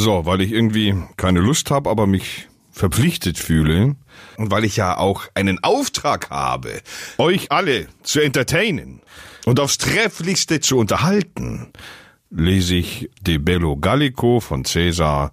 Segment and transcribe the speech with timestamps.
[0.00, 3.96] So, weil ich irgendwie keine Lust habe, aber mich verpflichtet fühle
[4.38, 6.80] und weil ich ja auch einen Auftrag habe,
[7.18, 9.02] euch alle zu entertainen
[9.44, 11.70] und aufs trefflichste zu unterhalten,
[12.30, 15.32] lese ich De Bello Gallico von Caesar,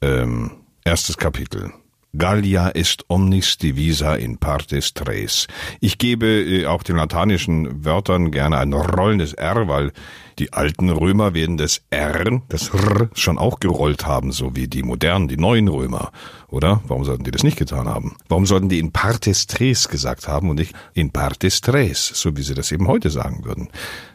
[0.00, 0.52] ähm,
[0.86, 1.70] erstes Kapitel.
[2.16, 5.46] Gallia est omnis divisa in partes tres.
[5.80, 9.92] Ich gebe äh, auch den lateinischen Wörtern gerne ein rollendes R, weil
[10.38, 14.82] die alten Römer werden das R, das R schon auch gerollt haben, so wie die
[14.82, 16.12] modernen, die neuen Römer,
[16.48, 16.80] oder?
[16.86, 18.16] Warum sollten die das nicht getan haben?
[18.28, 22.42] Warum sollten die in partes tres gesagt haben und nicht in partes tres, so wie
[22.42, 23.68] sie das eben heute sagen würden?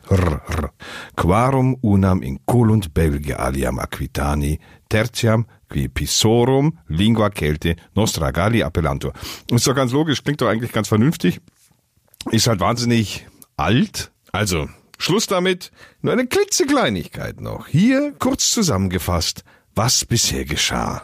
[0.10, 0.72] R, R.
[1.16, 9.14] Quarum unam in colunt Belgia aliam aquitani, tertiam wie Pisorum, Lingua Celte, Nostra Galli Appellantur.
[9.52, 11.40] Ist doch ganz logisch, klingt doch eigentlich ganz vernünftig.
[12.32, 13.28] Ist halt wahnsinnig
[13.58, 14.12] alt.
[14.32, 15.72] Also, Schluss damit.
[16.02, 17.68] Nur eine klitzekleinigkeit noch.
[17.68, 19.44] Hier kurz zusammengefasst,
[19.76, 21.04] was bisher geschah.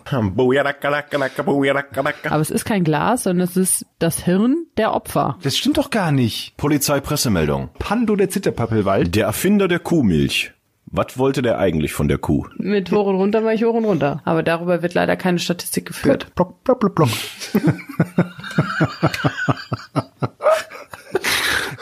[2.32, 5.38] Aber es ist kein Glas, sondern es ist das Hirn der Opfer.
[5.42, 6.56] Das stimmt doch gar nicht.
[6.58, 7.70] Polizeipressemeldung.
[7.80, 9.16] Pando der Zitterpappelwald.
[9.16, 10.54] Der Erfinder der Kuhmilch.
[10.92, 12.48] Was wollte der eigentlich von der Kuh?
[12.58, 14.22] Mit hoch und runter war ich hoch und runter.
[14.26, 16.34] Aber darüber wird leider keine Statistik geführt.
[16.36, 17.10] Block, block, block.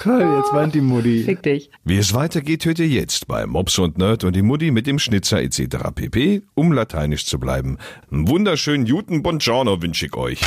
[0.03, 1.23] Toll, jetzt weint die Mutti.
[1.23, 1.69] Fick dich.
[1.83, 4.99] Wie es weitergeht, hört ihr jetzt bei Mops und Nerd und die Mutti mit dem
[4.99, 5.77] Schnitzer etc.
[5.95, 6.43] pp.
[6.53, 7.77] Um lateinisch zu bleiben.
[8.11, 10.41] Einen wunderschönen Juten Buongiorno wünsche ich euch.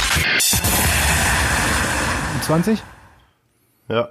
[2.42, 2.82] 20?
[3.88, 4.10] Ja.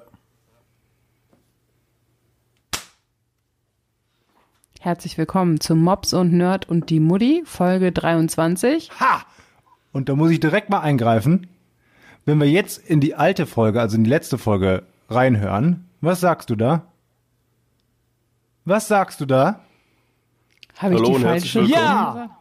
[4.82, 8.90] Herzlich willkommen zu Mops und Nerd und die Mutti, Folge 23.
[9.00, 9.24] Ha!
[9.92, 11.48] Und da muss ich direkt mal eingreifen.
[12.26, 16.50] Wenn wir jetzt in die alte Folge, also in die letzte Folge reinhören, was sagst
[16.50, 16.84] du da?
[18.66, 19.62] Was sagst du da?
[20.78, 21.68] Habe ich Hallo die und herzlich falsche?
[21.70, 21.86] willkommen.
[21.86, 22.38] Ja!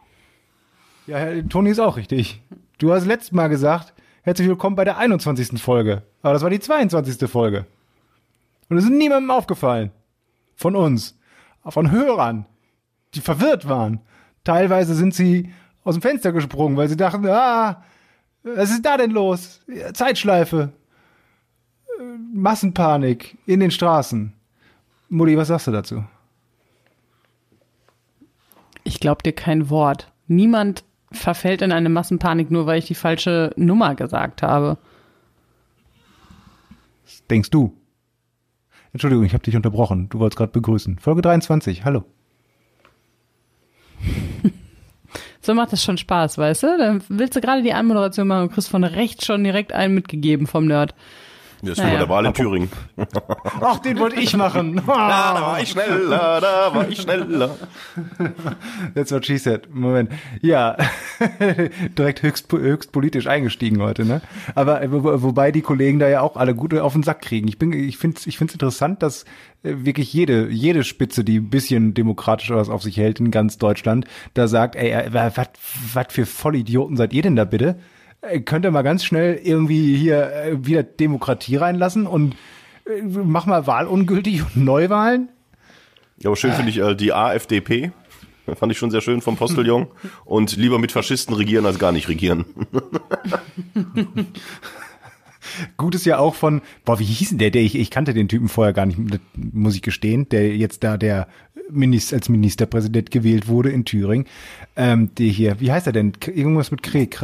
[1.07, 2.41] Ja, Herr- Toni ist auch richtig.
[2.77, 5.61] Du hast letztes Mal gesagt, herzlich willkommen bei der 21.
[5.61, 6.03] Folge.
[6.21, 7.29] Aber das war die 22.
[7.29, 7.65] Folge.
[8.69, 9.91] Und es ist niemandem aufgefallen.
[10.55, 11.18] Von uns.
[11.69, 12.45] Von Hörern,
[13.13, 14.01] die verwirrt waren.
[14.43, 15.51] Teilweise sind sie
[15.83, 17.83] aus dem Fenster gesprungen, weil sie dachten, ah,
[18.43, 19.61] was ist da denn los?
[19.93, 20.71] Zeitschleife.
[21.99, 22.03] Äh,
[22.33, 24.33] Massenpanik in den Straßen.
[25.09, 26.03] Mutti, was sagst du dazu?
[28.83, 30.11] Ich glaube dir kein Wort.
[30.27, 34.77] Niemand verfällt in eine Massenpanik, nur weil ich die falsche Nummer gesagt habe.
[37.03, 37.75] Was denkst du?
[38.93, 40.09] Entschuldigung, ich habe dich unterbrochen.
[40.09, 40.99] Du wolltest gerade begrüßen.
[40.99, 42.03] Folge 23, hallo.
[45.41, 46.77] So macht das schon Spaß, weißt du?
[46.77, 50.47] Dann willst du gerade die Anmoderation machen und kriegst von rechts schon direkt einen mitgegeben
[50.47, 50.93] vom Nerd.
[51.61, 51.91] Das ist Naja.
[51.93, 52.69] bei der Wahl in Thüringen.
[53.61, 54.81] Ach, den wollte ich machen.
[54.87, 57.55] da war ich schneller, da war ich schneller.
[58.95, 59.73] That's what she said.
[59.73, 60.11] Moment.
[60.41, 60.77] Ja,
[61.97, 64.21] direkt höchst, höchst politisch eingestiegen heute, ne?
[64.55, 67.47] Aber äh, wo, wobei die Kollegen da ja auch alle gut auf den Sack kriegen.
[67.47, 69.25] Ich bin, ich finde, ich finde es interessant, dass
[69.63, 73.57] äh, wirklich jede, jede Spitze, die ein bisschen demokratisch was auf sich hält in ganz
[73.57, 75.49] Deutschland, da sagt, ey, äh, was,
[75.93, 77.79] was für Vollidioten seid ihr denn da bitte?
[78.21, 82.35] Äh, Könnt ihr mal ganz schnell irgendwie hier äh, wieder Demokratie reinlassen und
[82.85, 85.29] äh, mach mal wahlungültig und Neuwahlen?
[86.17, 87.91] Ja, aber schön finde ich äh, die AfDP.
[88.55, 89.87] Fand ich schon sehr schön vom Postillon.
[90.25, 92.45] Und lieber mit Faschisten regieren als gar nicht regieren.
[95.77, 98.27] Gut ist ja auch von, boah, wie hieß denn der, der ich, ich kannte den
[98.27, 98.99] Typen vorher gar nicht,
[99.35, 101.27] muss ich gestehen, der jetzt da der
[101.71, 104.25] Minister, als Ministerpräsident gewählt wurde in Thüringen.
[104.75, 106.13] Ähm, der hier, wie heißt er denn?
[106.25, 107.19] Irgendwas mit Krieg.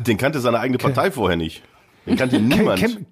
[0.00, 1.62] Den kannte seine eigene Partei vorher nicht.
[2.06, 2.80] Den kannte niemand.
[2.80, 3.06] Kem,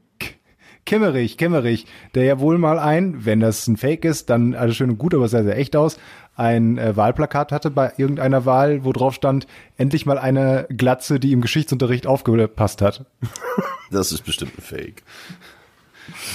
[0.86, 4.90] Kemmerich, Kemmerich, der ja wohl mal ein, wenn das ein Fake ist, dann alles schön
[4.90, 5.98] und gut, aber es sah sehr echt aus,
[6.36, 11.32] ein äh, Wahlplakat hatte bei irgendeiner Wahl, wo drauf stand, endlich mal eine Glatze, die
[11.32, 13.04] im Geschichtsunterricht aufgepasst hat.
[13.92, 15.04] Das ist bestimmt ein Fake.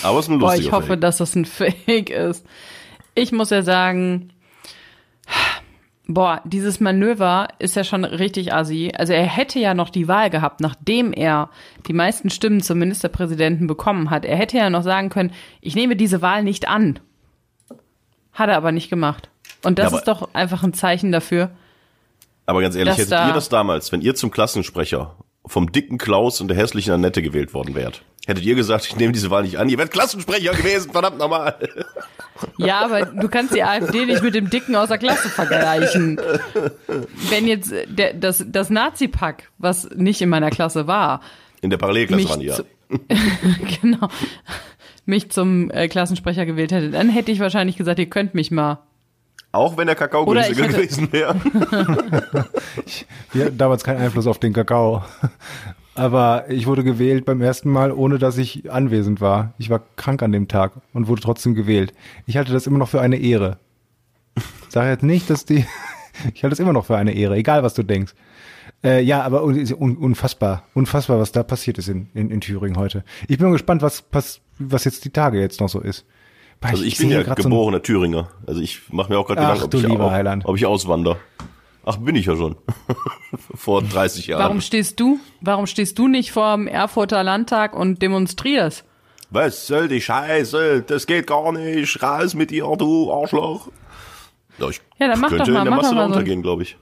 [0.04, 1.02] Aber es ist ein Boah, lustiger ich hoffe, Fake.
[1.02, 2.46] dass das ein Fake ist.
[3.14, 4.30] Ich muss ja sagen,
[6.08, 8.92] boah, dieses Manöver ist ja schon richtig assi.
[8.98, 11.50] Also er hätte ja noch die Wahl gehabt, nachdem er
[11.88, 14.26] die meisten Stimmen zum Ministerpräsidenten bekommen hat.
[14.26, 15.32] Er hätte ja noch sagen können,
[15.62, 17.00] ich nehme diese Wahl nicht an.
[18.34, 19.30] Hat er aber nicht gemacht.
[19.64, 21.52] Und das Ja, ist doch einfach ein Zeichen dafür.
[22.46, 25.16] Aber ganz ehrlich, hättet da- ihr das damals, wenn ihr zum Klassensprecher
[25.46, 29.14] vom dicken Klaus und der hässlichen Annette gewählt worden wärt, hättet ihr gesagt, ich nehme
[29.14, 31.56] diese Wahl nicht an, ihr wärt Klassensprecher gewesen, verdammt nochmal.
[32.58, 36.20] Ja, aber du kannst die AfD nicht mit dem Dicken aus der Klasse vergleichen.
[37.30, 41.22] Wenn jetzt der, das, das Nazi-Pack, was nicht in meiner Klasse war,
[41.62, 42.56] In der Parallelklasse waren die ja.
[42.56, 42.64] zu,
[43.82, 44.08] genau,
[45.06, 48.80] mich zum äh, Klassensprecher gewählt hätte, dann hätte ich wahrscheinlich gesagt, ihr könnt mich mal.
[49.54, 51.36] Auch wenn der Kakao günstiger ich gewesen wäre.
[53.34, 55.04] Wir hatten damals keinen Einfluss auf den Kakao.
[55.94, 59.54] Aber ich wurde gewählt beim ersten Mal, ohne dass ich anwesend war.
[59.58, 61.94] Ich war krank an dem Tag und wurde trotzdem gewählt.
[62.26, 63.58] Ich halte das immer noch für eine Ehre.
[64.70, 65.66] Sag jetzt nicht, dass die.
[66.36, 68.14] Ich halte es immer noch für eine Ehre, egal was du denkst.
[68.84, 72.78] Äh, ja, aber un un unfassbar, unfassbar, was da passiert ist in, in, in Thüringen
[72.78, 73.04] heute.
[73.28, 76.06] Ich bin gespannt, was, was, was jetzt die Tage jetzt noch so ist.
[76.60, 78.30] Boah, Also ich bin sehe ja grad so geborener Thüringer.
[78.46, 81.18] Also ich mache mir auch gerade Gedanken, ob ich, lieber auch, ob ich auswander.
[81.86, 82.56] Ach, bin ich ja schon.
[83.56, 84.42] Vor 30 Jahren.
[84.44, 85.20] Warum stehst du?
[85.42, 88.86] Warum stehst du nicht vor dem Erfurter Landtag und demonstrierst?
[89.32, 90.84] Was soll die Scheiße?
[90.86, 92.04] Das geht gar nicht.
[92.04, 93.70] Raus mit dir, du Arschloch.
[94.60, 96.14] Ja, ich Ja, dann mach könnte doch mal, in der Masse da mal so.
[96.14, 96.78] untergehen, glaube ich.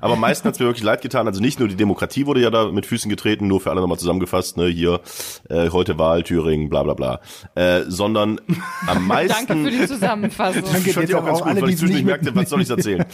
[0.00, 1.26] Aber am meisten hat's mir wirklich leid getan.
[1.26, 3.98] Also nicht nur die Demokratie wurde ja da mit Füßen getreten, nur für alle nochmal
[3.98, 5.00] zusammengefasst, ne, hier,
[5.48, 7.20] äh, heute Wahl, Thüringen, bla bla bla.
[7.54, 8.40] Äh, sondern
[8.86, 9.46] am meisten.
[9.46, 10.62] Danke für die Zusammenfassung.
[10.70, 10.90] Danke.
[10.90, 12.70] Ich fand die auch ganz auch gut, alle, weil ich zwischendurch merkte, was soll ich
[12.70, 13.04] erzählen.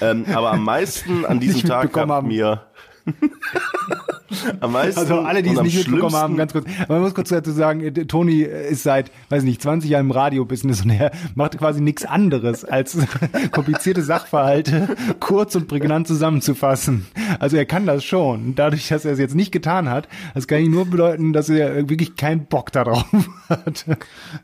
[0.00, 2.28] ähm, aber am meisten an diesem Tag hat haben.
[2.28, 2.62] mir
[4.60, 6.66] am meisten Also alle, die es nicht mitbekommen haben, ganz kurz.
[6.82, 10.10] Aber man muss kurz dazu sagen, äh, Toni ist seit, weiß nicht, 20 Jahren im
[10.10, 12.96] Radiobusiness und er macht quasi nichts anderes, als
[13.52, 17.06] komplizierte Sachverhalte kurz und prägnant zusammenzufassen.
[17.38, 18.54] Also er kann das schon.
[18.54, 21.88] Dadurch, dass er es jetzt nicht getan hat, das kann ich nur bedeuten, dass er
[21.88, 23.04] wirklich keinen Bock darauf
[23.48, 23.84] hat.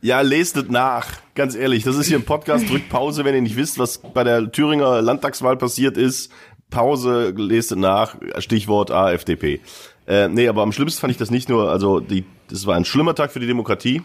[0.01, 1.07] Ja, lest es nach.
[1.35, 2.69] Ganz ehrlich, das ist hier ein Podcast.
[2.69, 6.31] Drückt Pause, wenn ihr nicht wisst, was bei der Thüringer Landtagswahl passiert ist.
[6.73, 8.17] Pause, lest es nach.
[8.39, 9.61] Stichwort AfDP.
[10.09, 12.85] Äh, nee, aber am schlimmsten fand ich das nicht nur, also die, das war ein
[12.85, 14.03] schlimmer Tag für die Demokratie,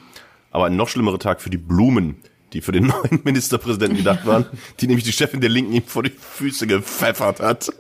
[0.52, 2.18] aber ein noch schlimmerer Tag für die Blumen,
[2.54, 4.46] die für den neuen Ministerpräsidenten gedacht waren,
[4.80, 7.72] die nämlich die Chefin der Linken ihm vor die Füße gepfeffert hat.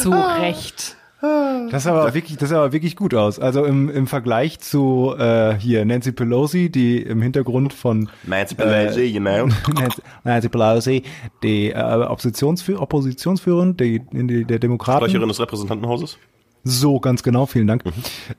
[0.00, 0.97] Zu Recht.
[1.20, 3.40] Das sah aber wirklich, das sah aber wirklich gut aus.
[3.40, 9.02] Also im, im Vergleich zu äh, hier Nancy Pelosi, die im Hintergrund von Nancy Pelosi,
[9.02, 9.46] you know.
[9.74, 11.02] Nancy, Nancy Pelosi,
[11.42, 15.06] die äh, Oppositionsführ Oppositionsführerin die, die, der Demokraten.
[15.06, 16.18] Sprecherin des Repräsentantenhauses.
[16.64, 17.84] So, ganz genau, vielen Dank.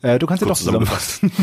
[0.01, 1.31] Äh, du kannst ja doch zusammenfassen.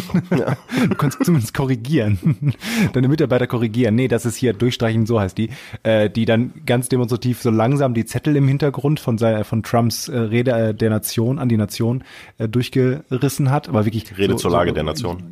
[0.88, 2.55] Du kannst zumindest korrigieren.
[2.93, 3.94] Deine Mitarbeiter korrigieren.
[3.94, 5.50] Nee, das ist hier durchstreichen, so heißt die.
[5.82, 10.08] Äh, die dann ganz demonstrativ so langsam die Zettel im Hintergrund von, seiner, von Trumps
[10.08, 12.05] äh, Rede äh, der Nation an die Nation
[12.38, 13.69] äh, durchgerissen hat.
[13.69, 14.17] Aber wirklich.
[14.17, 15.23] Rede so, zur Lage so, der Nation.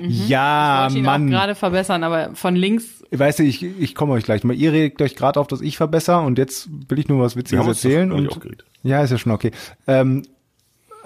[0.00, 1.30] Ja, wollte ihn auch Mann.
[1.30, 4.54] gerade verbessern, aber von links Weißt du, ich, ich komme euch gleich mal.
[4.54, 7.66] Ihr redet euch gerade auf, dass ich verbessere und jetzt will ich nur was Witziges
[7.66, 8.10] erzählen.
[8.10, 8.36] Und,
[8.82, 9.52] ja, ist ja schon okay.
[9.86, 10.22] Ähm,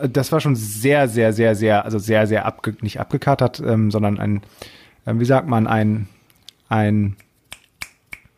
[0.08, 4.18] das war schon sehr, sehr, sehr, sehr, also sehr, sehr abge, nicht abgekatert, ähm, sondern
[4.18, 4.42] ein,
[5.06, 6.08] ähm, wie sagt man, ein,
[6.68, 7.16] ein,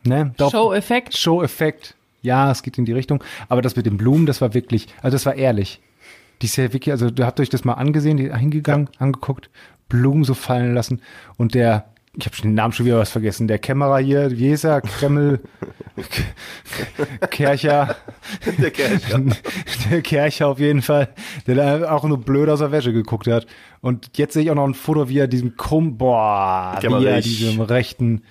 [0.04, 0.34] ne?
[0.36, 1.16] Doch, Show-Effekt.
[1.16, 1.94] Show-Effekt.
[2.22, 3.22] Ja, es geht in die Richtung.
[3.48, 5.80] Aber das mit den Blumen, das war wirklich, also das war ehrlich.
[6.40, 9.50] Die ist ja wirklich, also du habt euch das mal angesehen, die hingegangen, angeguckt,
[9.88, 11.02] Blumen so fallen lassen
[11.36, 14.64] und der, ich habe den Namen schon wieder was vergessen, der Kämmerer hier, wie hieß
[14.64, 14.80] er?
[14.82, 15.40] Kreml,
[17.30, 17.96] Kercher,
[18.58, 19.20] Der Kercher.
[19.90, 21.08] der Kercher auf jeden Fall,
[21.46, 23.46] der da auch nur blöd aus der Wäsche geguckt hat.
[23.80, 27.20] Und jetzt sehe ich auch noch ein Foto, wie er diesem Kum, boah, wie er
[27.20, 28.22] diesem rechten,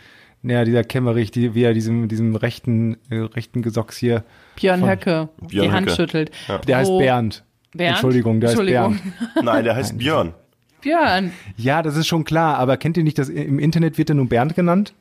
[0.44, 4.24] ja, dieser Kämmerich, die, wie er diesem, diesem rechten, äh, rechten Gesocks hier,
[4.56, 5.96] Björn Von- Höcke Björn die Hand Höcke.
[5.96, 6.32] schüttelt.
[6.68, 7.44] der heißt Bernd.
[7.74, 7.92] Bernd?
[7.94, 8.94] Entschuldigung, der Entschuldigung.
[8.96, 9.04] heißt
[9.34, 9.46] Bernd.
[9.46, 10.34] Nein, der heißt Björn.
[10.82, 11.32] Björn.
[11.58, 14.28] Ja, das ist schon klar, aber kennt ihr nicht, dass im Internet wird er nur
[14.28, 14.94] Bernd genannt?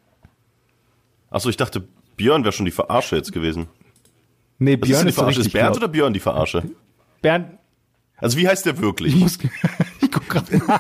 [1.31, 1.85] Achso, ich dachte,
[2.17, 3.67] Björn wäre schon die Verarsche jetzt gewesen.
[4.59, 5.41] Nee, Was ist Björn die ist so Verarsche?
[5.41, 6.63] Ist Bernd oder Björn die Verarsche?
[7.23, 7.47] Bernd,
[8.19, 9.15] Also wie heißt der wirklich?
[9.15, 9.39] ich muss,
[10.03, 10.79] ich guck gerade nach.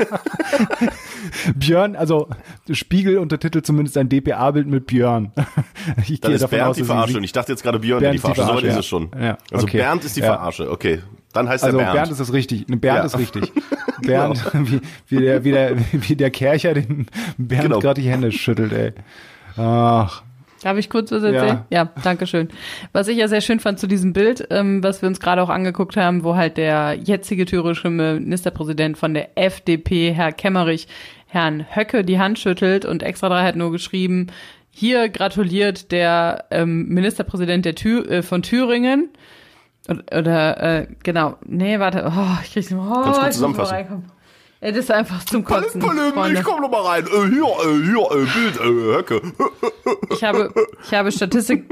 [1.55, 2.29] Björn, also
[2.71, 5.33] Spiegel untertitelt zumindest ein DPA-Bild mit Björn.
[6.09, 8.03] Ich Dann gehe ist davon Bernd aus, die Verarsche und ich dachte jetzt gerade Björn
[8.03, 8.61] wäre die Bernd ist die Verarsche.
[8.61, 9.11] Soweit Verarsche, ist es schon.
[9.19, 9.27] ja.
[9.29, 9.77] Ja, Also okay.
[9.79, 10.27] Bernd ist die Ja.
[10.27, 10.71] Verarsche.
[10.71, 11.01] Okay,
[11.33, 11.97] dann heißt Also er Bernd.
[11.97, 12.13] Bernd.
[12.13, 12.67] ist es richtig.
[12.67, 13.05] Bernd Ja.
[13.05, 13.53] ist richtig.
[14.03, 17.07] Bernd, wie, wie, der, wie, der, wie der Kercher den
[17.39, 17.79] Bernd Genau.
[17.81, 18.93] gerade die Hände schüttelt, ey.
[19.57, 20.23] Ach,
[20.63, 21.61] Darf ich kurz was erzählen?
[21.71, 21.89] Ja.
[22.05, 22.49] danke schön.
[22.93, 25.49] Was ich ja sehr schön fand zu diesem Bild, ähm, was wir uns gerade auch
[25.49, 30.87] angeguckt haben, wo halt der jetzige thürische Ministerpräsident von der FDP, Herr Kemmerich,
[31.29, 34.27] Herrn Höcke die Hand schüttelt und extra drei hat nur geschrieben,
[34.71, 39.09] hier gratuliert der ähm, Ministerpräsident der Thü äh, von Thüringen.
[39.89, 42.91] Oder, oder äh, genau, nee, warte, oh, ich krieg's nicht mehr.
[42.91, 44.11] Oh, Kannst du zusammenfassen?
[44.63, 45.81] Ey, das ist einfach zum Kotzen.
[45.81, 46.39] Palim, Freunde.
[46.39, 47.07] ich komm noch mal rein.
[47.07, 49.23] Äh, hier, äh, hier, äh, Bild, äh, Höcke.
[50.11, 50.53] Ich habe,
[50.85, 51.65] ich habe Statistik,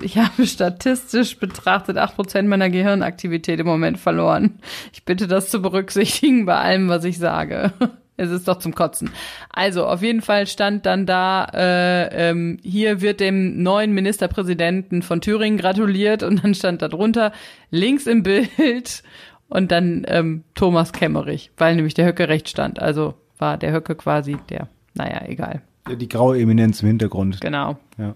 [0.00, 4.60] ich habe statistisch betrachtet 8% meiner Gehirnaktivität im Moment verloren.
[4.92, 7.72] Ich bitte das zu berücksichtigen bei allem, was ich sage.
[8.16, 9.10] Es ist doch zum Kotzen.
[9.50, 15.20] Also, auf jeden Fall stand dann da, äh, ähm, hier wird dem neuen Ministerpräsidenten von
[15.20, 17.32] Thüringen gratuliert und dann stand da drunter,
[17.70, 19.02] links im Bild
[19.48, 22.80] und dann ähm, Thomas Kemmerich, weil nämlich der Höcke rechts stand.
[22.80, 25.62] Also war der Höcke quasi der, naja, egal.
[25.88, 27.40] die graue Eminenz im Hintergrund.
[27.40, 27.78] Genau.
[27.98, 28.14] Ja.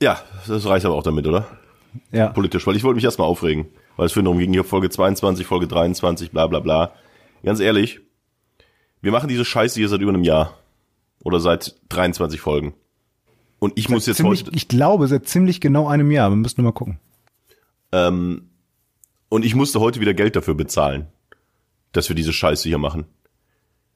[0.00, 1.46] Ja, das reicht aber auch damit, oder?
[2.12, 2.28] Ja.
[2.28, 3.66] Politisch, weil ich wollte mich erstmal aufregen.
[3.98, 6.92] Weil es für darum ging, hier Folge 22, Folge 23, bla bla bla.
[7.42, 8.00] Ganz ehrlich,
[9.00, 10.56] wir machen diese Scheiße hier seit über einem Jahr.
[11.24, 12.74] Oder seit 23 Folgen.
[13.58, 14.52] Und ich muss jetzt ziemlich, heute.
[14.54, 16.30] ich glaube, seit ziemlich genau einem Jahr.
[16.30, 17.00] Wir müssen mal gucken.
[17.90, 18.50] Ähm,
[19.28, 21.08] und ich musste heute wieder Geld dafür bezahlen,
[21.90, 23.04] dass wir diese Scheiße hier machen.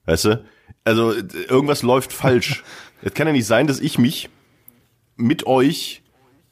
[0.06, 0.44] Weißt du?
[0.82, 2.64] Also irgendwas läuft falsch.
[3.04, 4.30] Es kann ja nicht sein, dass ich mich
[5.16, 6.01] mit euch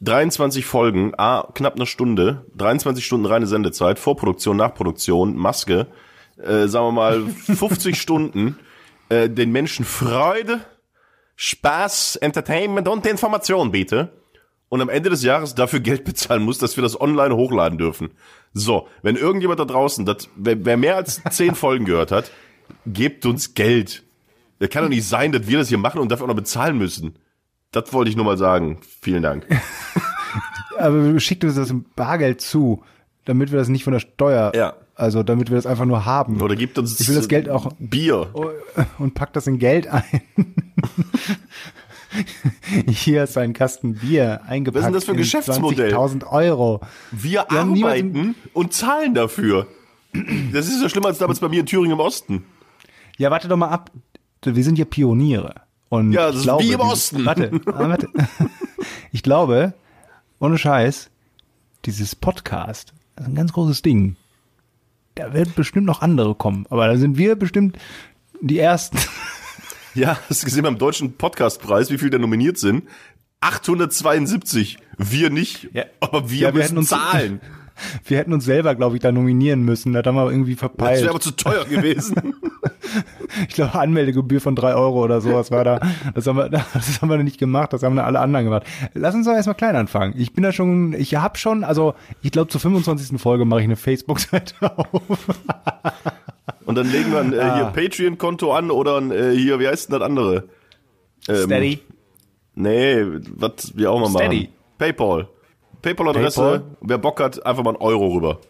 [0.03, 5.89] 23 Folgen, a knapp eine Stunde, 23 Stunden reine Sendezeit, Vorproduktion, Nachproduktion, Maske,
[6.39, 8.59] äh, sagen wir mal 50 Stunden,
[9.11, 10.61] äh, den Menschen Freude,
[11.37, 14.13] Spaß, Entertainment und Information biete
[14.71, 18.11] und am Ende des Jahres dafür Geld bezahlen muss, dass wir das online hochladen dürfen.
[18.55, 22.31] So, wenn irgendjemand da draußen, das, wer, wer mehr als zehn Folgen gehört hat,
[22.87, 24.03] gebt uns Geld.
[24.61, 26.79] Das kann doch nicht sein, dass wir das hier machen und dafür auch noch bezahlen
[26.79, 27.17] müssen.
[27.73, 28.79] Das wollte ich nur mal sagen.
[29.01, 29.47] Vielen Dank.
[30.79, 32.83] Aber schickt uns das im Bargeld zu,
[33.27, 34.75] damit wir das nicht von der Steuer, Ja.
[34.97, 36.41] also damit wir das einfach nur haben.
[36.41, 38.33] Oder gebt uns Ich will das Geld auch Bier.
[38.99, 40.23] und packt das in Geld ein.
[42.89, 44.83] Hier ist ein Kasten Bier eingepackt.
[44.83, 45.95] Was ist denn das für ein in Geschäftsmodell?
[45.95, 46.81] 20.000 Euro.
[47.13, 49.69] Wir Wir arbeiten und zahlen dafür.
[50.53, 52.45] Das ist so schlimmer als damals bei mir in Thüringen im Osten.
[53.17, 53.93] Ja, warte doch mal ab.
[54.43, 55.55] Wir sind ja Pioniere.
[55.91, 57.25] Und Ja, ich das ist glaube, wie im Osten.
[57.27, 58.09] Warte, warte.
[59.13, 59.75] Ich glaube,
[60.39, 61.11] ohne Scheiß,
[61.85, 64.15] dieses Podcast, das ist ein ganz großes Ding.
[65.17, 66.65] Da werden bestimmt noch andere kommen.
[66.71, 67.77] Aber da sind wir bestimmt
[68.41, 68.99] die Ersten.
[69.93, 72.85] Ja, hast du gesehen beim deutschen Podcastpreis, wie viel da nominiert sind?
[73.41, 74.79] 872.
[74.97, 75.85] Wir nicht, Ja.
[75.99, 77.41] aber wir Ja, wir müssen uns- zahlen.
[78.05, 79.93] Wir hätten uns selber, glaube ich, da nominieren müssen.
[79.93, 81.01] Das haben wir irgendwie Das verpeilt.
[81.03, 82.35] wäre aber zu teuer gewesen.
[83.49, 85.79] Ich glaube, Anmeldegebühr von drei Euro oder sowas war da.
[86.15, 88.65] Das haben, wir, das haben wir nicht gemacht, das haben da alle anderen gemacht.
[88.95, 90.15] Lass uns doch erstmal klein anfangen.
[90.17, 93.21] Ich bin da schon, ich habe schon, also ich glaube zur 25.
[93.21, 95.29] Folge mache ich eine Facebook-Seite auf.
[96.65, 97.71] Und dann legen wir ein äh, hier Ah.
[97.73, 100.49] Patreon-Konto an oder ein, äh, hier, wie heißt denn das andere?
[101.29, 101.79] Ähm,
[102.57, 103.05] Nee,
[103.37, 104.37] was wir auch mal Steady.
[104.45, 104.49] machen.
[104.79, 105.29] Paypal.
[105.83, 106.41] Paypal-Adresse.
[106.41, 106.65] Paypal.
[106.81, 108.41] Wer Bock hat, einfach mal einen Euro rüber.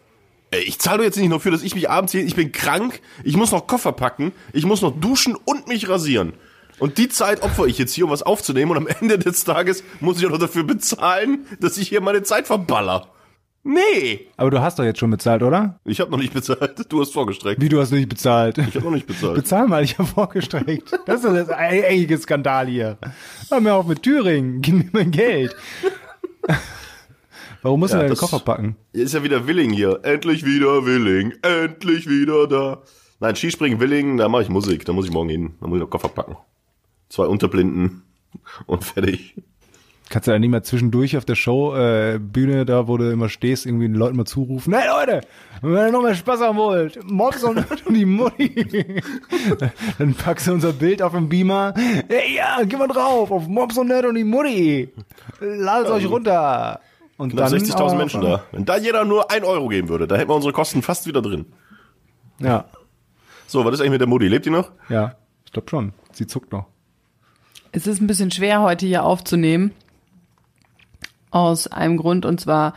[0.51, 2.51] Ey, ich zahle doch jetzt nicht nur für, dass ich mich abends hier, ich bin
[2.51, 6.33] krank, ich muss noch Koffer packen, ich muss noch duschen und mich rasieren.
[6.77, 9.83] Und die Zeit opfer ich jetzt hier, um was aufzunehmen und am Ende des Tages
[9.99, 13.07] muss ich auch noch dafür bezahlen, dass ich hier meine Zeit verballer.
[13.63, 15.79] Nee, Aber du hast doch jetzt schon bezahlt, oder?
[15.85, 17.61] ich habe noch nicht bezahlt, du hast vorgestreckt.
[17.61, 18.57] Wie, du hast nicht bezahlt?
[18.57, 19.35] Ich habe noch nicht bezahlt.
[19.35, 20.91] Bezahl mal, ich habe vorgestreckt.
[21.05, 22.97] Das ist das eigentliche Skandal hier.
[23.49, 25.55] Hör mir auf mit Thüringen, gib mir mein Geld.
[27.61, 28.75] Warum musst Ja, du deinen das- Koffer packen?
[28.93, 29.99] Ist ja wieder Willing hier.
[30.03, 31.33] Endlich wieder Willing.
[31.41, 32.81] Endlich wieder da.
[33.19, 34.83] Nein, Skispringen Willing, da mache ich Musik.
[34.85, 35.53] Da muss ich morgen hin.
[35.61, 36.37] Da muss ich noch Koffer packen.
[37.09, 38.03] Zwei Unterblinden
[38.65, 39.35] und fertig.
[40.09, 43.29] Kannst du da nicht mal zwischendurch auf der Show, äh, Bühne, da wo du immer
[43.29, 45.21] stehst, irgendwie den Leuten mal zurufen, hey Leute,
[45.61, 49.01] wenn ihr noch mehr Spaß haben wollt, Mobs und, und die Mutti.
[49.99, 51.73] Dann packst du unser Bild auf den Beamer,
[52.09, 54.89] hey, ja, geh mal drauf, auf Mobs und Nerd und die Mutti.
[55.39, 56.81] Ladet euch runter.
[57.21, 58.43] Und Knapp dann 60.000 aber- Menschen da.
[58.51, 61.21] Wenn da jeder nur ein Euro geben würde, da hätten wir unsere Kosten fast wieder
[61.21, 61.45] drin.
[62.39, 62.65] Ja,
[63.47, 64.27] So, was ist eigentlich mit der Mutti?
[64.27, 64.71] Lebt die noch?
[64.89, 65.93] ja, ich glaube schon.
[66.13, 66.65] Sie zuckt noch.
[67.71, 69.71] Es ist ein bisschen schwer, heute hier aufzunehmen.
[71.29, 72.73] Aus einem Grund, und zwar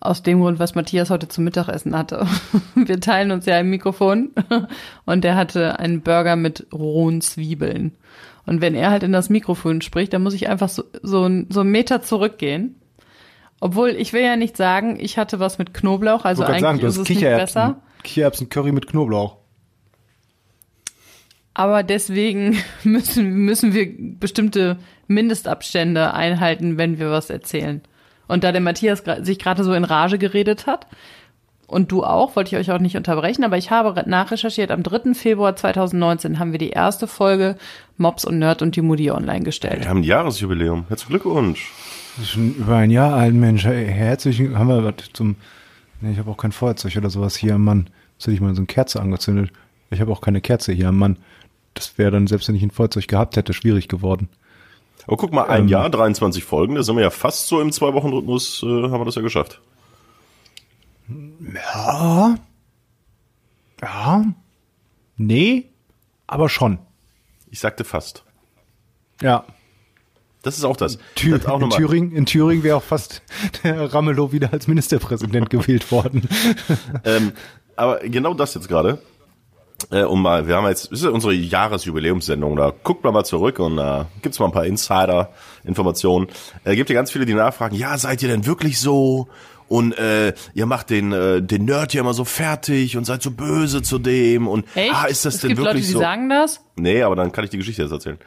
[0.00, 2.26] aus dem Grund, was Matthias heute zum Mittagessen hatte.
[2.74, 4.30] Wir teilen uns ja ein Mikrofon
[5.06, 7.92] und der hatte einen Burger mit rohen Zwiebeln.
[8.46, 11.60] Und wenn er halt in das Mikrofon spricht, dann muss ich einfach so, so, so
[11.60, 12.74] einen Meter zurückgehen.
[13.60, 16.86] Obwohl, ich will ja nicht sagen, ich hatte was mit Knoblauch, also eigentlich sagen, du
[16.86, 17.82] ist hast es nicht besser.
[18.02, 19.36] Kichererbsen Curry mit Knoblauch.
[21.52, 23.86] Aber deswegen müssen, müssen wir
[24.18, 27.82] bestimmte Mindestabstände einhalten, wenn wir was erzählen.
[28.28, 30.86] Und da der Matthias sich gerade so in Rage geredet hat,
[31.70, 35.14] und du auch, wollte ich euch auch nicht unterbrechen, aber ich habe nachrecherchiert, am 3.
[35.14, 37.56] Februar 2019 haben wir die erste Folge
[37.96, 39.82] Mops und Nerd und die Mutti online gestellt.
[39.82, 40.86] Wir haben ein Jahresjubiläum.
[40.88, 41.72] Herzlichen Glückwunsch.
[42.16, 43.64] Das ist schon über ein Jahr alt, Mensch.
[43.64, 45.36] Hey, herzlich, haben wir was zum.
[46.00, 47.90] Nee, ich habe auch kein Feuerzeug oder sowas hier am Mann.
[48.16, 49.52] Jetzt hätte ich mal so eine Kerze angezündet.
[49.90, 51.18] Ich habe auch keine Kerze hier am Mann.
[51.74, 54.28] Das wäre dann, selbst wenn ich ein Feuerzeug gehabt hätte, schwierig geworden.
[55.06, 55.68] Aber guck mal, ein Ähm.
[55.68, 59.14] Jahr, 23 Folgen, da sind wir ja fast so im Zwei-Wochen-Rhythmus, äh, haben wir das
[59.14, 59.60] ja geschafft.
[61.08, 62.36] Ja.
[63.82, 64.24] Ja.
[65.16, 65.70] Nee,
[66.26, 66.78] aber schon.
[67.50, 68.24] Ich sagte fast.
[69.20, 69.44] Ja.
[70.42, 70.98] Das ist auch das.
[71.14, 71.70] Thür das auch in.
[71.70, 73.22] Thüringen, in Thüringen wäre auch fast
[73.62, 76.28] der Ramelow wieder als Ministerpräsident gewählt worden.
[77.04, 77.32] Ähm,
[77.76, 78.98] aber genau das jetzt gerade.
[79.90, 83.24] äh, um mal, wir haben jetzt, das ist ja unsere Jahresjubiläumssendung, da guckt man mal
[83.24, 86.28] zurück und da äh, gibt's mal ein paar Insider-Informationen.
[86.64, 89.28] Äh, gibt ja ganz viele, die nachfragen, ja, seid ihr denn wirklich so?
[89.68, 93.30] Und äh, ihr macht den, äh, den Nerd ja immer so fertig und seid so
[93.30, 94.92] böse zu dem und Echt?
[94.92, 95.98] ah, ist das es denn gibt wirklich Leute, die so?
[96.00, 96.60] sagen das?
[96.74, 98.18] Nee, aber dann kann ich die Geschichte jetzt erzählen.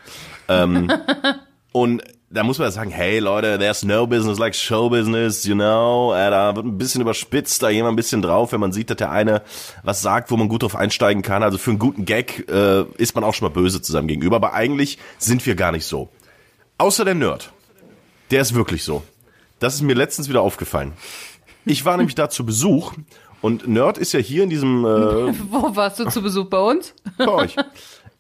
[0.48, 0.90] Ähm,
[1.74, 5.54] und da muss man ja sagen, hey Leute, there's no business like show business, you
[5.54, 6.14] know.
[6.14, 8.98] Äh, da wird ein bisschen überspitzt, da jemand ein bisschen drauf, wenn man sieht, dass
[8.98, 9.44] der eine
[9.84, 11.44] was sagt, wo man gut drauf einsteigen kann.
[11.44, 14.38] Also für einen guten Gag äh, ist man auch schon mal böse zusammen gegenüber.
[14.38, 16.10] Aber eigentlich sind wir gar nicht so.
[16.80, 17.52] Außer der Nerd.
[18.32, 19.04] Der ist wirklich so.
[19.60, 20.94] Das ist mir letztens wieder aufgefallen.
[21.66, 22.94] Ich war nämlich da zu Besuch
[23.42, 24.88] und Nerd ist ja hier in diesem äh,
[25.52, 26.96] Wo warst du zu Besuch bei uns?
[27.18, 27.56] bei euch.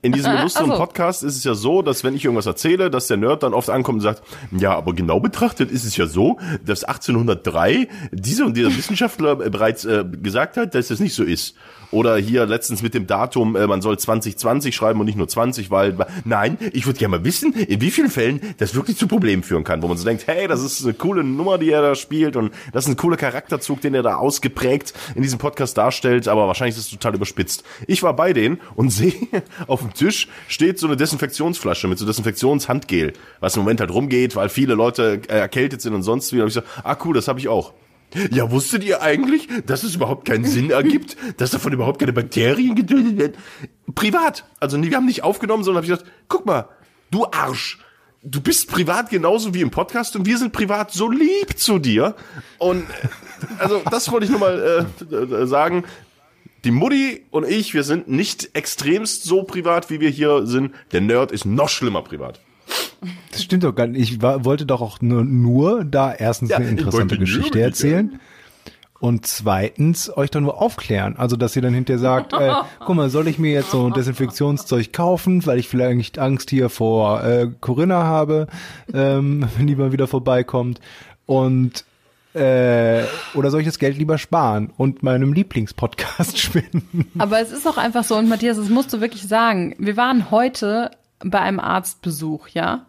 [0.03, 0.75] In diesem illustren so.
[0.75, 3.69] Podcast ist es ja so, dass wenn ich irgendwas erzähle, dass der Nerd dann oft
[3.69, 8.55] ankommt und sagt, ja, aber genau betrachtet ist es ja so, dass 1803 dieser und
[8.55, 11.55] dieser Wissenschaftler bereits äh, gesagt hat, dass es nicht so ist.
[11.93, 15.69] Oder hier letztens mit dem Datum, äh, man soll 2020 schreiben und nicht nur 20,
[15.69, 15.95] weil,
[16.25, 19.63] nein, ich würde gerne mal wissen, in wie vielen Fällen das wirklich zu Problemen führen
[19.63, 22.35] kann, wo man so denkt, hey, das ist eine coole Nummer, die er da spielt
[22.35, 26.47] und das ist ein cooler Charakterzug, den er da ausgeprägt in diesem Podcast darstellt, aber
[26.47, 27.63] wahrscheinlich ist es total überspitzt.
[27.85, 29.13] Ich war bei denen und sehe,
[29.67, 34.35] auf dem Tisch steht so eine Desinfektionsflasche mit so Desinfektionshandgel, was im Moment halt rumgeht,
[34.35, 36.37] weil viele Leute äh, erkältet sind und sonst wie.
[36.37, 37.73] Da hab ich so, ah cool, das habe ich auch.
[38.31, 42.75] Ja, wusstet ihr eigentlich, dass es überhaupt keinen Sinn ergibt, dass davon überhaupt keine Bakterien
[42.75, 43.33] getötet werden?
[43.95, 44.45] Privat.
[44.59, 46.69] Also wir haben nicht aufgenommen, sondern hab ich gesagt, guck mal,
[47.11, 47.79] du Arsch.
[48.25, 52.15] Du bist privat genauso wie im Podcast und wir sind privat so lieb zu dir.
[52.57, 53.07] Und äh,
[53.59, 55.83] also das wollte ich nur mal äh, äh, sagen.
[56.63, 60.73] Die Mutti und ich, wir sind nicht extremst so privat, wie wir hier sind.
[60.93, 62.39] Der Nerd ist noch schlimmer privat.
[63.31, 64.01] Das stimmt doch gar nicht.
[64.01, 68.19] Ich war, wollte doch auch nur, nur da erstens Ja, eine interessante Geschichte erzählen.
[68.99, 71.17] Und zweitens euch doch nur aufklären.
[71.17, 73.91] Also, dass ihr dann hinterher sagt, äh, guck mal, soll ich mir jetzt so ein
[73.91, 78.47] Desinfektionszeug kaufen, weil ich vielleicht Angst hier vor äh, Corinna habe,
[78.93, 80.79] ähm, wenn die mal wieder vorbeikommt.
[81.25, 81.83] Und
[82.33, 87.11] äh, oder soll ich das Geld lieber sparen und meinem Lieblingspodcast spenden?
[87.17, 89.75] Aber es ist auch einfach so, und Matthias, das musst du wirklich sagen.
[89.79, 92.85] Wir waren heute bei einem Arztbesuch, ja?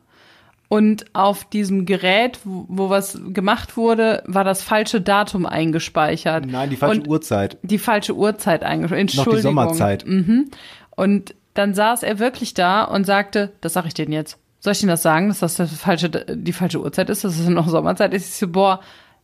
[0.74, 6.46] Und auf diesem Gerät, wo, wo was gemacht wurde, war das falsche Datum eingespeichert.
[6.46, 7.58] Nein, die falsche und Uhrzeit.
[7.62, 9.14] Die falsche Uhrzeit eingespeichert.
[9.14, 9.54] Noch die Entschuldigung.
[9.54, 10.04] Sommerzeit.
[10.96, 14.38] Und dann saß er wirklich da und sagte, das sag ich denen jetzt.
[14.58, 17.48] Soll ich Ihnen das sagen, dass das, das falsche, die falsche Uhrzeit ist, dass es
[17.48, 18.28] noch Sommerzeit ist?
[18.30, 18.80] Ich so, boah,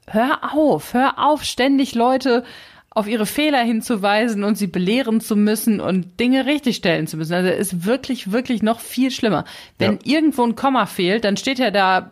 [0.07, 2.45] hör auf, hör auf, ständig Leute
[2.91, 7.35] auf ihre Fehler hinzuweisen und sie belehren zu müssen und Dinge richtigstellen zu müssen.
[7.35, 9.45] Also ist wirklich, wirklich noch viel schlimmer.
[9.79, 12.11] Wenn irgendwo ein Komma fehlt, dann steht er da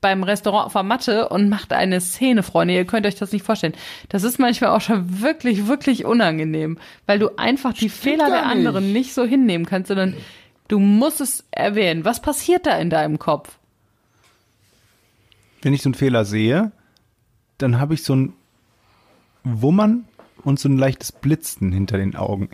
[0.00, 2.74] beim Restaurant auf der Matte und macht eine Szene, Freunde.
[2.74, 3.74] Ihr könnt euch das nicht vorstellen.
[4.10, 8.50] Das ist manchmal auch schon wirklich, wirklich unangenehm, weil du einfach die Fehler der nicht.
[8.50, 10.14] anderen nicht so hinnehmen kannst, sondern
[10.68, 12.04] du musst es erwähnen.
[12.04, 13.58] Was passiert da in deinem Kopf?
[15.62, 16.72] wenn ich so einen Fehler sehe,
[17.58, 18.34] dann habe ich so ein
[19.62, 20.04] Wummern
[20.44, 22.50] und so ein leichtes Blitzen hinter den Augen.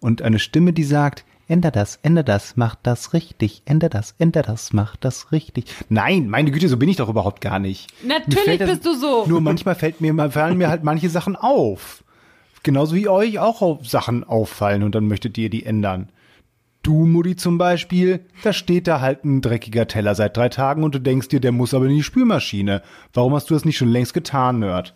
[0.00, 4.42] Und eine Stimme, die sagt, änder das, änder das, mach das richtig, änder das, änder
[4.42, 5.66] das, mach das richtig.
[5.88, 7.92] Nein, meine Güte, so bin ich doch überhaupt gar nicht.
[8.06, 9.26] Natürlich bist du so.
[9.26, 12.04] Nur manchmal fällt mir, fallen mir halt manche Sachen auf.
[12.62, 16.10] Genauso wie euch auch Sachen auffallen und dann möchtet ihr die ändern.
[16.82, 20.94] Du, Mutti zum Beispiel, da steht da halt ein dreckiger Teller seit drei Tagen und
[20.94, 22.82] du denkst dir, der muss aber in die Spülmaschine.
[23.12, 24.94] Warum hast du das nicht schon längst getan, Nerd?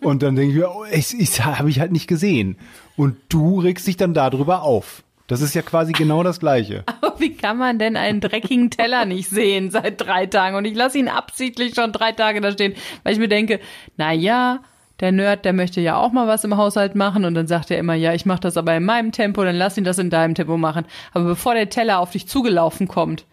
[0.00, 2.56] Und dann denke ich mir, oh, ich, ich habe ich halt nicht gesehen.
[2.96, 5.02] Und du regst dich dann darüber auf.
[5.26, 6.84] Das ist ja quasi genau das Gleiche.
[7.00, 10.56] Aber wie kann man denn einen dreckigen Teller nicht sehen seit drei Tagen?
[10.56, 13.60] Und ich lasse ihn absichtlich schon drei Tage da stehen, weil ich mir denke,
[13.96, 14.60] na ja,
[15.00, 17.78] der Nerd, der möchte ja auch mal was im Haushalt machen und dann sagt er
[17.78, 20.34] immer, ja, ich mache das aber in meinem Tempo, dann lass ihn das in deinem
[20.34, 20.86] Tempo machen.
[21.12, 23.26] Aber bevor der Teller auf dich zugelaufen kommt,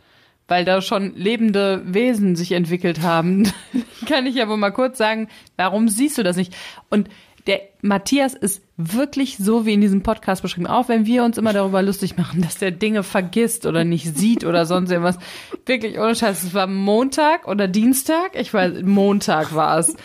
[0.47, 3.51] weil da schon lebende Wesen sich entwickelt haben,
[4.07, 5.27] kann ich ja wohl mal kurz sagen,
[5.57, 6.53] warum siehst du das nicht?
[6.89, 7.09] Und
[7.47, 11.51] der Matthias ist wirklich so wie in diesem Podcast beschrieben, auch wenn wir uns immer
[11.51, 15.17] darüber lustig machen, dass der Dinge vergisst oder nicht sieht oder sonst irgendwas.
[15.65, 16.43] Wirklich ohne Scheiß.
[16.43, 18.31] Es war Montag oder Dienstag?
[18.35, 19.95] Ich weiß, Montag war es.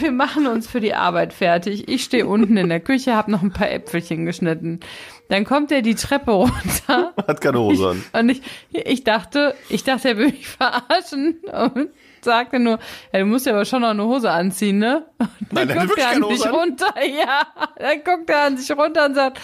[0.00, 1.88] Wir machen uns für die Arbeit fertig.
[1.88, 4.80] Ich stehe unten in der Küche, habe noch ein paar Äpfelchen geschnitten.
[5.28, 8.04] Dann kommt er die Treppe runter Hat keine Hose an.
[8.12, 11.40] und ich, ich dachte, ich dachte, er will mich verarschen
[11.74, 11.88] und
[12.20, 12.78] sagte nur,
[13.12, 15.06] ja, du musst ja aber schon noch eine Hose anziehen, ne?
[15.18, 17.46] Und Nein, dann hat guckt er an sich runter, ja.
[17.78, 19.40] Dann guckt er an sich runter und sagt,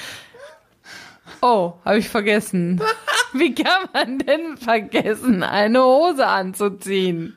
[1.43, 2.81] oh, habe ich vergessen.
[3.33, 7.37] Wie kann man denn vergessen, eine Hose anzuziehen?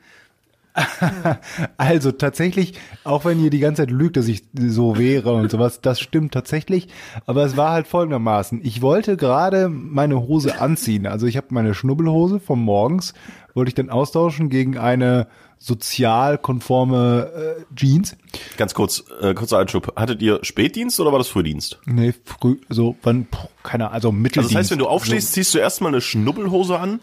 [1.78, 5.82] Also tatsächlich, auch wenn ihr die ganze Zeit lügt, dass ich so wäre und sowas,
[5.82, 6.88] das stimmt tatsächlich.
[7.26, 8.62] Aber es war halt folgendermaßen.
[8.64, 11.06] Ich wollte gerade meine Hose anziehen.
[11.08, 13.14] Also ich habe meine Schnubbelhose vom Morgens,
[13.54, 15.28] wollte ich dann austauschen gegen eine
[15.60, 18.18] sozial konforme äh, Jeans.
[18.58, 19.94] Ganz kurz, äh, kurzer Einschub.
[19.96, 21.80] Hattet ihr Spätdienst oder war das Frühdienst?
[21.86, 24.38] Nee, früh, so, wann, puh, keine Ahnung, also Mitteldienst.
[24.38, 27.00] Also das heißt, wenn du aufstehst, ziehst du erstmal eine Schnubbelhose an,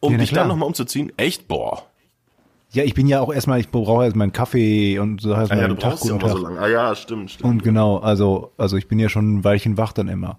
[0.00, 0.42] um Ja, dich klar.
[0.42, 1.10] dann nochmal umzuziehen?
[1.16, 1.48] Echt?
[1.48, 1.84] Boah.
[2.72, 5.56] Ja, ich bin ja auch erstmal, ich brauche erstmal einen Kaffee und so heißt Ah,
[5.56, 6.30] ja, meinen du Tag, brauchst ja Tag.
[6.30, 6.60] so lange.
[6.60, 7.50] Ah ja, stimmt, stimmt.
[7.50, 10.38] Und genau, also, also ich bin ja schon ein Weilchen wach dann immer.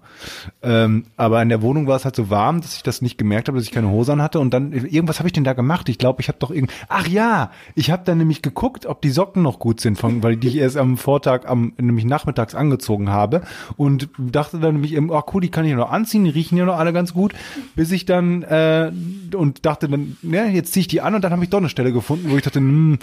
[0.62, 3.48] Ähm, aber in der Wohnung war es halt so warm, dass ich das nicht gemerkt
[3.48, 4.40] habe, dass ich keine Hose an hatte.
[4.40, 5.90] Und dann, irgendwas habe ich denn da gemacht?
[5.90, 6.72] Ich glaube, ich habe doch irgend.
[6.88, 10.36] Ach ja, ich habe dann nämlich geguckt, ob die Socken noch gut sind, von, weil
[10.36, 13.42] die ich erst am Vortag, am, nämlich nachmittags angezogen habe.
[13.76, 16.64] Und dachte dann nämlich, eben, ach cool, die kann ich noch anziehen, die riechen ja
[16.64, 17.34] noch alle ganz gut.
[17.76, 18.90] Bis ich dann, äh,
[19.36, 21.68] und dachte dann, ja, jetzt ziehe ich die an und dann habe ich doch eine
[21.68, 22.98] Stelle gefunden, wo ich dachte, hm,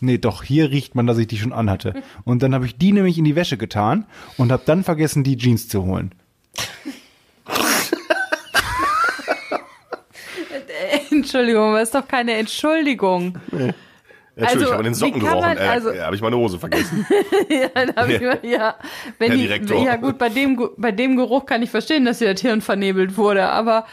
[0.00, 1.94] Nee, doch, hier riecht man, dass ich die schon anhatte.
[2.24, 5.36] Und dann habe ich die nämlich in die Wäsche getan und habe dann vergessen, die
[5.38, 6.12] Jeans zu holen.
[11.10, 13.38] Entschuldigung, aber ist doch keine Entschuldigung.
[13.50, 13.74] Entschuldigung,
[14.36, 15.40] also, ich habe in den Socken gerochen.
[15.40, 17.06] man- äh, also- ja, habe ich meine Hose vergessen.
[17.48, 18.74] ja, dann hab ich mal, ja,
[19.18, 22.32] wenn Herr die, ja gut, bei dem, bei dem Geruch kann ich verstehen, dass ihr
[22.32, 23.86] das Hirn vernebelt wurde, aber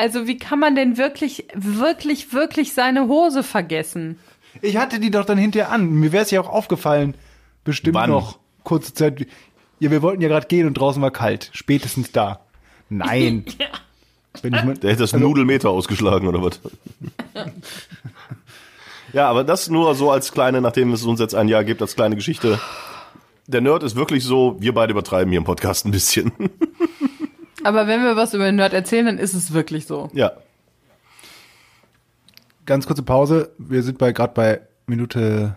[0.00, 4.18] also wie kann man denn wirklich, wirklich, wirklich seine Hose vergessen?
[4.62, 5.90] Ich hatte die doch dann hinterher an.
[5.90, 7.14] Mir wäre es ja auch aufgefallen,
[7.64, 8.10] bestimmt Wann?
[8.10, 9.26] noch kurze Zeit.
[9.78, 11.50] Ja, wir wollten ja gerade gehen und draußen war kalt.
[11.52, 12.40] Spätestens da.
[12.88, 13.44] Nein.
[14.42, 16.60] Wenn ich mal, Der hätte das Also- Nudelmeter ausgeschlagen oder was?
[19.12, 21.94] ja, aber das nur so als kleine, nachdem es uns jetzt ein Jahr gibt, als
[21.96, 22.60] kleine Geschichte.
[23.46, 26.32] Der Nerd ist wirklich so, wir beide übertreiben hier im Podcast ein bisschen.
[27.64, 30.08] Aber wenn wir was über den Nerd erzählen, dann ist es wirklich so.
[30.12, 30.32] ja.
[32.66, 33.52] ganz kurze Pause.
[33.58, 35.56] Wir sind bei gerade bei Minute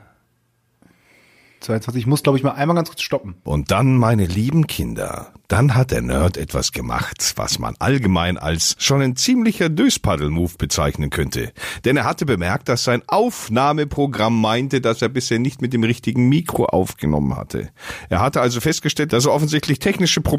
[1.63, 2.01] 22.
[2.01, 3.35] Ich muss, glaube ich, mal einmal ganz kurz stoppen.
[3.43, 8.75] Und dann, meine lieben Kinder, dann hat der Nerd etwas gemacht, was man allgemein als
[8.79, 11.51] schon ein ziemlicher Döspaddel-Move bezeichnen könnte.
[11.85, 16.29] Denn er hatte bemerkt, dass sein Aufnahmeprogramm meinte, dass er bisher nicht mit dem richtigen
[16.29, 17.69] Mikro aufgenommen hatte.
[18.09, 20.37] Er hatte also festgestellt, dass er offensichtlich technische, Pro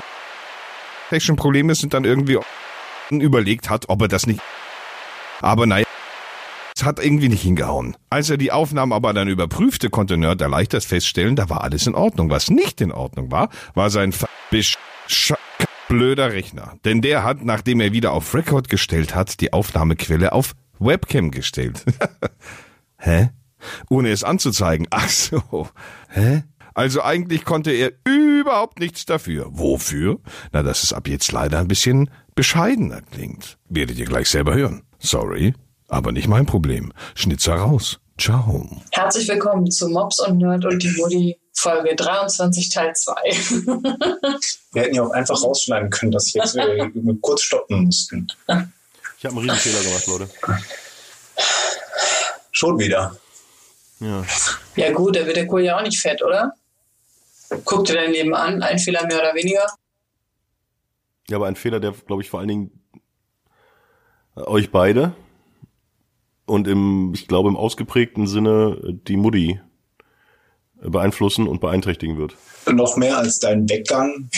[1.09, 2.39] technische Probleme sind, dann irgendwie
[3.11, 4.41] überlegt hat, ob er das nicht...
[5.41, 5.85] Aber naja,
[6.77, 7.97] es hat irgendwie nicht hingehauen.
[8.11, 11.95] Als er die Aufnahmen aber dann überprüfte, konnte Nerd erleichtert feststellen, da war alles in
[11.95, 12.31] Ordnung.
[12.31, 14.77] Was nicht in Ordnung war, war sein ver- besch-
[15.09, 15.35] sch-
[15.89, 16.77] blöder Rechner.
[16.85, 21.85] Denn der hat, nachdem er wieder auf Record gestellt hat, die Aufnahmequelle auf Webcam gestellt.
[22.99, 23.31] Hä?
[23.89, 24.87] Ohne es anzuzeigen.
[24.91, 25.69] Ach so.
[26.09, 26.43] Hä?
[26.75, 29.47] Also eigentlich konnte er überhaupt nichts dafür.
[29.51, 30.19] Wofür?
[30.51, 33.59] Na, dass es ab jetzt leider ein bisschen bescheidener klingt.
[33.69, 34.83] Werdet ihr gleich selber hören.
[34.99, 35.55] Sorry,
[35.87, 36.93] aber nicht mein Problem.
[37.15, 38.01] Schnitzer raus.
[38.19, 38.69] Ciao.
[38.91, 43.15] Herzlich willkommen zu Mops und Nerd und die Mutti Folge 23 Teil 2.
[44.73, 48.27] Wir hätten ja auch einfach rausschneiden können, dass jetzt wir kurz stoppen mussten.
[49.19, 50.29] Ich habe einen riesen Fehler gemacht, Leute.
[52.51, 53.17] Schon wieder.
[54.01, 54.25] Ja.
[54.75, 56.53] Ja gut, da wird der Kohl ja auch nicht fett, oder?
[57.65, 59.67] Guck dir dein Leben an, ein Fehler mehr oder weniger.
[61.29, 62.81] Ja, aber ein Fehler, der, glaube ich, vor allen Dingen
[64.37, 65.15] äh, euch beide
[66.47, 69.61] und im, ich glaube, im ausgeprägten Sinne äh, die Mutti
[70.83, 72.37] äh, beeinflussen und beeinträchtigen wird.
[72.71, 74.29] Noch mehr als dein Weggang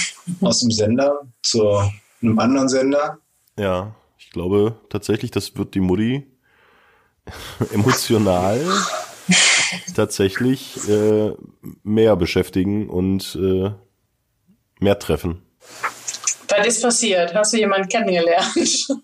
[0.40, 1.68] aus dem Sender zu
[2.22, 3.18] einem anderen Sender.
[3.58, 6.26] Ja, ich glaube tatsächlich, das wird die Mutti
[7.72, 8.60] emotional
[9.96, 11.32] tatsächlich äh,
[11.82, 13.70] mehr beschäftigen und äh,
[14.78, 15.42] mehr treffen.
[16.48, 17.34] Was ist passiert?
[17.34, 18.46] Hast du jemanden kennengelernt?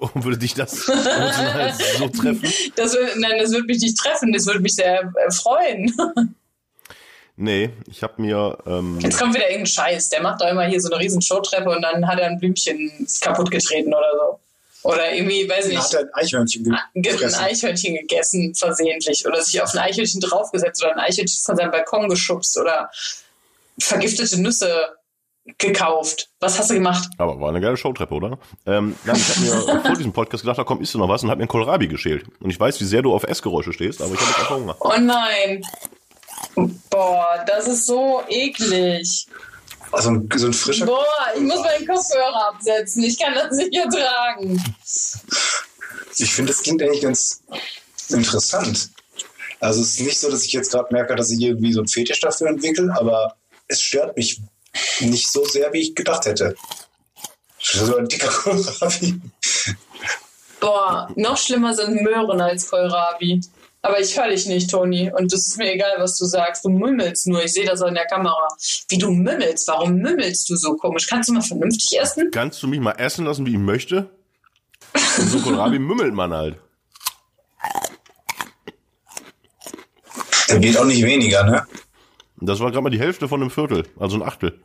[0.00, 2.52] Oh, würde dich das emotional so treffen?
[2.76, 5.94] Das wird, nein, das wird mich nicht treffen, das würde mich sehr äh, freuen.
[7.40, 10.08] Nee, ich habe mir ähm, Jetzt kommt wieder irgendein Scheiß.
[10.08, 13.06] Der macht doch immer hier so eine riesen Showtreppe und dann hat er ein Blümchen
[13.20, 14.40] kaputt getreten oder so.
[14.82, 16.64] Oder irgendwie, weiß ich Dann hat nicht, er ein Eichhörnchen
[16.94, 17.34] ge- ein.
[17.34, 22.08] Eichhörnchen gegessen versehentlich oder sich auf ein Eichhörnchen draufgesetzt oder ein Eichhörnchen von seinem Balkon
[22.08, 22.90] geschubst oder
[23.80, 24.96] vergiftete Nüsse
[25.58, 26.28] gekauft.
[26.40, 27.08] Was hast du gemacht?
[27.18, 28.38] Aber war eine geile Showtreppe, oder?
[28.66, 31.22] Ähm, nein, ich habe mir vor diesem Podcast gedacht, da komm, isst du noch was
[31.22, 32.26] und hab mir einen Kohlrabi geschält.
[32.40, 34.76] Und ich weiß, wie sehr du auf Essgeräusche stehst, aber ich habe jetzt einfach Hunger.
[34.80, 35.62] Oh nein.
[36.90, 39.26] Boah, das ist so eklig.
[39.90, 40.86] Also ein, so ein frischer.
[40.86, 43.02] Boah, ich muss meinen Kopfhörer absetzen.
[43.04, 44.62] Ich kann das nicht ertragen.
[46.16, 47.42] Ich finde, das klingt eigentlich ganz
[48.08, 48.90] interessant.
[49.60, 51.88] Also es ist nicht so, dass ich jetzt gerade merke, dass ich irgendwie so einen
[51.88, 54.40] Fetisch dafür entwickle, aber es stört mich
[55.00, 56.54] nicht so sehr, wie ich gedacht hätte.
[57.60, 59.20] So ein dicker Kohlrabi.
[60.60, 63.40] Boah, noch schlimmer sind Möhren als Kohlrabi.
[63.88, 65.10] Aber ich höre dich nicht, Toni.
[65.16, 66.62] Und es ist mir egal, was du sagst.
[66.62, 67.42] Du mümmelst nur.
[67.42, 68.46] Ich sehe das in der Kamera.
[68.90, 69.66] Wie du mümmelst.
[69.66, 71.06] Warum mümmelst du so komisch?
[71.06, 72.30] Kannst du mal vernünftig essen?
[72.30, 74.10] Kannst du mich mal essen lassen, wie ich möchte?
[74.92, 76.58] Und so Kohlrabi mümmelt man halt.
[80.50, 81.66] Der wird auch nicht weniger, ne?
[82.42, 84.60] Das war gerade mal die Hälfte von einem Viertel, also ein Achtel.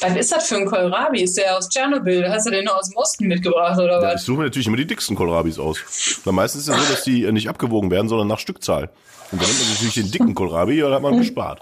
[0.00, 1.22] Was ist das für ein Kohlrabi?
[1.22, 2.28] Ist der aus Tschernobyl?
[2.28, 4.20] Hast du den nur aus dem Osten mitgebracht oder Ja, was?
[4.22, 5.78] ich suche mir natürlich immer die dicksten Kohlrabis aus.
[6.24, 8.90] Weil meistens ist es ja so, dass die äh, nicht abgewogen werden, sondern nach Stückzahl.
[9.32, 11.60] Und dann nimmt man natürlich den dicken Kohlrabi, da hat man gespart.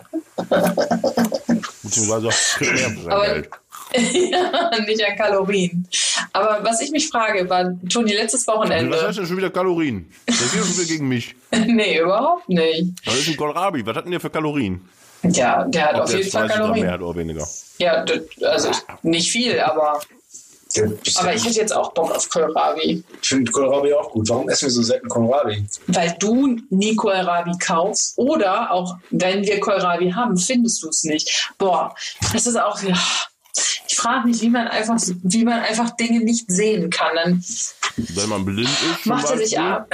[1.83, 3.49] Beziehungsweise auch kriegt mehr für sein Aber- Geld.
[3.95, 5.89] ja, nicht an Kalorien.
[6.35, 9.01] Aber was ich mich frage, war, Toni, letztes Was Wochenende.
[9.01, 10.11] heißt denn schon wieder Kalorien?
[10.27, 11.35] Das geht schon wieder gegen mich.
[11.67, 12.93] nee, überhaupt nicht.
[13.07, 13.87] Was ist ein Kohlrabi?
[13.87, 14.83] Was hat denn der für Kalorien?
[15.23, 16.93] Ja, der hat Ob auf der jeden Fall 20 Gramm mehr Kalorien.
[16.93, 17.49] hat oder weniger.
[17.79, 18.05] Ja,
[18.43, 18.71] also
[19.03, 20.01] nicht viel, aber,
[20.77, 23.03] Der, aber ich hätte jetzt auch Bock auf Kohlrabi.
[23.23, 24.29] ich finde Kohlrabi auch gut.
[24.29, 25.67] Warum essen wir so selten Kohlrabi?
[25.89, 31.51] Weil du nie Kohlrabi kaufst oder auch wenn wir Kohlrabi haben, findest du es nicht.
[31.59, 31.95] Boah,
[32.33, 32.97] das ist auch, ja.
[33.89, 37.17] Ich frage mich, wie man einfach, wie man einfach Dinge nicht sehen kann.
[37.17, 37.45] Dann
[37.97, 39.89] Wenn man blind ist, macht er sich ab.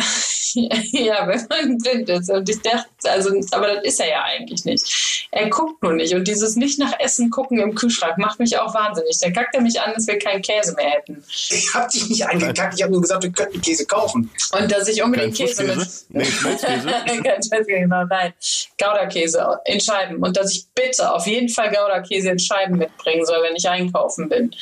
[0.92, 2.30] ja, wenn man blind ist.
[2.30, 5.28] Und ich dachte, also, aber das ist er ja eigentlich nicht.
[5.30, 6.14] Er guckt nur nicht.
[6.14, 9.18] Und dieses nicht nach Essen gucken im Kühlschrank macht mich auch wahnsinnig.
[9.20, 11.24] Dann kackt er mich an, dass wir keinen Käse mehr hätten.
[11.28, 12.74] Ich hab dich nicht angekackt.
[12.76, 14.30] Ich habe nur gesagt, wir könnten Käse kaufen.
[14.52, 15.88] Und dass ich Kein unbedingt Käse mit.
[16.10, 16.86] Nee, Schmelzkäse.
[16.86, 18.32] Kein Schmelzkäse, genau, nein.
[18.78, 20.22] Gouda-Käse in Scheiben.
[20.22, 24.28] Und dass ich bitte auf jeden Fall Gouda-Käse in Scheiben mitbringen soll, wenn ich einkaufen
[24.28, 24.54] bin.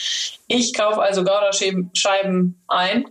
[0.46, 3.06] Ich kaufe also Gouda-Scheiben ein,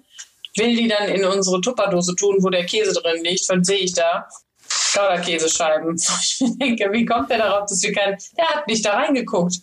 [0.57, 3.47] will die dann in unsere Tupperdose tun, wo der Käse drin liegt.
[3.49, 4.27] Was sehe ich da?
[4.93, 5.95] Gouda-Käsescheiben.
[6.21, 8.17] Ich denke, wie kommt der darauf, dass wir keinen.
[8.37, 9.57] Der hat nicht da reingeguckt.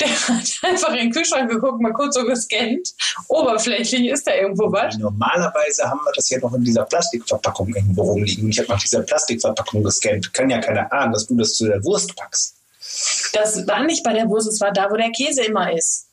[0.00, 2.88] Der hat einfach in den Kühlschrank geguckt, mal kurz so gescannt.
[3.28, 4.96] Oberflächlich ist da irgendwo was.
[4.96, 8.48] Normalerweise haben wir das ja noch in dieser Plastikverpackung irgendwo rumliegen.
[8.48, 10.32] Ich habe nach dieser Plastikverpackung gescannt.
[10.32, 12.56] Kann ja keiner ahnen, dass du das zu der Wurst packst.
[13.32, 16.06] Das war nicht bei der Wurst, es war da, wo der Käse immer ist.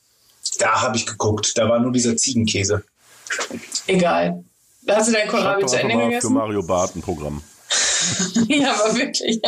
[0.60, 1.57] Da habe ich geguckt.
[1.57, 2.83] Da war nur dieser Ziegenkäse.
[3.87, 4.43] Egal.
[4.87, 6.33] Hast du dein Kohlrabi zu Ende mal für gegessen?
[6.33, 7.43] Mario Barth ein Programm.
[8.47, 9.41] ja, aber wirklich.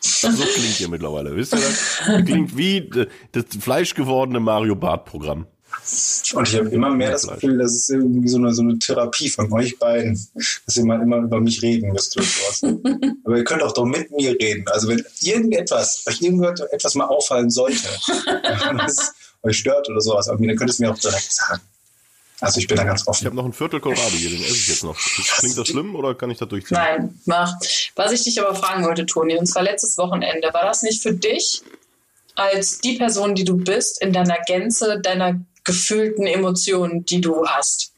[0.00, 2.24] So klingt ihr mittlerweile, wisst ihr das?
[2.26, 5.46] Klingt wie äh, das fleischgewordene Mario Barth Programm.
[6.34, 7.26] Und ich habe immer mehr das.
[7.26, 10.18] Gefühl, das ist irgendwie so eine, so eine Therapie von euch beiden,
[10.66, 12.62] dass ihr mal immer über mich reden müsst oder sowas.
[13.24, 14.64] Aber ihr könnt auch doch mit mir reden.
[14.68, 17.88] Also wenn irgendetwas, euch irgendetwas mal auffallen sollte,
[18.74, 21.60] was euch stört oder sowas, dann könnt ihr es mir auch direkt sagen.
[22.40, 23.26] Also ich bin da ganz Ich offen.
[23.26, 24.98] habe noch ein Viertel Kohlrabi hier, den esse ich jetzt noch.
[25.38, 26.76] Klingt das schlimm oder kann ich das durchziehen?
[26.76, 27.54] Nein, mach.
[27.94, 31.12] Was ich dich aber fragen wollte, Toni, und zwar letztes Wochenende, war das nicht für
[31.14, 31.62] dich
[32.34, 37.92] als die Person, die du bist, in deiner Gänze, deiner gefühlten Emotionen, die du hast?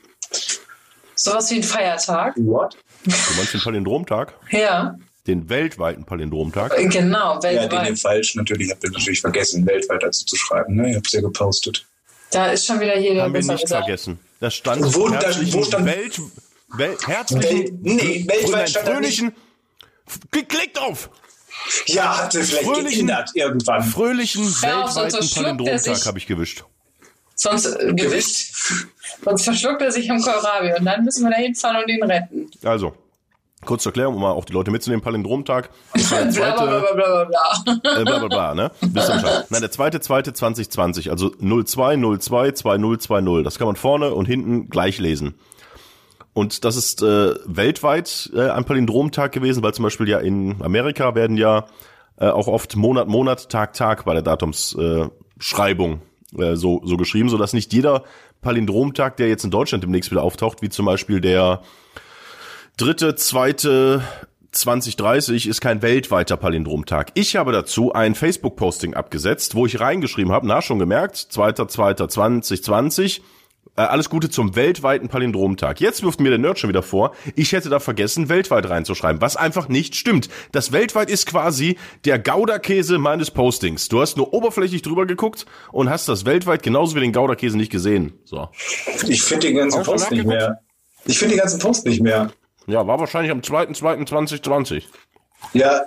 [1.14, 2.34] Sowas wie ein Feiertag?
[2.36, 2.76] What?
[3.04, 4.34] Du meinst den Palindromtag?
[4.50, 4.96] Ja,
[5.26, 6.76] Den weltweiten Palindromtag?
[6.90, 7.98] genau, Ja, den, den weltweit.
[7.98, 10.76] falsch natürlich, habt ihr natürlich vergessen, weltweit dazu zu schreiben.
[10.76, 10.90] Ne?
[10.90, 11.86] Ihr habt es ja gepostet.
[12.30, 13.84] Da ist schon wieder jeder Haben wir nicht gesagt.
[13.84, 14.18] vergessen.
[14.40, 15.22] Da stand Wo- da-
[15.52, 16.20] wo stand- Welt,
[16.68, 19.32] Wel, Wel- herzlichen, nee, weltweit stand da fröhlichen,
[20.30, 21.10] Klick, klick drauf!
[21.86, 23.82] Ja, hat sie vielleicht Fröhlichen- irgendwann.
[23.82, 26.06] Fröhlichen auf, sonst weltweiten verschluckt er Palindromtag sich.
[26.06, 26.64] habe ich gewischt.
[27.34, 28.54] Sonst äh, gewischt.
[29.24, 32.50] Sonst verschluckt er sich am Kohlrabi und dann müssen wir da hinfahren und ihn retten.
[32.62, 32.94] Also,
[33.66, 35.70] kurz zur Erklärung, um mal auch die Leute mitzunehmen, Palindromtag.
[35.94, 36.94] Der zweite, bla
[38.04, 38.52] bla bla.
[38.52, 38.70] äh, ne?
[38.80, 39.46] Wisst ihr Bescheid.
[39.50, 43.44] Nein, der zweite, zweite 2020, also 0202 2020.
[43.44, 45.34] Das kann man vorne und hinten gleich lesen.
[46.32, 51.14] Und das ist äh, weltweit äh, ein Palindromtag gewesen, weil zum Beispiel ja in Amerika
[51.14, 51.64] werden ja
[52.18, 56.02] äh, auch oft Monat, Monat, Tag, Tag bei der Datumsschreibung äh, Schreibung,
[56.38, 58.04] äh, so, so geschrieben, sodass nicht jeder
[58.42, 61.62] Palindromtag, der jetzt in Deutschland demnächst wieder auftaucht, wie zum Beispiel der
[62.76, 64.02] dritte, zweite
[64.52, 67.10] 2030 ist kein weltweiter Palindromtag.
[67.14, 73.20] Ich habe dazu ein Facebook-Posting abgesetzt, wo ich reingeschrieben habe, na schon gemerkt, 2.2.2020,
[73.76, 75.80] äh, alles Gute zum weltweiten Palindromtag.
[75.80, 79.36] Jetzt wirft mir der Nerd schon wieder vor, ich hätte da vergessen, weltweit reinzuschreiben, was
[79.36, 80.30] einfach nicht stimmt.
[80.52, 83.88] Das weltweit ist quasi der Gouda-Käse meines Postings.
[83.88, 87.72] Du hast nur oberflächlich drüber geguckt und hast das weltweit genauso wie den Gouda-Käse nicht
[87.72, 88.14] gesehen.
[88.24, 88.48] So.
[89.06, 90.60] Ich finde den ganzen Post nicht mehr.
[91.04, 92.32] Ich finde den ganzen Post nicht mehr.
[92.66, 94.84] Ja, war wahrscheinlich am 2.2.2020.
[95.52, 95.82] Ja,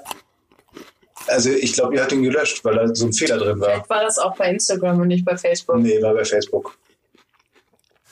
[1.28, 3.70] also ich glaube, ihr habt ihn gelöscht, weil da so ein Fehler drin war.
[3.72, 5.78] Vielleicht war das auch bei Instagram und nicht bei Facebook.
[5.78, 6.78] Nee, war bei Facebook.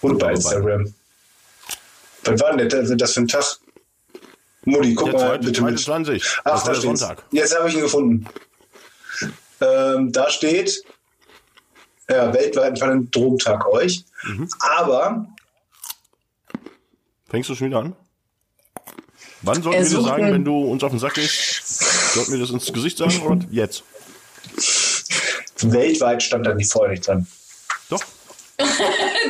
[0.02, 0.94] Und bei Aber bei- Instagram.
[2.26, 3.46] Was war denn das, das für ein Tag?
[4.66, 5.80] Mutti, guck Der mal zweite, bitte zweite mit.
[5.80, 6.40] 20.
[6.44, 7.00] Ach, das da steht's.
[7.00, 7.24] Sonntag.
[7.32, 8.28] Jetzt habe ich ihn gefunden.
[9.62, 10.84] Ähm, da steht,
[12.10, 14.04] ja, weltweiten Palindromtag euch.
[14.24, 14.50] Mhm.
[14.60, 15.26] Aber
[17.30, 17.96] Fängst du schon wieder an?
[19.42, 22.14] Wann sollten wir dir sagen, wenn du uns auf den Sack gehst?
[22.14, 23.84] Sollten wir das ins Gesicht sagen oder jetzt?
[25.62, 27.28] Weltweit stand da nicht vorher nicht dran.
[27.90, 28.04] Doch.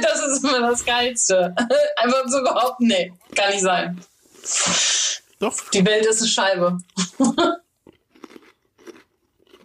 [0.02, 1.56] Das ist immer das Geilste.
[1.98, 4.00] Einfach so behaupten, nee, kann nicht sein.
[5.40, 5.56] Doch.
[5.72, 6.78] Die Welt ist eine Scheibe.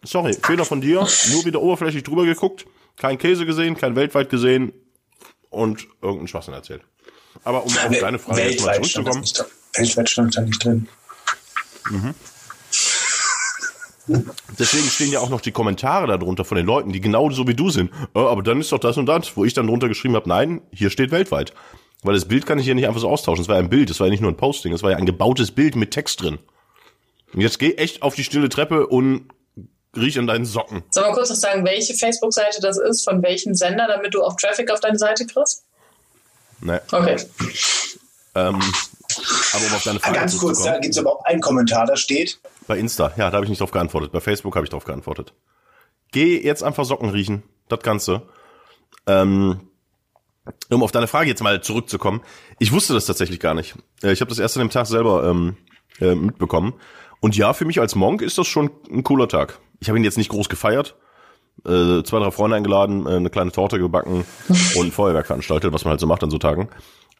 [0.05, 1.07] Sorry, Fehler von dir.
[1.31, 2.67] Nur wieder oberflächlich drüber geguckt.
[2.97, 4.73] Kein Käse gesehen, kein weltweit gesehen
[5.51, 6.83] und irgendeinen Schwachsinn erzählt.
[7.45, 9.25] Aber um auf deine Frage jetzt mal zurückzukommen.
[9.77, 10.89] Weltweit stand da nicht drin.
[14.59, 17.55] Deswegen stehen ja auch noch die Kommentare darunter von den Leuten, die genau so wie
[17.55, 17.91] du sind.
[18.15, 20.61] Äh, aber dann ist doch das und das, wo ich dann drunter geschrieben habe, nein,
[20.73, 21.53] hier steht weltweit.
[22.03, 23.43] Weil das Bild kann ich hier nicht einfach so austauschen.
[23.43, 24.97] Es war ja ein Bild, es war ja nicht nur ein Posting, es war ja
[24.97, 26.39] ein gebautes Bild mit Text drin.
[27.33, 29.29] Und jetzt geh echt auf die stille Treppe und
[29.97, 30.83] riech an deinen Socken.
[30.91, 34.37] Soll mal kurz noch sagen, welche Facebook-Seite das ist, von welchem Sender, damit du auch
[34.37, 35.63] Traffic auf deine Seite kriegst?
[36.61, 37.17] Ne, Okay.
[38.35, 38.61] ähm,
[39.55, 41.97] aber um auf deine Frage Ganz kurz, da gibt es aber auch einen Kommentar, da
[41.97, 44.13] steht, Bei Insta, ja, da habe ich nicht drauf geantwortet.
[44.13, 45.33] Bei Facebook habe ich drauf geantwortet.
[46.13, 48.23] Geh jetzt einfach Socken riechen, das Ganze.
[49.07, 49.61] Ähm,
[50.71, 52.21] um auf deine Frage jetzt mal zurückzukommen.
[52.59, 53.75] Ich wusste das tatsächlich gar nicht.
[54.03, 55.57] Äh, Ich habe das erst an dem Tag selber ähm,
[56.01, 56.75] äh, mitbekommen.
[57.21, 59.59] Und ja, für mich als Monk ist das schon ein cooler Tag.
[59.81, 60.97] Ich habe ihn jetzt nicht groß gefeiert.
[61.65, 64.25] Äh, zwei, drei Freunde eingeladen, äh, eine kleine Torte gebacken
[64.75, 66.69] und ein Feuerwerk veranstaltet, was man halt so macht an so Tagen.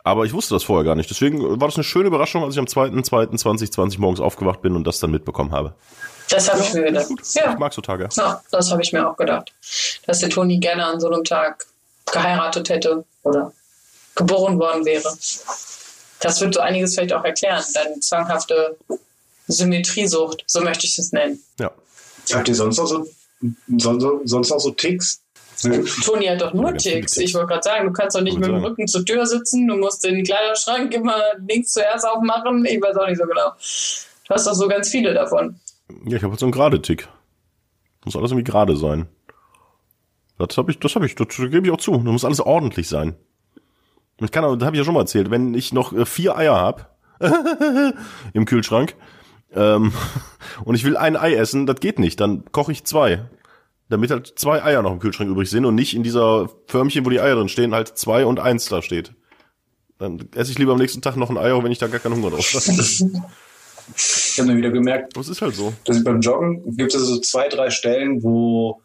[0.05, 1.11] Aber ich wusste das vorher gar nicht.
[1.11, 4.99] Deswegen war das eine schöne Überraschung, als ich am 2.2.2020 morgens aufgewacht bin und das
[4.99, 5.75] dann mitbekommen habe.
[6.29, 7.09] Das habe ich mir gedacht.
[7.35, 7.53] Ja.
[7.53, 8.09] Ich mag so Tage.
[8.17, 9.53] Ja, das habe ich mir auch gedacht.
[10.07, 11.67] Dass der Toni gerne an so einem Tag
[12.11, 13.53] geheiratet hätte oder
[14.15, 15.17] geboren worden wäre.
[16.21, 17.63] Das wird so einiges vielleicht auch erklären.
[17.75, 18.77] Deine zwanghafte
[19.49, 21.43] Symmetriesucht, so möchte ich es nennen.
[21.59, 21.71] Ja.
[22.33, 23.07] habt ihr sonst noch so,
[23.79, 25.22] sonst, sonst noch so Ticks?
[25.63, 27.17] Toni hat doch nur Ticks.
[27.17, 28.65] Ich wollte gerade sagen, du kannst doch nicht Ich mit dem sagen.
[28.65, 31.17] Rücken zur Tür sitzen, du musst den Kleiderschrank immer
[31.49, 32.65] links zuerst aufmachen.
[32.65, 33.51] Ich weiß auch nicht so genau.
[34.29, 35.61] Du hast doch so ganz viele davon.
[36.07, 37.09] Ja, ich habe so einen gerade Tick.
[38.05, 39.09] Muss alles irgendwie gerade sein.
[40.39, 41.93] Das habe ich, das habe ich, das gebe ich auch zu.
[41.93, 43.15] Das muss alles ordentlich sein.
[44.21, 46.55] Ich kann, das habe ich ja schon mal erzählt, wenn ich noch äh, vier Eier
[46.55, 46.97] hab
[48.33, 48.95] im Kühlschrank
[49.55, 49.93] ähm,
[50.65, 52.21] und ich will ein Ei essen, das geht nicht.
[52.21, 53.25] Dann koche ich zwei,
[53.89, 57.11] damit halt zwei Eier noch im Kühlschrank übrig sind und nicht in dieser Förmchen, wo
[57.11, 59.13] die Eier drin stehen, halt zwei und eins da steht.
[59.99, 62.01] Dann esse ich lieber am nächsten Tag noch ein Ei, auch wenn ich da gar
[62.01, 62.83] keinen Hunger drauf habe.
[63.97, 65.73] Ich habe mir wieder gemerkt, Das ist halt so.
[65.85, 68.81] dass ich beim Joggen gibt es so zwei, drei Stellen, wo,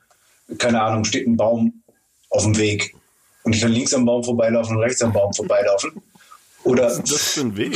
[0.58, 1.84] keine Ahnung, steht ein Baum
[2.30, 2.96] auf dem Weg.
[3.44, 5.92] Und ich kann links am Baum vorbeilaufen und rechts am Baum vorbeilaufen.
[6.68, 7.74] Oder Was ist das für ein Weg?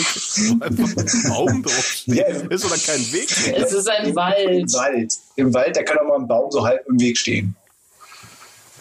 [0.59, 2.11] Einfach ein Baum draufsteht.
[2.11, 2.25] Ja.
[2.27, 3.29] Ist oder kein Weg?
[3.55, 4.73] Es ist ein im Wald.
[4.73, 5.13] Wald.
[5.37, 7.55] Im Wald, da kann auch mal ein Baum so halb im Weg stehen.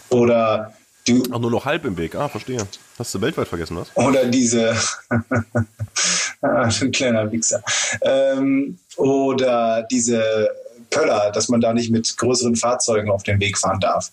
[0.09, 0.73] Oder
[1.07, 2.15] die, Ach, nur noch halb im Weg.
[2.15, 2.67] Ah, verstehe.
[2.99, 3.95] Hast du weltweit vergessen, was?
[3.95, 4.75] oder diese
[6.41, 7.63] ah, ein kleiner Wichser.
[8.01, 10.49] Ähm, oder diese
[10.89, 14.11] Pöller, dass man da nicht mit größeren Fahrzeugen auf den Weg fahren darf.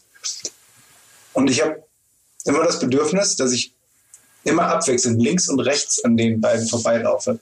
[1.33, 1.83] Und ich habe
[2.45, 3.73] immer das Bedürfnis, dass ich
[4.49, 7.39] immer abwechselnd links und rechts an den beiden vorbeilaufe.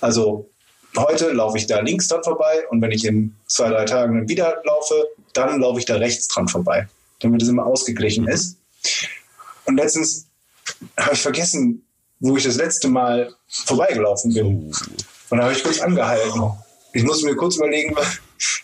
[0.00, 0.48] Also
[0.96, 4.28] heute laufe ich da links dran vorbei und wenn ich in zwei, drei Tagen dann
[4.28, 6.88] wieder laufe, dann laufe ich da rechts dran vorbei,
[7.20, 8.56] damit es immer ausgeglichen ist.
[9.66, 10.26] Und letztens
[10.98, 11.84] habe ich vergessen,
[12.20, 14.72] wo ich das letzte Mal vorbeigelaufen bin.
[15.30, 16.42] Und da habe ich kurz angehalten.
[16.92, 18.18] Ich musste mir kurz überlegen, was,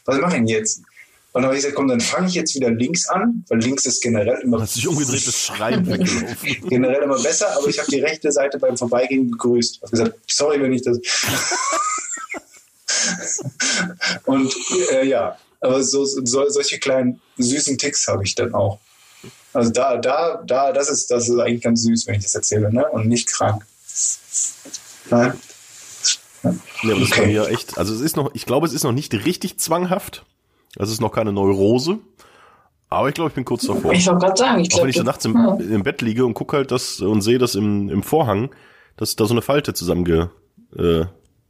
[0.04, 0.82] was mache ich jetzt?
[1.32, 3.86] Und dann habe ich gesagt, komm, dann fange ich jetzt wieder links an, weil links
[3.86, 6.68] ist generell immer, Hast dich umgedreht, das Schreien weggelaufen.
[6.68, 9.76] generell immer besser, aber ich habe die rechte Seite beim Vorbeigehen begrüßt.
[9.76, 10.98] Ich habe gesagt, sorry, wenn ich das.
[14.24, 14.54] Und
[14.92, 18.78] äh, ja, aber so, so, solche kleinen süßen Ticks habe ich dann auch.
[19.52, 22.72] Also da, da, da, das ist, das ist eigentlich ganz süß, wenn ich das erzähle,
[22.72, 22.86] ne?
[22.90, 23.64] Und nicht krank.
[25.10, 25.34] Nein?
[26.42, 26.50] Ja,
[26.82, 27.26] aber das Okay.
[27.26, 30.24] mir echt, also es ist noch, ich glaube, es ist noch nicht richtig zwanghaft.
[30.76, 31.98] Es ist noch keine Neurose.
[32.88, 33.92] Aber ich glaube, ich bin kurz davor.
[33.92, 35.54] Ich wollte gerade sagen, ich Auch wenn glaube, ich so nachts im, ja.
[35.54, 38.50] im Bett liege und gucke halt das und sehe das im, im Vorhang,
[38.96, 40.30] dass da so eine Falte zusammenge,
[40.76, 41.04] äh,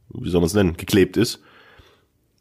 [0.09, 1.41] wie soll man es nennen, geklebt ist.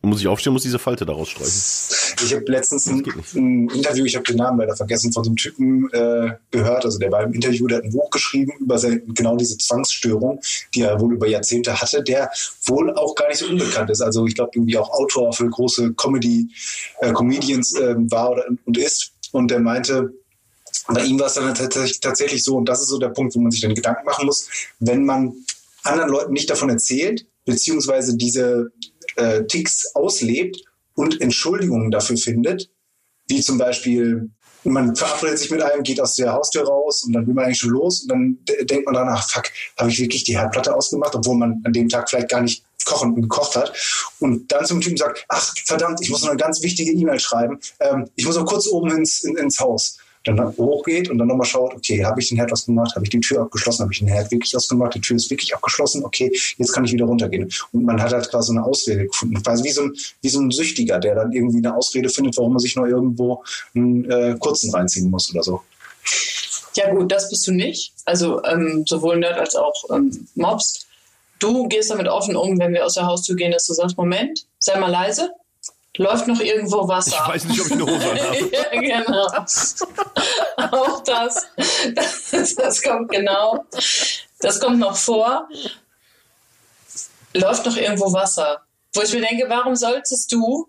[0.02, 1.50] Muss ich aufstehen, muss diese Falte daraus streichen.
[2.22, 3.04] Ich habe letztens ein,
[3.34, 6.84] ein Interview, ich habe den Namen leider vergessen, von so einem Typen äh, gehört.
[6.84, 10.40] Also der war im Interview, der hat ein Buch geschrieben über sein, genau diese Zwangsstörung,
[10.74, 12.30] die er wohl über Jahrzehnte hatte, der
[12.64, 14.00] wohl auch gar nicht so unbekannt ist.
[14.00, 16.48] Also ich glaube irgendwie auch Autor für große Comedy,
[17.00, 19.12] äh, Comedians äh, war oder, und ist.
[19.32, 20.12] Und der meinte,
[20.88, 23.40] bei ihm war es dann tatsächlich, tatsächlich so, und das ist so der Punkt, wo
[23.40, 24.48] man sich dann Gedanken machen muss,
[24.80, 25.34] wenn man
[25.82, 28.72] anderen Leuten nicht davon erzählt, beziehungsweise diese
[29.16, 30.62] äh, Ticks auslebt
[31.00, 32.70] und Entschuldigungen dafür findet,
[33.26, 34.30] wie zum Beispiel,
[34.64, 37.58] man verabredet sich mit einem, geht aus der Haustür raus und dann will man eigentlich
[37.58, 39.44] schon los und dann de- denkt man danach, fuck,
[39.78, 43.14] habe ich wirklich die Herdplatte ausgemacht, obwohl man an dem Tag vielleicht gar nicht kochen,
[43.14, 43.72] gekocht hat
[44.18, 47.58] und dann zum Typen sagt, ach verdammt, ich muss noch eine ganz wichtige E-Mail schreiben,
[47.80, 49.98] ähm, ich muss noch kurz oben ins, in, ins Haus.
[50.24, 53.20] Dann hochgeht und dann nochmal schaut, okay, habe ich den Herd ausgemacht, habe ich die
[53.20, 56.72] Tür abgeschlossen, habe ich den Herd wirklich ausgemacht, die Tür ist wirklich abgeschlossen, okay, jetzt
[56.72, 57.50] kann ich wieder runtergehen.
[57.72, 59.42] Und man hat halt quasi eine Ausrede gefunden.
[59.42, 62.52] Quasi wie so ein, wie so ein Süchtiger, der dann irgendwie eine Ausrede findet, warum
[62.52, 63.42] man sich noch irgendwo
[63.74, 65.62] einen äh, kurzen reinziehen muss oder so.
[66.74, 67.92] Ja gut, das bist du nicht.
[68.04, 70.86] Also ähm, sowohl Nerd als auch ähm, Mobs.
[71.38, 74.46] Du gehst damit offen um, wenn wir aus der Haustür gehen, dass du sagst, Moment,
[74.58, 75.30] sei mal leise.
[75.96, 77.20] Läuft noch irgendwo Wasser?
[77.22, 78.50] Ich weiß nicht, ob ich eine Hose habe.
[78.52, 79.26] ja, genau.
[80.70, 81.46] Auch das,
[81.94, 82.54] das.
[82.54, 83.64] Das kommt genau.
[84.38, 85.48] Das kommt noch vor.
[87.34, 88.62] Läuft noch irgendwo Wasser?
[88.94, 90.68] Wo ich mir denke, warum solltest du,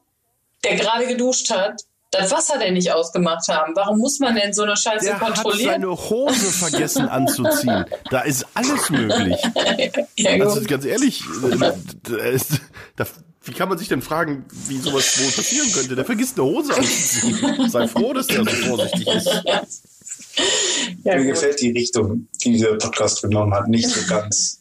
[0.63, 3.75] der gerade geduscht hat, das Wasser denn nicht ausgemacht haben?
[3.75, 5.81] Warum muss man denn so eine Scheiße Der hat kontrollieren?
[5.81, 7.85] seine Hose vergessen anzuziehen.
[8.09, 9.41] Da ist alles möglich.
[10.17, 10.31] ja.
[10.43, 11.71] Also ganz ehrlich, äh,
[12.03, 12.59] da ist,
[12.97, 13.05] da,
[13.43, 15.95] wie kann man sich denn fragen, wie sowas wohl passieren könnte?
[15.95, 17.69] Der vergisst eine Hose anzuziehen.
[17.69, 19.29] Sei froh, dass der so vorsichtig ist.
[19.43, 21.33] ja, Mir gut.
[21.33, 24.59] gefällt die Richtung, die dieser Podcast genommen hat, nicht so ganz.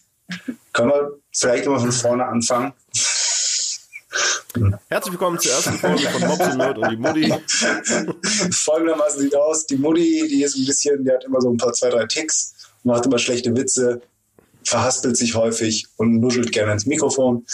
[0.73, 2.73] Können wir vielleicht immer von vorne anfangen?
[4.89, 7.35] Herzlich willkommen zur ersten Folge von Mobs und Nerd und die Mutti.
[8.53, 11.73] Folgendermaßen sieht aus, die Mutti, die ist ein bisschen, die hat immer so ein paar,
[11.73, 14.01] zwei, drei Ticks, macht immer schlechte Witze,
[14.65, 17.45] verhaspelt sich häufig und nuschelt gerne ins Mikrofon.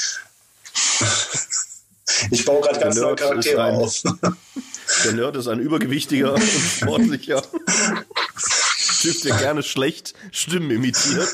[2.31, 4.03] Ich baue gerade ganz neue Charaktere ein- auf.
[5.05, 7.43] Der Nerd ist ein übergewichtiger und sportlicher
[9.01, 11.29] Typ, der gerne schlecht Stimmen imitiert.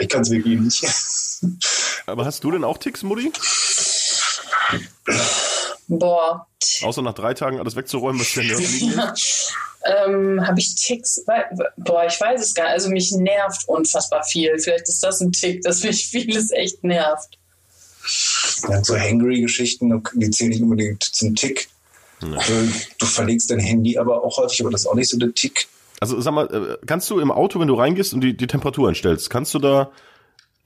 [0.00, 0.84] Ich kann es wirklich nicht.
[2.06, 3.30] Aber hast du denn auch Ticks, Mutti?
[5.88, 6.46] Boah,
[6.82, 9.54] Außer nach drei Tagen alles wegzuräumen, was der Nerd lässt?
[9.84, 11.24] Ähm, habe ich Ticks?
[11.76, 12.72] Boah, ich weiß es gar nicht.
[12.74, 14.58] Also mich nervt unfassbar viel.
[14.58, 17.38] Vielleicht ist das ein Tick, dass mich vieles echt nervt.
[18.68, 21.68] Ja, so Hangry-Geschichten, die zählen nicht unbedingt zum Tick.
[22.22, 22.52] Also,
[22.98, 25.68] Du verlegst dein Handy aber auch häufig, aber das ist auch nicht so der Tick.
[26.00, 28.88] Also sag mal, äh, kannst du im Auto, wenn du reingehst und die, die Temperatur
[28.88, 29.90] einstellst, kannst du da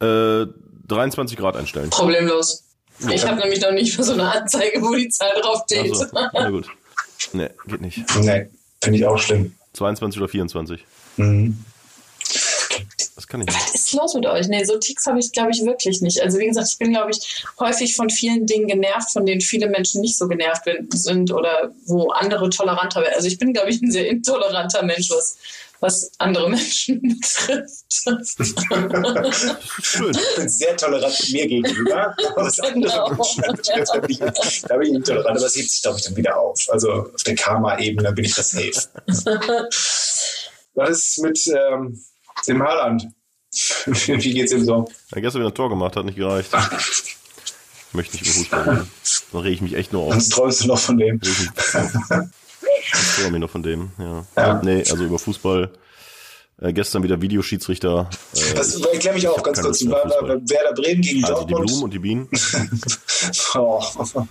[0.00, 0.46] äh,
[0.88, 1.90] 23 Grad einstellen?
[1.90, 2.64] Problemlos.
[3.10, 5.90] Ich habe nämlich noch nicht mal so eine Anzeige, wo die Zahl drauf steht.
[5.90, 6.68] Also, na gut.
[7.32, 8.04] Nee, geht nicht.
[8.20, 8.48] Nee,
[8.84, 9.54] finde ich auch schlimm.
[9.74, 10.84] 22 oder 24.
[11.16, 11.64] Mhm.
[13.14, 13.58] Das kann ich nicht.
[13.58, 14.48] Was ist los mit euch?
[14.48, 16.20] Nee, so Ticks habe ich, glaube ich, wirklich nicht.
[16.20, 19.68] Also wie gesagt, ich bin, glaube ich, häufig von vielen Dingen genervt, von denen viele
[19.68, 23.14] Menschen nicht so genervt sind oder wo andere toleranter werden.
[23.14, 25.36] Also ich bin, glaube ich, ein sehr intoleranter Mensch, was,
[25.84, 27.84] was andere Menschen betrifft.
[29.82, 30.10] Schön.
[30.12, 32.16] Ich bin sehr tolerant mir gegenüber.
[32.36, 33.10] Was andere Genau.
[33.14, 36.04] Menschen betrifft, da bin ich- da bin ich intolerant, aber das hebt sich, glaube ich,
[36.06, 36.58] dann wieder auf.
[36.70, 38.72] Also auf der Karma-Ebene bin ich das safe.
[40.74, 42.02] Was ist mit ähm,
[42.48, 43.08] dem Haaland?
[43.86, 44.88] Wie geht's ihm so?
[45.10, 46.48] Er hat gestern wieder ein Tor gemacht, hat nicht gereicht.
[46.52, 48.90] Ich möchte nicht über Fußball reden.
[49.32, 50.16] Dann rege ich mich echt nur auf.
[50.16, 51.20] Was träumst du noch von dem?
[52.94, 54.24] Ich freue mich noch von dem, ja.
[54.36, 54.60] Ja.
[54.62, 55.70] Nee, also über Fußball.
[56.60, 58.08] Äh, gestern wieder Videoschiedsrichter.
[58.34, 59.84] Äh, Was, ich- erklär mich ich auch ganz kurz.
[59.86, 60.40] War, Fußball.
[60.48, 61.66] Werder Bremen gegen Also die Dortmund.
[61.66, 62.28] Blumen und die Bienen.
[63.54, 63.82] Oh,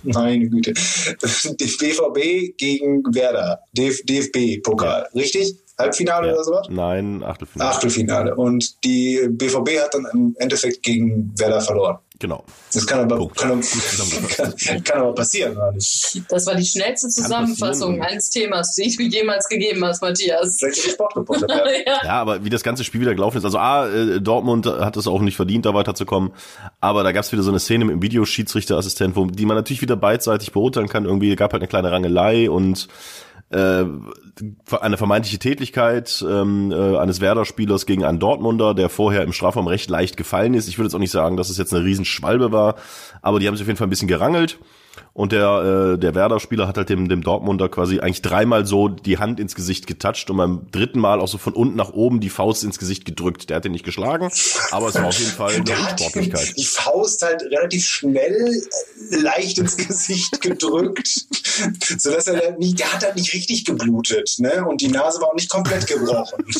[0.04, 0.72] meine Güte.
[0.72, 3.60] BVB gegen Werder.
[3.72, 5.08] DF DFB-Pokal.
[5.14, 5.54] Richtig?
[5.78, 6.34] Halbfinale Ja.
[6.34, 6.66] oder sowas?
[6.70, 7.70] Nein, Achtelfinale.
[7.70, 8.34] Achtelfinale.
[8.36, 11.98] Und die BVB hat dann im Endeffekt gegen Werder verloren.
[12.24, 12.42] Genau.
[12.72, 15.58] Das kann aber, kann, kann, kann aber passieren?
[16.30, 20.58] Das war die schnellste Zusammenfassung eines Themas, die du jemals gegeben hast, Matthias.
[21.86, 22.00] Ja.
[22.04, 23.44] Ja, aber wie das ganze Spiel wieder gelaufen ist.
[23.44, 26.32] Also A, äh, Dortmund hat es auch nicht verdient, da weiterzukommen.
[26.80, 29.82] Aber da gab es wieder so eine Szene mit dem Videoschiedsrichterassistent, wo die man natürlich
[29.82, 31.04] wieder beidseitig beurteilen kann.
[31.04, 32.88] Irgendwie gab halt eine kleine Rangelei und
[33.54, 39.68] äh, eine vermeintliche Tätlichkeit ähm, äh, eines Werder-Spielers gegen einen Dortmunder, der vorher im Strafraum
[39.68, 40.68] recht leicht gefallen ist.
[40.68, 42.74] Ich würde jetzt auch nicht sagen, dass es jetzt eine Riesenschwalbe war,
[43.22, 44.58] aber die haben sich auf jeden Fall ein bisschen gerangelt.
[45.16, 49.18] Und der, äh, der Werder-Spieler hat halt dem, dem Dortmunder quasi eigentlich dreimal so die
[49.18, 52.30] Hand ins Gesicht getatscht und beim dritten Mal auch so von unten nach oben die
[52.30, 53.48] Faust ins Gesicht gedrückt.
[53.48, 54.28] Der hat den nicht geschlagen,
[54.72, 56.56] aber es war auf jeden Fall eine Unsportlichkeit.
[56.58, 58.60] die Faust halt relativ schnell
[59.12, 61.06] äh, leicht ins Gesicht gedrückt,
[61.98, 64.66] sodass er da nicht, der hat halt nicht richtig geblutet, ne?
[64.66, 66.44] Und die Nase war auch nicht komplett gebrochen.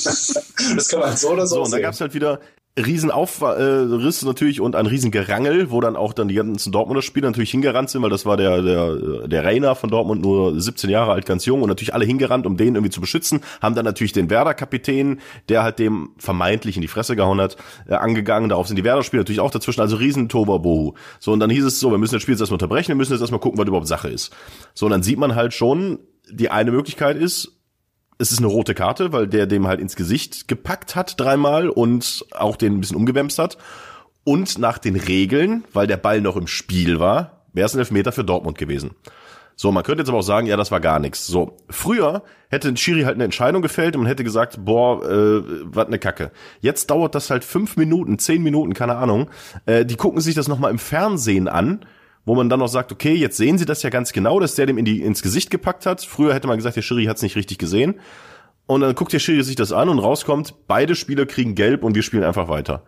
[0.77, 1.83] Das kann man so oder so, So, und da sehen.
[1.83, 2.39] gab's halt wieder
[2.77, 7.89] Riesenaufriss natürlich und ein Riesengerangel, wo dann auch dann die ganzen Dortmunder Spieler natürlich hingerannt
[7.89, 11.45] sind, weil das war der, der, der Rainer von Dortmund, nur 17 Jahre alt, ganz
[11.45, 15.21] jung und natürlich alle hingerannt, um den irgendwie zu beschützen, haben dann natürlich den Werder-Kapitän,
[15.49, 17.57] der halt dem vermeintlich in die Fresse gehauen hat,
[17.87, 20.95] äh, angegangen, darauf sind die Werder-Spieler natürlich auch dazwischen, also riesen Toberbohu.
[21.21, 23.13] So, und dann hieß es so, wir müssen das Spiel jetzt erstmal unterbrechen, wir müssen
[23.13, 24.35] jetzt erstmal gucken, was überhaupt Sache ist.
[24.75, 27.61] So, und dann sieht man halt schon, die eine Möglichkeit ist,
[28.19, 32.25] es ist eine rote Karte, weil der dem halt ins Gesicht gepackt hat dreimal und
[32.33, 33.59] auch den ein bisschen umgewämst hat.
[34.25, 38.13] Und nach den Regeln, weil der Ball noch im Spiel war, wäre es ein Elfmeter
[38.13, 38.93] für Dortmund gewesen.
[39.57, 41.27] So, man könnte jetzt aber auch sagen, ja, das war gar nichts.
[41.27, 45.43] So, früher hätte ein Schiri halt eine Entscheidung gefällt und man hätte gesagt, boah, äh,
[45.65, 46.33] was ne Kacke.
[46.61, 49.31] Jetzt dauert das halt fünf Minuten, zehn Minuten, keine Ahnung.
[49.67, 51.85] Äh, die gucken sich das nochmal im Fernsehen an,
[52.25, 54.67] wo man dann noch sagt, okay, jetzt sehen sie das ja ganz genau, dass der
[54.67, 56.03] dem in die, ins Gesicht gepackt hat.
[56.03, 58.01] Früher hätte man gesagt, der Schiri hat's nicht richtig gesehen.
[58.67, 61.95] Und dann guckt der Schiri sich das an und rauskommt, beide Spieler kriegen gelb und
[61.95, 62.83] wir spielen einfach weiter.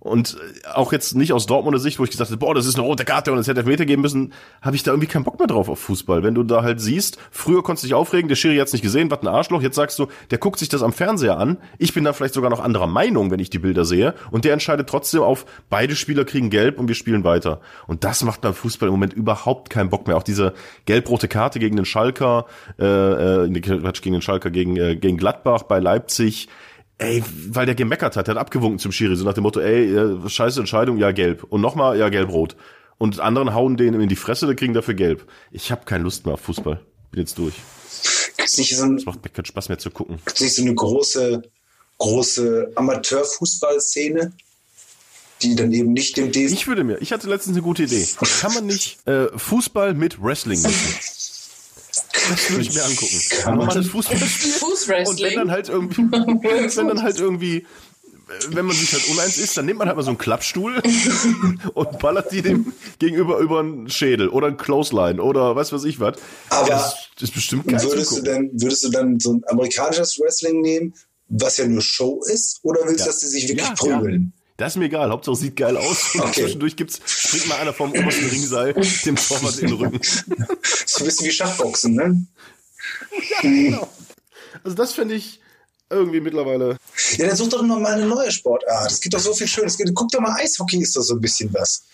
[0.00, 2.76] Und äh, auch jetzt nicht aus Dortmunder Sicht, wo ich gesagt habe, boah, das ist
[2.76, 4.32] eine rote Karte und es hätte Elfmeter geben müssen,
[4.62, 6.22] habe ich da irgendwie keinen Bock mehr drauf auf Fußball.
[6.22, 9.10] Wenn du da halt siehst, früher konntest du dich aufregen, der Schiri hat's nicht gesehen,
[9.10, 9.60] was ein Arschloch.
[9.60, 11.58] Jetzt sagst du, der guckt sich das am Fernseher an.
[11.78, 14.14] Ich bin da vielleicht sogar noch anderer Meinung, wenn ich die Bilder sehe.
[14.30, 17.60] Und der entscheidet trotzdem auf, beide Spieler kriegen gelb und wir spielen weiter.
[17.88, 20.16] Und das macht beim Fußball im Moment überhaupt keinen Bock mehr.
[20.16, 22.46] Auch diese gelb-rote Karte gegen den Schalker,
[22.78, 26.48] äh, äh, gegen den Schalker, gegen, äh, gegen Gladbach bei Leipzig
[26.98, 30.28] Ey, weil der gemeckert hat, der hat abgewunken zum Schiri, so nach dem Motto, ey,
[30.28, 31.44] scheiße Entscheidung, ja gelb.
[31.44, 32.56] Und nochmal, ja gelb-rot.
[32.98, 35.24] Und anderen hauen denen in die Fresse, die kriegen dafür gelb.
[35.52, 36.80] Ich habe keine Lust mehr auf Fußball.
[37.12, 37.54] Bin jetzt durch.
[38.36, 40.18] Gibt's nicht so, ein, macht mir keinen Spaß mehr zu gucken.
[40.24, 41.42] gibt's nicht so eine große,
[41.98, 44.32] große Amateurfußballszene,
[45.42, 48.08] die dann eben nicht dem DFB Ich würde mir, ich hatte letztens eine gute Idee.
[48.40, 50.98] Kann man nicht äh, Fußball mit Wrestling mischen?
[52.28, 53.20] Das würde ich mir angucken.
[53.30, 53.66] Kann man?
[53.66, 54.52] Normales Fußballspiel.
[54.52, 55.06] Fußwrestling.
[55.06, 56.02] Und wenn dann halt irgendwie,
[56.76, 57.64] wenn dann halt irgendwie, äh,
[58.50, 60.82] wenn man sich halt uneins ist, dann nimmt man halt mal so einen Klappstuhl
[61.74, 65.98] und ballert die dem gegenüber über einen Schädel oder ein Clothesline oder was weiß ich
[66.00, 66.16] was.
[66.50, 70.18] Aber das ist bestimmt geil zu würdest du, dann, würdest du dann so ein amerikanisches
[70.20, 70.94] Wrestling nehmen,
[71.28, 73.06] was ja nur Show ist, oder willst du, Ja.
[73.06, 74.32] dass die sich wirklich Ja, prügeln?
[74.58, 76.14] Das ist mir egal, Hauptsache sieht geil aus.
[76.14, 76.42] Und Okay.
[76.42, 80.00] zwischendurch gibt's, springt mal einer vom obersten Ringseil dem Torwart in den Rücken.
[80.00, 80.24] Ist
[80.98, 82.26] ein bisschen wie Schachboxen, ne?
[84.64, 85.40] Also das finde ich
[85.90, 86.76] irgendwie mittlerweile.
[87.16, 88.90] Ja, dann such doch noch mal eine neue Sportart.
[88.90, 89.78] Es gibt doch so viel Schönes.
[89.94, 91.84] Guck doch mal, Eishockey ist doch so ein bisschen was.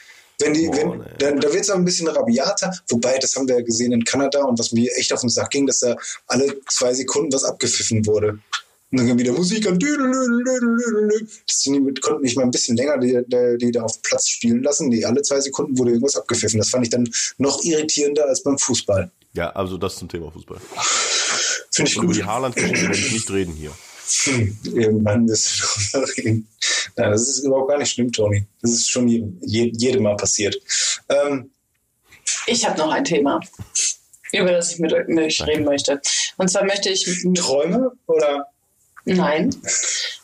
[0.41, 1.05] Wenn die, Boah, wenn, nee.
[1.19, 4.43] dann, da wird es ein bisschen rabiater, wobei, das haben wir ja gesehen in Kanada
[4.43, 5.97] und was mir echt auf den Sack ging, dass da
[6.27, 8.39] alle zwei Sekunden was abgepfiffen wurde.
[8.95, 9.65] Und dann kam wieder Musik.
[9.65, 9.77] Das
[11.65, 14.89] die konnten nicht mal ein bisschen länger die, die, die da auf Platz spielen lassen.
[14.89, 16.61] Nee, alle zwei Sekunden wurde irgendwas abgepfiffen.
[16.61, 19.11] Das fand ich dann noch irritierender als beim Fußball.
[19.33, 20.59] Ja, also das zum Thema Fußball.
[21.73, 22.17] Finde ich Und über gut.
[22.23, 23.73] die Haaland-Geschichte werde ich nicht reden hier.
[24.27, 25.35] Hm, Irgendwann du
[25.93, 26.49] darüber reden.
[26.95, 28.45] Nein, das ist überhaupt gar nicht schlimm, Toni.
[28.63, 30.57] Das ist schon je, je, jedem Mal passiert.
[31.09, 31.51] Ähm,
[32.47, 33.41] Ich habe noch ein Thema,
[34.33, 36.01] über das ich mit euch reden möchte.
[36.37, 37.05] Und zwar möchte ich.
[37.35, 38.47] Träume oder
[39.05, 39.55] Nein.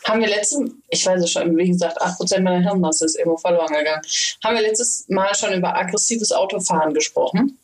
[0.04, 3.74] Haben wir letztes, ich weiß es schon, wie gesagt, 8% meiner Hirnmasse ist irgendwo verloren
[3.74, 4.02] gegangen.
[4.42, 7.58] Haben wir letztes Mal schon über aggressives Autofahren gesprochen?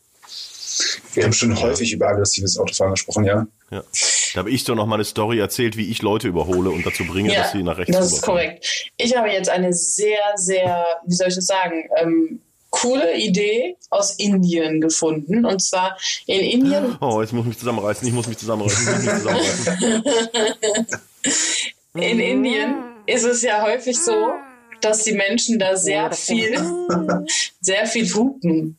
[1.14, 3.46] wir haben schon häufig über aggressives Autofahren gesprochen, ja.
[3.70, 3.82] Ja.
[4.34, 7.04] Da habe ich doch noch mal eine Story erzählt, wie ich Leute überhole und dazu
[7.04, 8.92] bringe, dass sie nach rechts das ist korrekt.
[8.96, 12.40] Ich habe jetzt eine sehr, sehr, wie soll ich das sagen, ähm,
[12.80, 15.44] coole Idee aus Indien gefunden.
[15.44, 15.96] Und zwar
[16.26, 19.14] in Indien Oh, jetzt muss ich mich zusammenreißen, ich muss mich zusammenreißen, ich muss mich
[19.14, 20.84] zusammenreißen.
[21.94, 22.74] In Indien
[23.06, 24.32] ist es ja häufig so,
[24.80, 26.60] dass die Menschen da sehr viel,
[27.60, 28.76] sehr viel hupen.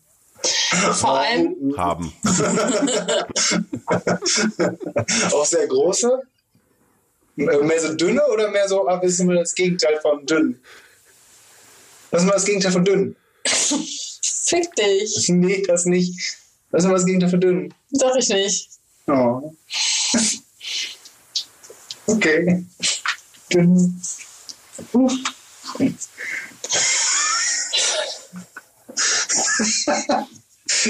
[0.94, 2.14] Vor allem, Haben.
[5.34, 6.22] Auch sehr große?
[7.36, 10.60] Mehr so dünne oder mehr so, ah, wissen wir das Gegenteil von dünn?
[12.12, 13.16] Was ist mal das Gegenteil von dünn?
[14.22, 16.38] fick dich, Nee, das nicht.
[16.72, 17.74] Was ist mal das Gegenteil von dünn?
[17.92, 18.70] sag ich nicht.
[19.08, 19.54] Oh.
[22.10, 22.64] Okay.
[23.52, 24.02] Dünn.
[24.94, 25.10] Uh.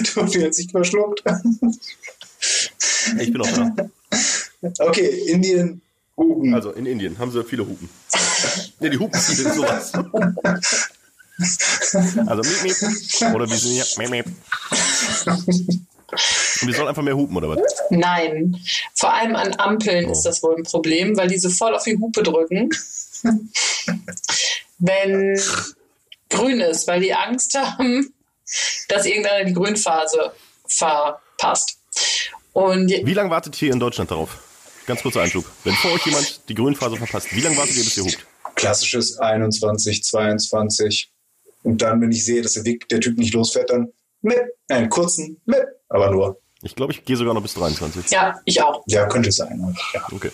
[0.04, 1.24] Tobi hat sich verschluckt.
[3.20, 3.90] Ich bin auch da.
[4.80, 5.82] Okay, Indien.
[6.16, 6.54] Hupen.
[6.54, 7.90] Also in Indien haben sie viele Hupen.
[8.80, 9.92] Ne, die Hupen sind sowas.
[11.40, 13.36] Also miep, miep.
[13.36, 14.26] Oder wir sind ja miep, miep.
[16.62, 17.60] Und wir sollen einfach mehr hupen, oder was?
[17.90, 18.60] Nein,
[18.96, 20.12] vor allem an Ampeln Oh.
[20.12, 22.70] ist das wohl ein Problem, weil die so voll auf die Hupe drücken,
[24.80, 25.40] wenn
[26.30, 28.14] grün ist, weil die Angst haben,
[28.88, 30.32] dass irgendeiner die Grünphase
[30.68, 31.78] verpasst.
[32.54, 34.38] Und Wie lange wartet ihr in Deutschland darauf?
[34.86, 35.46] Ganz kurzer Einschub.
[35.64, 38.26] Wenn vor euch jemand die Grünphase verpasst, wie lange wartet ihr, bis ihr hupt?
[38.56, 41.12] Klassisches 21, 22.
[41.64, 43.92] Und dann, wenn ich sehe, dass der, Weg, der Typ nicht losfährt, dann
[44.22, 44.42] mit.
[44.70, 45.66] Einen kurzen mit.
[45.90, 46.40] Aber nur.
[46.62, 48.10] Ich glaube, ich gehe sogar noch bis 23.
[48.12, 48.84] ja, ich auch.
[48.88, 49.76] Ja, könnte sein.
[49.94, 50.08] Ja.
[50.12, 50.32] Okay.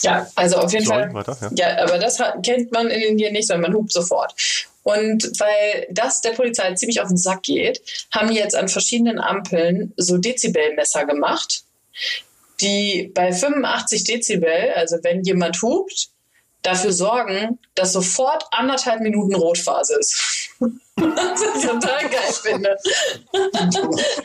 [0.00, 1.14] Ja, also auf jeden Sorry, Fall.
[1.14, 1.50] weiter, ja.
[1.76, 4.34] Ja, aber das hat, kennt man in Indien nicht, sondern man hupt sofort.
[4.82, 9.18] Und weil das der Polizei ziemlich auf den Sack geht, haben die jetzt an verschiedenen
[9.18, 11.64] Ampeln so Dezibelmesser gemacht,
[12.60, 16.10] die bei 85 Dezibel, also wenn jemand hupt,
[16.62, 20.50] dafür sorgen, dass sofort anderthalb Minuten Rotphase ist.
[20.96, 22.76] Was ich total geil finde.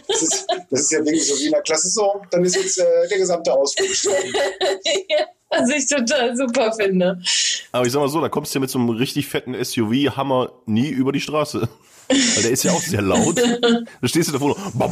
[0.07, 2.79] Das ist, das ist ja wirklich so wie in der Klasse so, dann ist jetzt
[2.79, 4.33] äh, der gesamte Ausflug gestorben.
[5.49, 7.21] Was ich total super finde.
[7.71, 10.51] Aber ich sag mal so, da kommst du ja mit so einem richtig fetten SUV-Hammer
[10.65, 11.69] nie über die Straße.
[12.09, 13.41] Weil der ist ja auch sehr laut.
[14.01, 14.83] Da stehst du davor und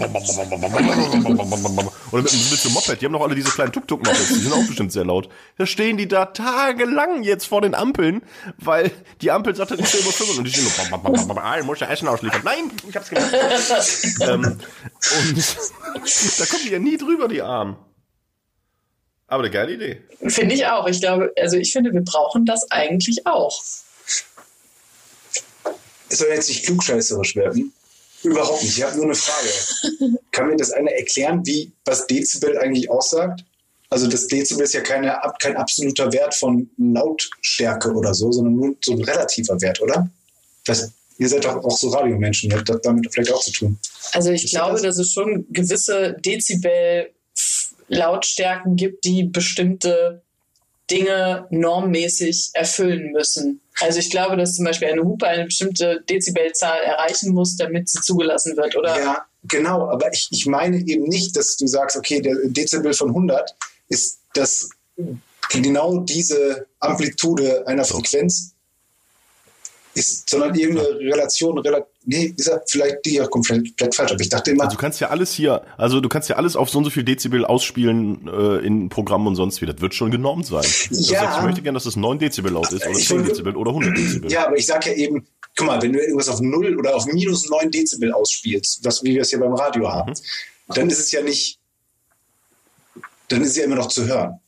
[2.11, 4.65] oder mit, mit so Moped, die haben doch alle diese kleinen Tuk-Tuk-Mopeds, die sind auch
[4.65, 5.29] bestimmt sehr laut.
[5.57, 8.21] Da stehen die da tagelang jetzt vor den Ampeln,
[8.57, 8.91] weil
[9.21, 11.87] die Ampel sagt, halt, ich über 5 und die stehen so, ah, ich muss ja
[11.87, 12.41] Essen ausliefern.
[12.43, 13.33] Nein, ich hab's gemacht.
[14.21, 17.77] ähm, und da kommen die ja nie drüber, die Armen.
[19.27, 20.01] Aber eine geile Idee.
[20.27, 20.87] Finde ich auch.
[20.87, 23.63] Ich glaube, also ich finde, wir brauchen das eigentlich auch.
[26.11, 27.73] Es soll jetzt nicht klugscheißerisch werden.
[28.23, 28.77] Überhaupt nicht.
[28.77, 29.47] Ich habe nur eine Frage.
[30.31, 33.43] Kann mir das einer erklären, wie was Dezibel eigentlich aussagt?
[33.89, 38.75] Also das Dezibel ist ja keine, kein absoluter Wert von Lautstärke oder so, sondern nur
[38.83, 40.09] so ein relativer Wert, oder?
[40.65, 43.77] Das, ihr seid doch auch so Radiomenschen, ihr habt das damit vielleicht auch zu tun.
[44.13, 47.09] Also ich Ist glaube, das- dass es schon gewisse Dezibel
[47.89, 50.21] Lautstärken gibt, die bestimmte
[50.89, 53.61] Dinge normmäßig erfüllen müssen.
[53.81, 57.99] Also ich glaube, dass zum Beispiel eine Hupe eine bestimmte Dezibelzahl erreichen muss, damit sie
[58.01, 58.97] zugelassen wird, oder?
[58.99, 63.09] Ja, genau, aber ich, ich meine eben nicht, dass du sagst, okay, der Dezibel von
[63.09, 63.55] 100
[63.89, 64.69] ist das
[65.49, 68.53] genau diese Amplitude einer Frequenz
[69.93, 74.21] ist, sondern irgendeine Relation, rela nee, ist ja vielleicht die ja komplett, komplett falsch, aber
[74.21, 76.69] ich dachte immer, Also du kannst ja alles hier, also du kannst ja alles auf
[76.69, 79.65] so und so viel Dezibel ausspielen äh, in Programmen und sonst wie.
[79.65, 80.61] Das wird schon genormt sein.
[80.89, 81.21] Das Ja.
[81.27, 83.55] heißt, ich möchte gerne, dass es 9 Dezibel laut ist oder Ich 10 wollte- Dezibel
[83.55, 84.31] oder 100 Dezibel.
[84.31, 85.25] ja, aber ich sag ja eben,
[85.55, 89.13] guck mal, wenn du irgendwas auf 0 oder auf minus 9 Dezibel ausspielst, was, wie
[89.15, 90.13] wir es hier beim Radio haben,
[90.69, 91.59] dann ist es ja nicht,
[93.29, 94.39] dann ist es ja immer noch zu hören.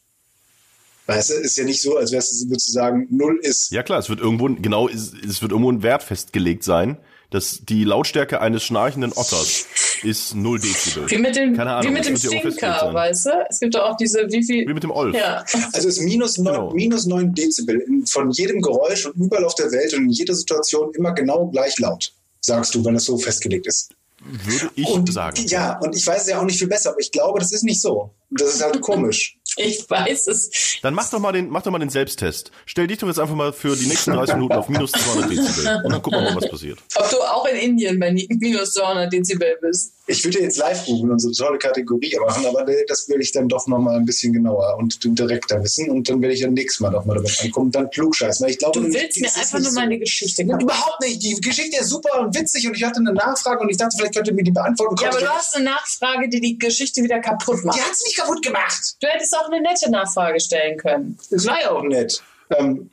[1.06, 3.84] Weißt du, ist ja nicht so, als wärst du würdest du sagen, 0 ist Ja
[3.84, 6.98] klar, es wird irgendwo genau, es, es wird irgendwo ein Wert festgelegt sein,
[7.34, 9.66] dass die Lautstärke eines schnarchenden Otters
[10.04, 11.10] ist 0 Dezibel.
[11.10, 13.32] Wie mit dem, Keine Ahnung, wie mit dem das Stinker, weißt du?
[13.50, 14.68] Es gibt doch auch diese, wie viel.
[14.68, 15.16] Wie mit dem Olf.
[15.16, 15.44] Ja.
[15.74, 16.74] Also es ist minus neun, Genau.
[16.74, 20.36] minus neun Dezibel in, von jedem Geräusch und überall auf der Welt und in jeder
[20.36, 23.90] Situation immer genau gleich laut, sagst du, wenn es so festgelegt ist.
[24.26, 25.44] Würde ich und, sagen.
[25.48, 27.64] Ja, und ich weiß es ja auch nicht viel besser, aber ich glaube, das ist
[27.64, 28.12] nicht so.
[28.30, 29.38] Das ist halt komisch.
[29.58, 30.80] Ich weiß es.
[30.82, 32.52] Dann mach doch mal den, mach doch mal den Selbsttest.
[32.66, 35.82] Stell dich doch jetzt einfach mal für die nächsten 30 Minuten auf minus 200 Dezibel.
[35.84, 36.80] Und dann gucken wir mal, was passiert.
[36.96, 39.94] Ob du auch in Indien bei minus 200 Dezibel bist.
[40.06, 43.32] Ich würde jetzt live googeln und so eine tolle Kategorie machen, aber das will ich
[43.32, 46.52] dann doch noch mal ein bisschen genauer und direkter wissen und dann werde ich dann
[46.54, 48.46] nächstes Mal noch mal damit ankommen und dann klugscheißen.
[48.50, 49.80] Ich glaube, Du willst mir es einfach nur so.
[49.80, 50.44] meine Geschichte.
[50.44, 51.24] Ja, Überhaupt nicht.
[51.24, 54.14] Die Geschichte ist super und witzig und ich hatte eine Nachfrage und ich dachte, vielleicht
[54.16, 54.96] könnt ihr mir die beantworten.
[55.02, 57.78] Ja, aber du hast eine Nachfrage, die die Geschichte wieder kaputt macht.
[57.78, 58.96] Die hat's nicht kaputt gemacht.
[59.00, 61.18] Du hättest auch eine nette Nachfrage stellen können.
[61.32, 62.22] Es war ja auch nett.
[62.50, 62.90] Ähm,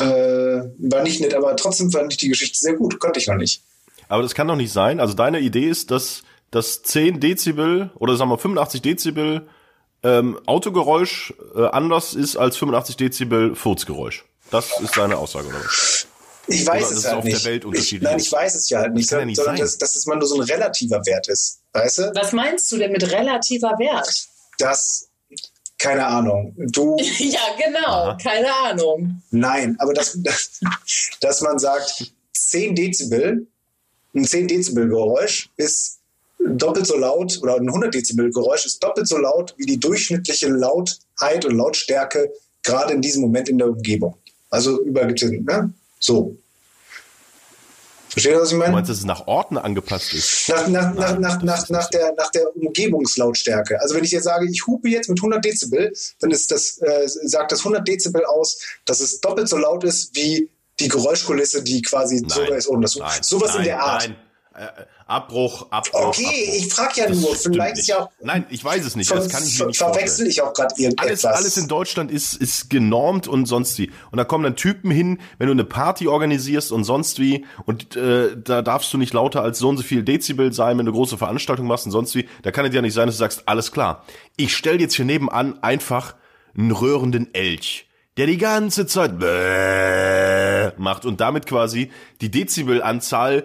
[0.00, 2.98] äh, war nicht nett, aber trotzdem fand ich die Geschichte sehr gut.
[2.98, 3.62] Konnte ich noch nicht.
[4.08, 5.00] Aber das kann doch nicht sein.
[5.00, 6.22] Also deine Idee ist, dass,
[6.52, 9.48] dass 10 Dezibel oder sagen wir 85 Dezibel
[10.04, 14.24] ähm, Autogeräusch äh, anders ist als 85 Dezibel Furzgeräusch.
[14.50, 16.06] Das ist deine Aussage, oder was?
[16.48, 17.44] Ich weiß Oder es es halt auf der nicht.
[17.44, 19.64] Welt ich, unterschiedlich nein, ich weiß es ja halt nicht, kann ja nicht sondern sein.
[19.64, 21.60] dass, dass es mal nur so ein relativer Wert ist.
[21.72, 22.12] Weißt du?
[22.14, 24.26] Was meinst du denn mit relativer Wert?
[24.58, 25.08] Dass,
[25.78, 28.16] keine Ahnung, du, ja, genau.
[28.22, 29.22] Keine Ahnung.
[29.30, 30.18] nein, aber dass,
[31.20, 33.46] dass man sagt, 10 Dezibel,
[34.14, 36.01] ein 10 Dezibel Geräusch ist
[36.48, 40.48] doppelt so laut oder ein 100 Dezibel Geräusch ist doppelt so laut wie die durchschnittliche
[40.48, 42.32] Lautheit und Lautstärke
[42.62, 44.16] gerade in diesem Moment in der Umgebung.
[44.50, 45.72] Also über, ne?
[45.98, 46.36] so.
[48.10, 48.72] Versteht ihr, was ich Du meine?
[48.72, 50.48] meinst, dass es nach Orten angepasst ist?
[50.50, 53.80] Nach, nach, nach, nach, nach, nach, der, nach der Umgebungslautstärke.
[53.80, 55.90] Also wenn ich jetzt sage, ich hupe jetzt mit 100 Dezibel,
[56.20, 60.14] dann ist das, äh, sagt das 100 Dezibel aus, dass es doppelt so laut ist
[60.14, 62.96] wie die Geräuschkulisse, die quasi so ist ohne das.
[62.96, 64.08] nein, Sowas nein, in der Art.
[64.08, 64.16] Nein.
[64.54, 64.66] Äh,
[65.06, 66.08] Abbruch, Abbruch.
[66.08, 66.54] Okay, Abbruch.
[66.56, 68.10] ich frage ja Das nur, vielleicht ist ja auch.
[68.22, 69.10] Nein, ich weiß es nicht.
[69.10, 71.24] Das kann ich mir nicht verwechsel ich auch gerade irgendetwas.
[71.24, 73.90] Alles, alles in Deutschland ist, ist genormt und sonst wie.
[74.10, 77.96] Und da kommen dann Typen hin, wenn du eine Party organisierst und sonst wie, und
[77.96, 80.92] äh, da darfst du nicht lauter als so und so viel Dezibel sein, wenn du
[80.92, 82.28] große Veranstaltung machst und sonst wie.
[82.42, 84.04] Da kann es ja nicht sein, dass du sagst, alles klar,
[84.36, 86.14] ich stell jetzt hier nebenan einfach
[86.56, 89.12] einen röhrenden Elch, der die ganze Zeit
[90.78, 91.90] macht und damit quasi
[92.20, 93.44] die Dezibelanzahl äh,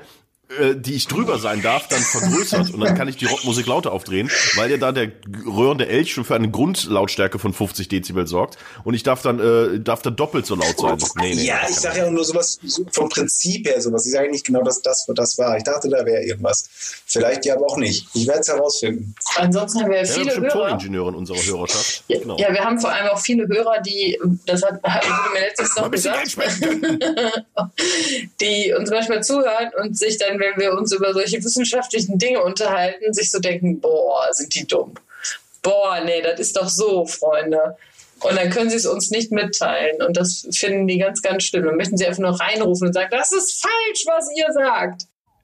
[0.76, 4.32] die ich drüber sein darf, dann vergrößert und dann kann ich die Rockmusik lauter aufdrehen,
[4.56, 5.12] weil ja da der
[5.46, 9.80] röhrende Elch schon für eine Grundlautstärke von 50 Dezibel sorgt und ich darf dann äh,
[9.80, 10.98] darf dann doppelt so laut sein.
[11.18, 14.06] Nee, nee, ja, ich sage ja nur sowas so vom Prinzip her sowas.
[14.06, 15.58] Ich sage nicht genau, dass das das war.
[15.58, 16.70] Ich dachte, da wäre irgendwas.
[17.06, 18.08] Vielleicht ja, aber auch nicht.
[18.14, 19.16] Ich werde es herausfinden.
[19.36, 20.70] Ansonsten haben wir Ja, viele bestimmt Hörer.
[20.70, 22.04] Toningenieure in unserer Hörerschaft.
[22.08, 22.38] Ja, Genau.
[22.38, 25.86] ja, wir haben vor allem auch viele Hörer, die, das hat, hat mir letztens noch
[25.86, 26.60] Ein bisschen Geld gesagt,
[28.42, 33.14] die uns manchmal zuhören und sich dann, wenn wir uns über solche wissenschaftlichen Dinge unterhalten,
[33.14, 34.94] sich so denken, boah, sind die dumm.
[35.62, 37.76] Boah, nee, das ist doch so, Freunde.
[38.22, 40.02] Und dann können sie es uns nicht mitteilen.
[40.02, 41.66] Und das finden die ganz, ganz schlimm.
[41.66, 45.04] Dann möchten sie einfach nur reinrufen und sagen, das ist falsch, was ihr sagt.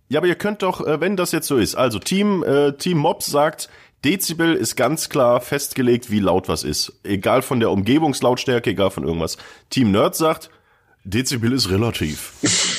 [0.09, 2.97] Ja, aber ihr könnt doch, äh, wenn das jetzt so ist, also Team, äh, Team
[2.97, 3.69] Mobs sagt,
[4.03, 6.91] Dezibel ist ganz klar festgelegt, wie laut was ist.
[7.03, 9.37] Egal von der Umgebungslautstärke, egal von irgendwas.
[9.69, 10.49] Team Nerd sagt,
[11.05, 12.33] Dezibel ist relativ.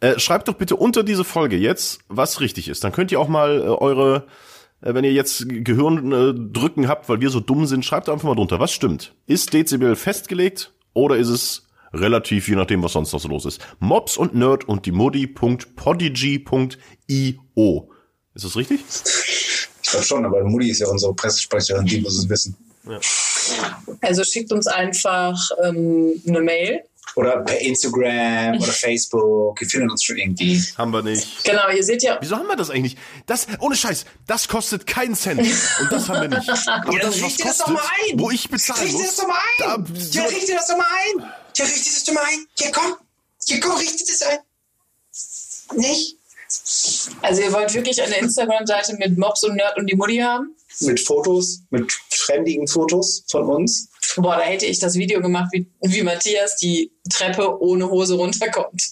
[0.00, 2.82] Äh, schreibt doch bitte unter diese Folge jetzt, was richtig ist.
[2.84, 4.26] Dann könnt ihr auch mal äh, eure,
[4.82, 8.26] äh, wenn ihr jetzt Gehirn äh, drücken habt, weil wir so dumm sind, schreibt einfach
[8.28, 9.14] mal drunter, was stimmt.
[9.26, 11.65] Ist Dezibel festgelegt oder ist es
[12.00, 13.60] relativ, je nachdem, was sonst noch so los ist?
[13.80, 17.90] Mobs und Nerd und die Modi.podigy.io.
[18.34, 18.80] Ist das richtig?
[19.82, 22.56] Ich glaube schon, aber Mutti ist ja unsere Pressesprecherin, die muss es wissen.
[24.00, 26.80] Also schickt uns einfach ähm, eine Mail.
[27.14, 29.58] Oder per Instagram oder Facebook.
[29.60, 30.62] Wir finden uns schon irgendwie.
[30.76, 31.44] Haben wir nicht.
[31.44, 32.98] Genau, ihr seht ja, Wieso haben wir das eigentlich nicht?
[33.24, 35.40] Das, ohne Scheiß, das kostet keinen Cent.
[35.40, 36.50] Und das haben wir nicht.
[36.50, 38.20] Aber Ja, dann das, was richte das doch kostet, mal ein.
[38.20, 39.84] wo ich bezahlen Richte das doch mal ein.
[39.86, 41.24] Da, Ja, richte das doch mal ein.
[41.56, 42.46] Ja, richte das doch mal ein.
[42.58, 42.96] Ja, komm.
[43.46, 44.38] Ja, komm, richte das ein.
[45.76, 46.16] Nicht?
[47.22, 50.54] also ihr wollt wirklich eine Instagram-Seite mit Mobs und Nerd und die Mutti haben?
[50.80, 53.88] Mit Fotos, mit trendigen Fotos von uns.
[54.16, 58.82] Boah, da hätte ich das Video gemacht, wie, wie Matthias die Treppe ohne Hose runterkommt.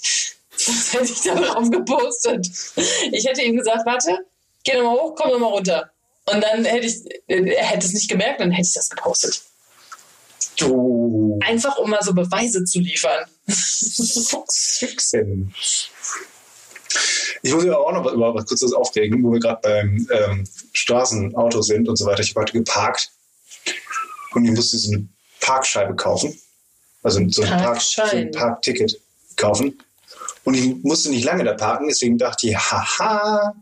[0.50, 2.48] Das hätte ich da drauf gepostet.
[3.12, 4.26] Ich hätte ihm gesagt, warte,
[4.64, 5.90] geh nochmal hoch, komm nochmal runter.
[6.26, 9.42] Und dann hätte ich, er hätte es nicht gemerkt, dann hätte ich das gepostet.
[10.56, 13.24] Du Einfach, um mal so Beweise zu liefern.
[13.48, 15.52] Fuchsfüchsin.
[17.42, 21.62] Ich muss ja auch noch über was kurzes aufregen, wo wir gerade beim ähm, Straßenauto
[21.62, 22.22] sind und so weiter.
[22.22, 23.10] Ich habe heute geparkt
[24.34, 25.08] und ich musste so eine
[25.40, 26.38] Parkscheibe kaufen.
[27.02, 28.98] Also so ein, Park, so ein Parkticket
[29.36, 29.78] kaufen.
[30.44, 33.54] Und ich musste nicht lange da parken, deswegen dachte ich, haha,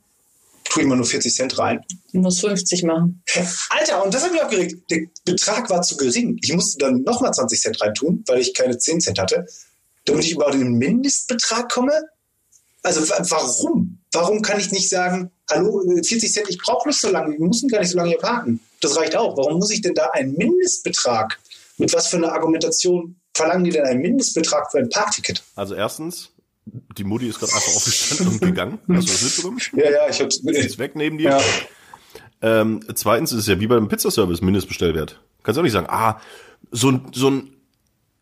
[0.73, 1.81] tue ich mal nur 40 Cent rein.
[2.13, 3.23] Du musst 50 machen.
[3.71, 4.91] Alter, und das hat mich aufgeregt.
[4.91, 6.39] Der Betrag war zu gering.
[6.43, 9.47] Ich musste dann nochmal 20 Cent reintun, weil ich keine 10 Cent hatte,
[10.05, 11.93] damit ich über den Mindestbetrag komme.
[12.83, 13.99] Also wa- warum?
[14.13, 17.69] Warum kann ich nicht sagen, hallo, 40 Cent, ich brauche nicht so lange, wir müssen
[17.69, 18.61] gar nicht so lange hier parken.
[18.81, 19.37] Das reicht auch.
[19.37, 21.39] Warum muss ich denn da einen Mindestbetrag?
[21.79, 25.43] Mit was für einer Argumentation verlangen die denn einen Mindestbetrag für ein Parkticket?
[25.55, 26.31] Also erstens,
[26.65, 28.79] die Mutti ist gerade einfach aufgestanden und gegangen.
[28.89, 29.59] Hast du das mitbekommen?
[29.77, 30.41] Ja, ja, ich hab's.
[30.43, 31.31] Die ist weg neben dir.
[31.31, 31.41] Ja.
[32.43, 35.21] Ähm, zweitens ist es ja wie beim Pizzaservice Mindestbestellwert.
[35.43, 36.21] Kannst auch nicht sagen, ah,
[36.71, 37.57] so ein, so ein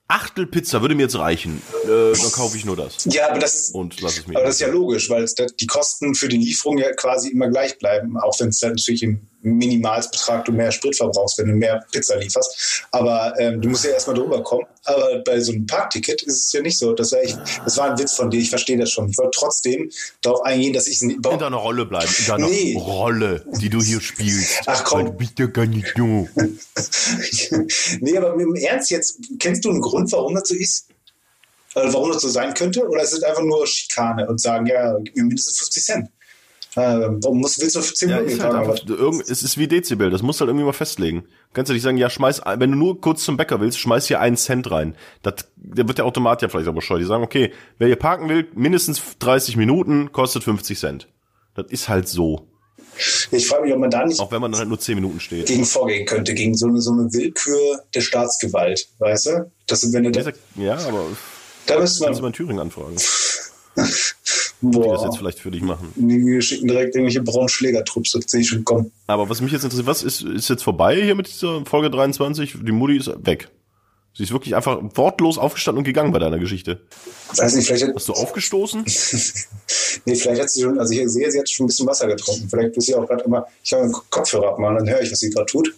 [0.08, 1.62] Achtel Pizza würde mir jetzt reichen.
[1.84, 3.04] Äh, dann kaufe ich nur das.
[3.04, 4.36] ja, aber das, Und lass es mir.
[4.36, 7.48] Aber das ist ja logisch, weil es die Kosten für die Lieferung ja quasi immer
[7.48, 11.54] gleich bleiben, auch wenn es dann natürlich im Minimalsbetrag du mehr Sprit verbrauchst, wenn du
[11.54, 12.84] mehr Pizza lieferst.
[12.90, 14.66] Aber ähm, du musst ja erstmal drüber kommen.
[14.84, 16.92] Aber bei so einem Parkticket ist es ja nicht so.
[16.92, 19.08] Das war, echt, das war ein Witz von dir, ich verstehe das schon.
[19.08, 19.90] Ich wollte trotzdem
[20.22, 22.76] darauf eingehen, dass ich es nicht in deiner Rolle bleiben, in deiner Nee.
[22.78, 24.62] Rolle, die du hier spielst.
[24.66, 25.00] Ach, komm.
[25.00, 26.28] Weil Du bist ja gar nicht du.
[28.00, 30.88] nee, aber im Ernst jetzt, kennst du einen Grund, warum das so ist?
[31.74, 32.86] Warum das so sein könnte?
[32.88, 36.08] Oder ist es einfach nur Schikane und sagen, ja, gib mir mindestens 50 Cent?
[36.76, 40.08] Äh, warum musst, willst du 10 Ja, Minuten halt einfach, irgend, es ist wie Dezibel,
[40.10, 41.24] das musst du halt irgendwie mal festlegen.
[41.52, 44.20] Kannst du nicht sagen, ja, schmeiß, wenn du nur kurz zum Bäcker willst, schmeiß hier
[44.20, 44.94] einen Cent rein.
[45.22, 46.98] Das, der wird der Automat ja vielleicht aber scheu.
[46.98, 51.08] Die sagen, okay, wer hier parken will, mindestens 30 Minuten, kostet 50 Cent.
[51.54, 52.46] Das ist halt so.
[53.30, 55.20] Ich frage mich, ob man da nicht Auch wenn man dann halt nur 10 Minuten
[55.20, 55.46] steht.
[55.46, 59.50] gegen vorgehen könnte, gegen so eine, so eine Willkür der Staatsgewalt, weißt du?
[59.66, 61.06] Das, sind, wenn du da, Ja, aber
[61.66, 62.96] da müsste kannst du mal man, in Thüringen anfragen,
[64.60, 65.92] die das jetzt boah, vielleicht für dich machen.
[65.96, 68.90] wir schicken direkt irgendwelche braunen Schlägertrupps, das sehe ich schon kommen.
[69.06, 72.56] Aber was mich jetzt interessiert, was ist, ist jetzt vorbei hier mit dieser Folge 23?
[72.62, 73.48] Die Mutti ist weg.
[74.12, 76.80] Sie ist wirklich einfach wortlos aufgestanden und gegangen bei deiner Geschichte.
[77.36, 78.84] Weiß nicht, vielleicht hat, Hast du aufgestoßen?
[80.04, 82.48] nee, vielleicht hat sie schon, also ich sehe, sie hat schon ein bisschen Wasser getrunken.
[82.50, 85.20] Vielleicht ist sie auch gerade immer, ich habe einen Kopfhörer abmachen, dann höre ich, was
[85.20, 85.72] sie gerade tut.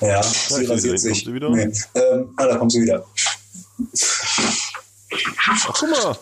[0.00, 1.12] Ja, sie ich rasiert sich.
[1.12, 1.50] kommt sie wieder?
[1.50, 1.72] Nee.
[1.94, 3.04] Ähm, ah, da kommt sie wieder.
[5.46, 6.18] Ach, guck mal.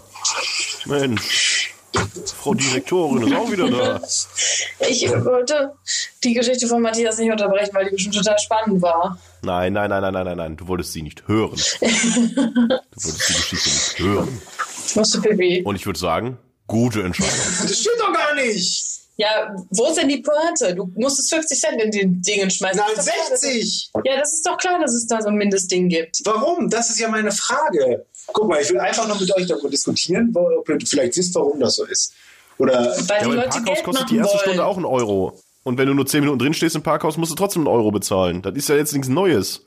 [0.86, 1.72] Mensch.
[2.42, 4.02] Frau Direktorin ist auch wieder da.
[4.88, 5.72] Ich wollte
[6.22, 9.18] die Geschichte von Matthias nicht unterbrechen, weil die bestimmt total spannend war.
[9.42, 10.56] Nein, nein, nein, nein, nein, nein, nein.
[10.56, 11.52] Du wolltest sie nicht hören.
[11.80, 14.40] Du wolltest die Geschichte nicht hören.
[14.88, 15.62] Ich musste Pipi.
[15.64, 17.32] Und ich würde sagen, gute Entscheidung.
[17.62, 18.92] Das stimmt doch gar nicht.
[19.18, 20.74] Ja, wo ist denn die Pointe?
[20.74, 22.78] Du musstest 50 Cent in den Dingen schmeißen.
[22.78, 23.90] Nein, Das ist doch klar, dass- 60.
[24.04, 26.20] Ja, das ist doch klar, dass es da so ein Mindestding gibt.
[26.24, 26.68] Warum?
[26.68, 28.04] Das ist ja meine Frage.
[28.32, 31.34] Guck mal, ich will einfach nur mit euch darüber diskutieren, wo- ob ihr vielleicht wisst,
[31.34, 32.12] warum das so ist.
[32.58, 32.72] Oder
[33.08, 34.42] Weil Ja, die Leute Parkhaus Geld kostet machen die erste wollen.
[34.44, 35.40] Stunde auch einen Euro.
[35.62, 37.90] Und wenn du nur 10 Minuten drin stehst im Parkhaus, musst du trotzdem einen Euro
[37.90, 38.42] bezahlen.
[38.42, 39.64] Das ist ja jetzt nichts Neues.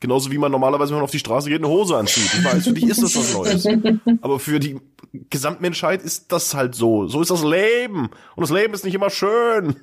[0.00, 2.24] Genauso wie man normalerweise, wenn man auf die Straße geht, eine Hose anzieht.
[2.32, 3.66] Ich weiß, für dich ist das was Neues.
[4.22, 4.80] Aber für die
[5.28, 7.06] Gesamtmenschheit ist das halt so.
[7.06, 8.10] So ist das Leben.
[8.34, 9.76] Und das Leben ist nicht immer schön.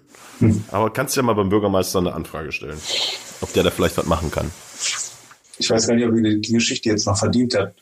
[0.72, 2.80] Aber kannst ja mal beim Bürgermeister eine Anfrage stellen.
[3.41, 4.49] Ob der da vielleicht was machen kann.
[5.60, 7.76] ich weiß gar nicht, ob ihr die Geschichte jetzt noch verdient habt.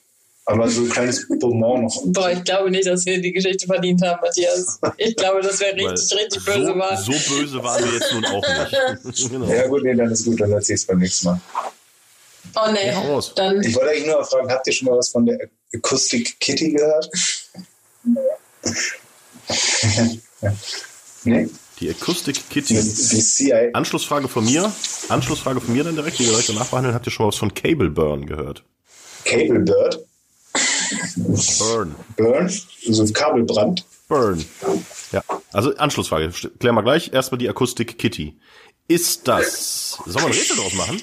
[0.48, 2.02] Aber so ein kleines Bonbon noch.
[2.06, 4.80] Boah, ich glaube nicht, dass wir die Geschichte verdient haben, Matthias.
[4.98, 6.98] Ich glaube, dass wir Weil richtig, richtig böse so, waren.
[6.98, 8.44] so böse waren wir jetzt nun auch
[9.04, 9.30] nicht.
[9.32, 9.48] genau.
[9.48, 11.42] Ja gut, nee, dann ist gut, dann erzähl's beim nächsten Mal.
[12.56, 15.10] Oh nee, Ja, dann Ich wollte eigentlich nur mal fragen, habt ihr schon mal was
[15.10, 17.10] von der Akustik Kitty gehört?
[21.24, 21.50] nee?
[21.80, 22.76] Die Akustik Die, Kitty.
[22.76, 23.70] die CIA.
[23.74, 24.72] Anschlussfrage von mir.
[25.10, 26.94] Anschlussfrage von mir dann direkt, die wir direkt danach behandeln.
[26.96, 28.64] Habt ihr schon mal was von Cable Burn gehört?
[29.26, 30.06] Cable Bird.
[31.60, 31.96] Burn.
[32.18, 32.52] Burn.
[32.88, 33.86] Also Kabelbrand.
[34.08, 34.44] Burn.
[35.12, 35.22] Ja.
[35.52, 36.32] Also Anschlussfrage.
[36.60, 37.12] Klären wir gleich.
[37.14, 38.36] Erstmal die Akustik Kitty.
[38.88, 39.98] Ist das.
[40.06, 41.02] Soll man ein Rätsel draus machen?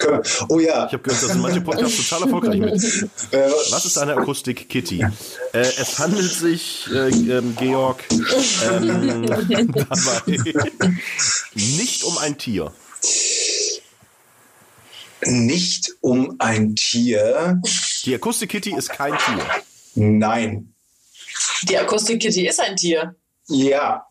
[0.49, 0.87] Oh ja.
[0.87, 2.73] Ich habe gehört, da sind manche Podcasts total erfolgreich mit.
[3.33, 5.01] Äh, Was ist eine Akustik Kitty?
[5.53, 10.39] Äh, es handelt sich, äh, ähm, Georg, ähm, dabei
[11.55, 12.73] nicht um ein Tier.
[15.25, 17.61] nicht um ein Tier.
[18.05, 19.45] Die Akustik Kitty ist kein Tier.
[19.95, 20.75] Nein.
[21.63, 23.15] die Akustik-Kitty ist ein Tier.
[23.49, 24.07] Ja.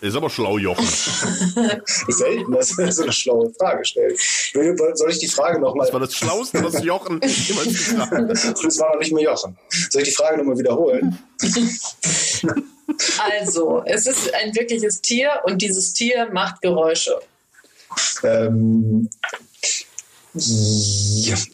[0.00, 0.86] Ist aber schlau, Jochen.
[1.86, 4.18] Selten, dass er so eine schlaue Frage stellt.
[4.94, 5.86] Soll ich die Frage nochmal.
[5.86, 8.30] Das war das Schlauste, was Jochen jemals gefragt hat.
[8.64, 9.58] Das war noch nicht mehr Jochen.
[9.90, 11.18] Soll ich die Frage nochmal wiederholen?
[13.18, 17.20] Also, es ist ein wirkliches Tier und dieses Tier macht Geräusche.
[18.24, 19.08] Ähm,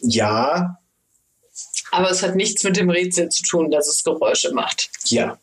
[0.01, 0.79] ja,
[1.97, 4.91] Aber es hat nichts mit dem Rätsel zu tun, dass es Geräusche macht.
[5.05, 5.39] ja.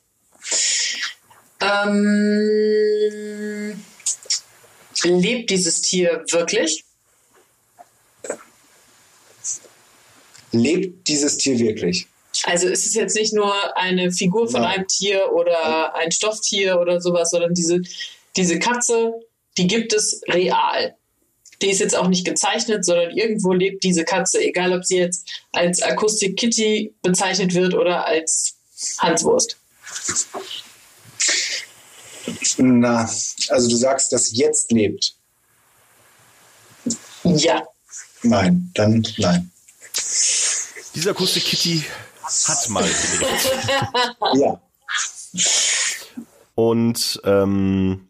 [1.61, 2.05] Ähm,
[5.03, 6.85] lebt dieses Tier wirklich?
[10.53, 12.07] Lebt dieses Tier wirklich?
[12.45, 14.75] Also ist es jetzt nicht nur eine Figur von Nein.
[14.75, 17.81] einem Tier oder ein Stofftier oder sowas, sondern diese,
[18.37, 19.13] diese Katze,
[19.59, 20.95] die gibt es real.
[21.63, 25.29] Die ist jetzt auch nicht gezeichnet, sondern irgendwo lebt diese Katze, egal ob sie jetzt
[25.53, 28.57] als Akustik Kitty bezeichnet wird oder als
[28.99, 29.57] Hanswurst.
[32.59, 33.09] Na,
[33.49, 35.15] also du sagst, dass jetzt lebt.
[37.25, 37.63] Ja.
[38.23, 39.51] Nein, dann nein.
[40.95, 41.85] Diese Akustik Kitty
[42.45, 43.27] hat mal gelebt.
[44.37, 44.61] Ja.
[46.55, 48.09] Und ähm,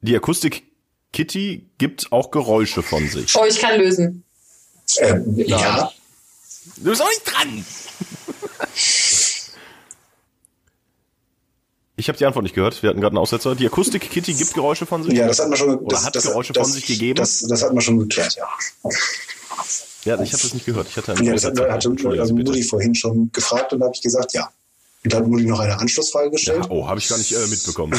[0.00, 0.64] die Akustik
[1.12, 3.34] Kitty gibt auch Geräusche von sich.
[3.34, 4.24] Oh, ich kann lösen.
[4.98, 5.92] Ähm, ja.
[6.76, 7.64] Du bist auch nicht dran.
[11.96, 12.80] Ich habe die Antwort nicht gehört.
[12.82, 13.56] Wir hatten gerade einen Aussetzer.
[13.56, 15.14] Die Akustik Kitty gibt Geräusche von sich.
[15.14, 15.76] Ja, das hat man schon.
[15.78, 17.16] Oder das, hat das, Geräusche das, von sich gegeben.
[17.16, 18.48] Das, das hat man schon geklärt, ja.
[20.04, 20.88] Ja, ich habe das nicht gehört.
[20.88, 22.62] Ich hatte einen Ja, das hat, hatte Mutti bitte.
[22.62, 24.48] vorhin schon gefragt und da habe ich gesagt, ja.
[25.04, 26.66] Und da hat Mutti noch eine Anschlussfrage gestellt.
[26.66, 27.98] Ja, oh, habe ich gar nicht äh, mitbekommen.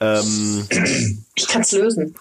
[0.00, 0.66] ähm,
[1.34, 2.14] Ich kann es lösen.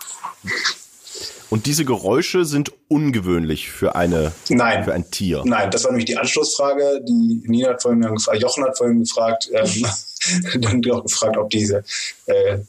[1.50, 4.84] und diese Geräusche sind ungewöhnlich für eine Nein.
[4.84, 5.44] für ein Tier.
[5.46, 7.02] Nein, das war nämlich die Anschlussfrage.
[7.08, 9.86] Die Nina hat vorhin gefragt, Jochen hat vorhin gefragt, ähm,
[10.62, 11.84] dann auch gefragt, ob diese
[12.26, 12.60] äh,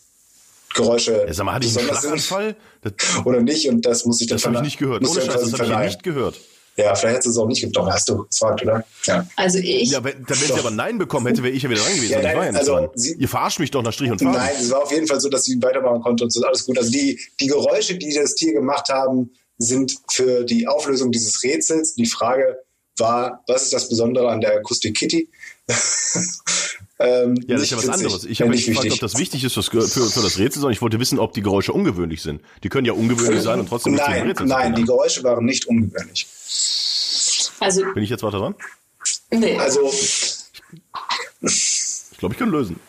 [0.75, 2.57] Geräusche Ja, sag mal, hatte ich einen besonders sind Schlaganfall?
[2.83, 3.69] Das, oder nicht.
[3.69, 5.03] Und das muss ich dann das habe ich nicht gehört.
[5.07, 6.39] Ohne Scheiß, das habe ich nicht gehört.
[6.79, 7.91] Ja, vielleicht hättest du es auch nicht gedacht.
[7.93, 8.85] Hast du gefragt, oder?
[9.05, 9.27] Ja.
[9.35, 11.81] Also ich, Ja, wenn, dann, wenn sie aber Nein bekommen hätte, wäre ich ja wieder
[11.81, 12.13] dran gewesen.
[12.13, 14.21] Ja, ich nein, war ja nicht also sie- Ihr verarscht mich doch nach Strich und
[14.21, 14.33] Faden.
[14.33, 16.79] Nein, es war auf jeden Fall so, dass sie weitermachen konnte und so alles gut.
[16.79, 21.95] Also die, die Geräusche, die das Tier gemacht haben, sind für die Auflösung dieses Rätsels.
[21.95, 22.59] Die Frage
[22.97, 25.29] war, was ist das Besondere an der Akustik Kitty?
[27.01, 28.25] Ähm, Ja, das ist nicht ja was anderes.
[28.25, 29.03] Ich habe nicht nicht gefragt, wichtig.
[29.03, 31.73] ob das wichtig ist für, für das Rätsel, sondern ich wollte wissen, ob die Geräusche
[31.73, 32.41] ungewöhnlich sind.
[32.63, 34.85] Die können ja ungewöhnlich sein und trotzdem Nein, Rätsel zu nein, die.
[34.85, 36.27] Geräusche waren nicht ungewöhnlich.
[37.61, 38.55] also, Bin ich jetzt weiter dran?
[39.31, 39.57] nee.
[39.59, 39.81] Also
[41.43, 42.81] Ich glaube, ich kann lösen.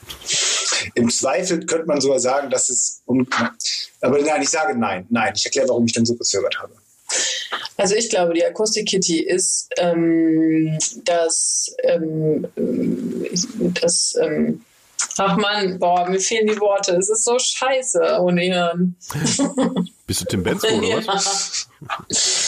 [0.96, 3.28] im Zweifel könnte man sogar sagen, dass es un
[4.02, 5.34] aber nein, ich sage nein, nein.
[5.36, 6.74] Ich erkläre, warum ich denn so gezögert habe.
[7.78, 12.46] Also ich glaube, die Akustik Kitty ist ähm, das ähm,
[13.32, 13.44] ich,
[13.82, 14.64] das, ähm,
[15.18, 16.96] ach man, boah, mir fehlen die Worte.
[16.96, 18.96] Es ist so scheiße ohne Hirn.
[20.08, 21.68] Bist du Tim Bensko oder was?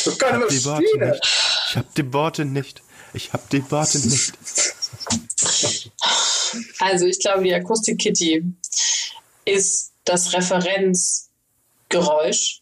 [0.03, 1.21] Du kannst immer Die Worte nicht.
[1.69, 2.81] Ich hab die Worte nicht.
[3.13, 4.33] Ich hab die Worte nicht.
[6.79, 8.43] Also ich glaube, die Akustik Kitty
[9.45, 12.60] ist das Referenzgeräusch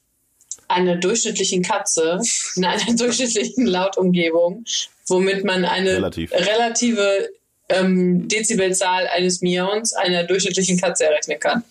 [0.70, 2.20] einer durchschnittlichen Katze
[2.56, 4.64] in einer durchschnittlichen Lautumgebung,
[5.08, 6.32] womit man eine Relativ.
[6.32, 7.30] relative
[7.68, 11.64] ähm, Dezibelzahl eines Miauns einer durchschnittlichen Katze errechnen kann.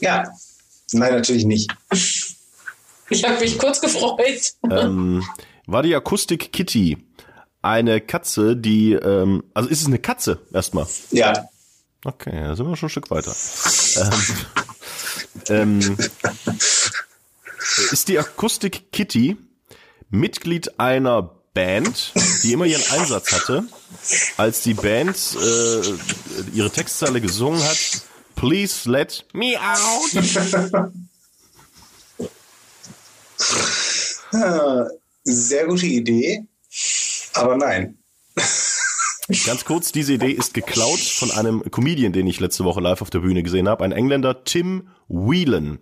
[0.00, 0.30] Ja.
[0.92, 1.70] Nein, natürlich nicht.
[3.08, 4.54] Ich habe mich kurz gefreut.
[4.68, 5.24] ähm,
[5.66, 6.96] war die Akustik Kitty
[7.62, 10.88] eine Katze, die, ähm, also ist es eine Katze erstmal?
[11.12, 11.48] Ja.
[12.04, 13.34] Okay, da sind wir schon ein Stück weiter.
[15.48, 15.96] ähm, ähm,
[17.92, 19.36] ist die Akustik Kitty
[20.10, 21.22] Mitglied einer
[21.54, 22.12] Band,
[22.42, 23.64] die immer ihren Einsatz hatte,
[24.36, 25.82] als die Band äh,
[26.54, 27.78] ihre Textzeile gesungen hat,
[28.36, 31.00] Please let me out.
[34.32, 34.86] Ah,
[35.24, 36.44] Sehr gute Idee.
[37.32, 37.96] Aber nein.
[39.44, 43.10] Ganz kurz, diese Idee ist geklaut von einem Comedian, den ich letzte Woche live auf
[43.10, 45.78] der Bühne gesehen habe, ein Engländer, Tim Whelan.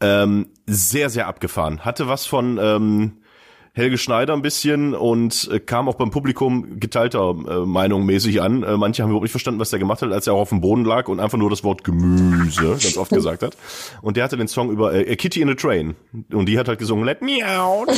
[0.00, 1.84] Ähm, sehr, sehr abgefahren.
[1.84, 3.12] Hatte was von ähm,
[3.78, 8.64] Helge Schneider ein bisschen und äh, kam auch beim Publikum geteilter äh, Meinung mäßig an.
[8.64, 10.60] Äh, manche haben überhaupt nicht verstanden, was der gemacht hat, als er auch auf dem
[10.60, 13.56] Boden lag und einfach nur das Wort Gemüse ganz oft gesagt hat.
[14.02, 15.94] Und der hatte den Song über äh, Kitty in a Train.
[16.32, 17.88] Und die hat halt gesungen, Let me out.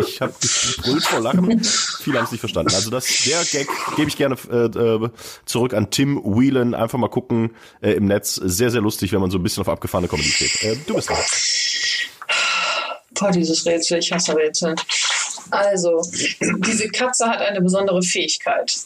[0.00, 1.62] ich habe gebrüllt vor Lachen.
[1.62, 2.72] Viele haben es nicht verstanden.
[2.74, 5.10] Also das, der Gag gebe ich gerne äh, äh,
[5.44, 6.74] zurück an Tim Whelan.
[6.74, 7.50] Einfach mal gucken
[7.82, 8.36] äh, im Netz.
[8.36, 10.62] Sehr, sehr lustig, wenn man so ein bisschen auf abgefahrene Comedy steht.
[10.62, 11.18] Äh, du bist dran.
[13.20, 14.74] Boah, dieses Rätsel, ich hasse Rätsel.
[15.50, 16.02] Also,
[16.40, 18.78] diese Katze hat eine besondere Fähigkeit.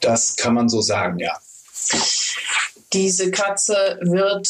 [0.00, 1.38] Das kann man so sagen, ja.
[2.92, 4.48] Diese Katze wird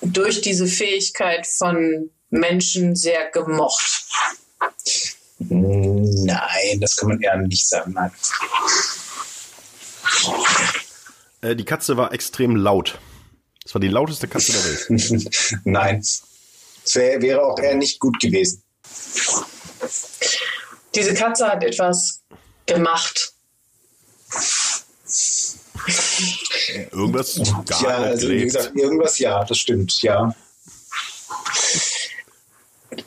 [0.00, 4.06] durch diese Fähigkeit von Menschen sehr gemocht.
[5.38, 7.92] Nein, das kann man eher nicht sagen.
[7.92, 8.10] Nein.
[11.42, 12.98] Äh, die Katze war extrem laut.
[13.62, 15.60] Das war die lauteste Katze der Welt.
[15.64, 16.02] Nein.
[16.86, 18.62] Es wär, wäre auch eher nicht gut gewesen.
[20.94, 22.22] Diese Katze hat etwas
[22.64, 23.32] gemacht.
[26.92, 30.34] Irgendwas gar ja, nicht also wie gesagt, irgendwas ja, das stimmt, ja.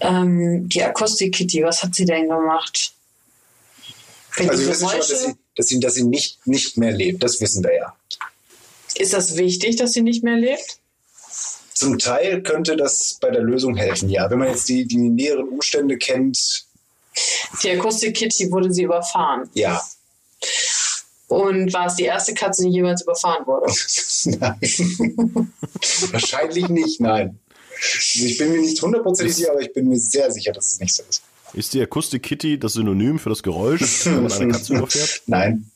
[0.01, 2.93] Ähm, die Akustik-Kitty, was hat sie denn gemacht?
[4.35, 7.23] Wenn Also wir wissen schon, dass sie, dass sie, dass sie nicht, nicht mehr lebt,
[7.23, 7.95] das wissen wir ja.
[8.95, 10.78] ist das wichtig, dass sie nicht mehr lebt?
[11.79, 14.29] Zum Teil könnte das bei der Lösung helfen, ja.
[14.29, 16.65] Wenn man jetzt die, die näheren Umstände kennt,
[17.63, 19.49] Die Akustik-Kitty wurde sie überfahren.
[19.53, 19.81] ja.
[21.29, 23.71] Und war es die erste Katze, die jemals überfahren wurde?
[24.39, 25.53] Nein.
[26.11, 27.39] Wahrscheinlich nicht, nein.
[27.71, 30.79] Also ich bin mir nicht hundertprozentig sicher, aber ich bin mir sehr sicher, dass es
[30.79, 31.21] nicht so ist.
[31.53, 35.21] Ist die Akustik Kitty das Synonym für das Geräusch, wenn man eine Katze überfährt?
[35.27, 35.69] Nein.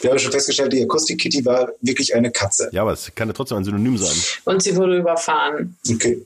[0.00, 2.68] Wir haben schon festgestellt, die Akustik-Kitty war wirklich eine Katze.
[2.72, 4.16] Ja, aber es kann ja trotzdem ein Synonym sein.
[4.44, 5.76] Und sie wurde überfahren.
[5.90, 6.24] Okay.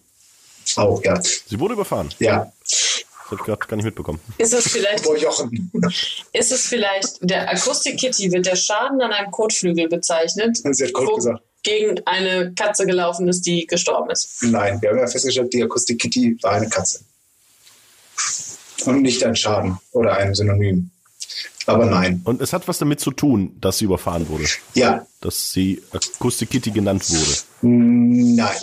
[0.76, 1.20] Auch, ja.
[1.22, 2.08] Sie wurde überfahren.
[2.18, 2.52] Ja.
[2.60, 4.20] Das habe ich gerade gar nicht mitbekommen.
[4.38, 5.70] Ist es vielleicht, Boah, Jochen.
[6.32, 11.08] ist es vielleicht, der Akustik-Kitty wird der Schaden an einem Kotflügel bezeichnet, Sie hat Kot
[11.08, 11.42] wo gesagt.
[11.62, 14.42] gegen eine Katze gelaufen ist, die gestorben ist.
[14.42, 17.00] Nein, wir haben ja festgestellt, die Akustik-Kitty war eine Katze.
[18.86, 20.90] Und nicht ein Schaden oder ein Synonym.
[21.68, 22.20] Aber nein.
[22.24, 24.44] Und es hat was damit zu tun, dass sie überfahren wurde.
[24.74, 25.06] Ja.
[25.20, 27.36] Dass sie Akustik Kitty genannt wurde.
[27.62, 28.56] Nein.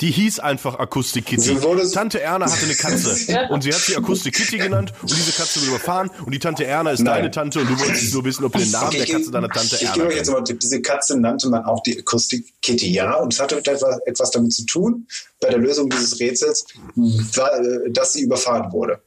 [0.00, 1.56] Die hieß einfach Akustik Kitty.
[1.94, 3.10] Tante Erna hatte eine Katze
[3.50, 6.64] und sie hat sie Akustik Kitty genannt und diese Katze wurde überfahren und die Tante
[6.64, 7.18] Erna ist Nein.
[7.18, 9.30] deine Tante und du wolltest nur wissen, ob du den Namen Okay, der ich- Katze
[9.30, 10.42] deiner Tante Ich Erna gebe euch jetzt mal.
[10.42, 13.14] Diese Katze nannte man auch die Akustik-Kitty, ja.
[13.14, 15.06] Und es hatte etwas, damit zu tun,
[15.40, 16.64] bei der Lösung dieses Rätsels,
[16.96, 19.00] äh, dass sie überfahren wurde.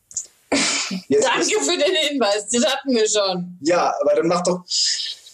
[1.07, 3.57] Jetzt Danke für den Hinweis, das hatten wir schon.
[3.61, 4.63] Ja, aber dann mach doch.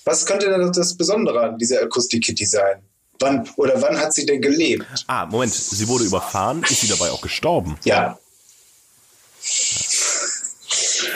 [0.05, 2.81] Was könnte denn das Besondere an dieser Akustik-Kitty sein?
[3.19, 4.85] Wann oder wann hat sie denn gelebt?
[5.07, 7.77] Ah, Moment, sie wurde überfahren, ist sie dabei auch gestorben?
[7.83, 8.17] Ja,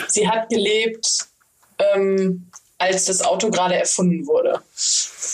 [0.08, 1.06] Sie hat gelebt,
[1.78, 4.60] ähm, als das Auto gerade erfunden wurde.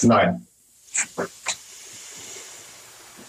[0.02, 0.46] nein.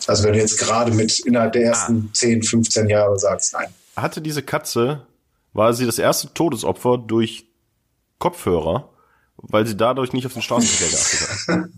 [0.05, 3.73] Also wenn du jetzt gerade mit innerhalb der ersten 10, 15 Jahre sagst, nein.
[3.95, 5.05] Hatte diese Katze,
[5.53, 7.47] war sie das erste Todesopfer durch
[8.19, 8.89] Kopfhörer,
[9.37, 11.69] weil sie dadurch nicht auf den Straßenverkehr geachtet hat?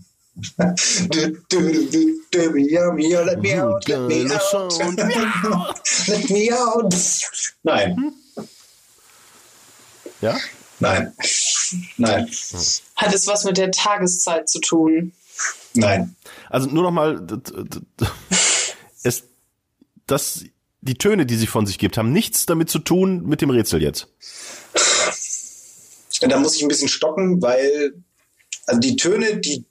[1.10, 4.72] Du, du, du, du, meow, meow, let me out, let me Geiler out.
[4.72, 4.98] Sound.
[6.08, 6.94] Let me out.
[7.62, 8.12] Nein.
[10.20, 10.36] Ja?
[10.78, 11.14] Nein.
[11.96, 12.26] Nein.
[12.96, 15.12] Hat es was mit der Tageszeit zu tun?
[15.72, 16.14] Nein.
[16.50, 18.06] Also nur noch mal, d- d- d-
[19.02, 19.24] es,
[20.06, 20.44] das,
[20.86, 23.82] die Töne, die sie von sich gibt, haben nichts damit zu tun mit dem Rätsel
[23.82, 24.08] jetzt.
[26.22, 27.92] Da muss ich ein bisschen stocken, weil
[28.66, 29.64] also die Töne, die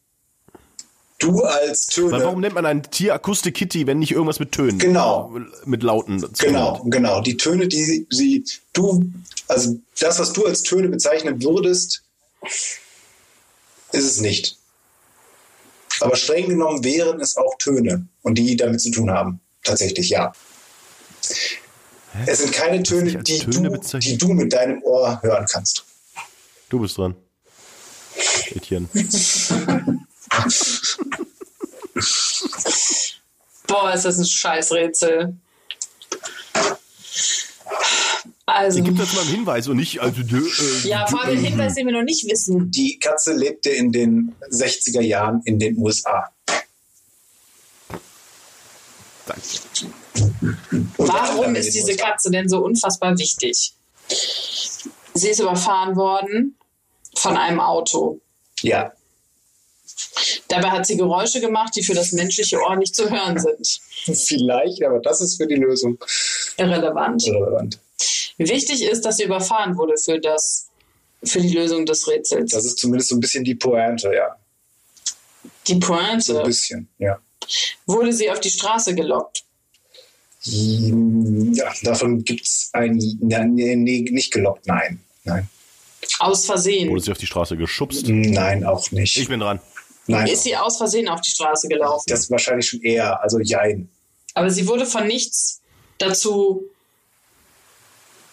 [1.19, 2.11] du als Töne.
[2.11, 4.77] Weil warum nennt man ein Tier Akustik Kitty, wenn nicht irgendwas mit Tönen?
[4.77, 5.35] Genau.
[5.65, 6.19] Mit Lauten.
[6.19, 6.91] zu tun Genau, hat?
[6.91, 7.21] genau.
[7.21, 9.05] Die Töne, die sie, du,
[9.47, 12.03] also das, was du als Töne bezeichnen würdest,
[13.91, 14.57] ist es nicht.
[16.01, 19.39] Aber streng genommen wären es auch Töne und die damit zu tun haben.
[19.63, 20.33] Tatsächlich, ja.
[22.25, 25.85] Es sind keine Töne, die, Töne du, die du mit deinem Ohr hören kannst.
[26.69, 27.15] Du bist dran.
[28.51, 28.87] Etienne.
[33.67, 35.35] Boah, ist das ein Scheißrätsel.
[38.45, 41.73] Also, gibt jetzt mal einen Hinweis und nicht, also, äh, ja, vor allem den Hinweis,
[41.73, 42.69] den wir noch nicht wissen.
[42.69, 46.31] Die Katze lebte in den 60er Jahren in den USA.
[50.97, 53.73] Warum ist diese Katze denn so unfassbar wichtig?
[55.13, 56.57] Sie ist überfahren worden
[57.15, 58.19] von einem Auto.
[58.61, 58.91] Ja,
[60.47, 63.79] Dabei hat sie Geräusche gemacht, die für das menschliche Ohr nicht zu hören sind.
[64.27, 65.97] vielleicht, aber das ist für die Lösung
[66.57, 67.25] Irrelevant.
[67.25, 67.79] irrelevant.
[68.37, 70.67] Wichtig ist, dass sie überfahren wurde für das,
[71.23, 72.51] für die Lösung des Rätsels.
[72.51, 74.35] Das ist zumindest so ein bisschen die Pointe, ja.
[75.67, 76.43] Die So ein Pointe.
[76.43, 77.17] bisschen, ja.
[77.85, 79.44] Wurde sie auf die Straße gelockt?
[80.45, 83.01] Ja, davon gibt es ein.
[83.21, 84.99] Nein, nee, nee, nicht gelockt, nein.
[85.23, 85.49] Nein.
[86.19, 86.89] Aus Versehen.
[86.89, 88.05] wurde sie auf die Straße geschubst.
[88.07, 89.17] Nein, auch nicht.
[89.17, 89.59] Ich bin dran.
[90.07, 90.27] nein.
[90.27, 92.05] Ist sie aus Versehen auf die Straße gelaufen?
[92.07, 93.89] das ist wahrscheinlich schon eher, also jein.
[94.35, 95.61] Aber sie wurde von nichts
[95.97, 96.63] dazu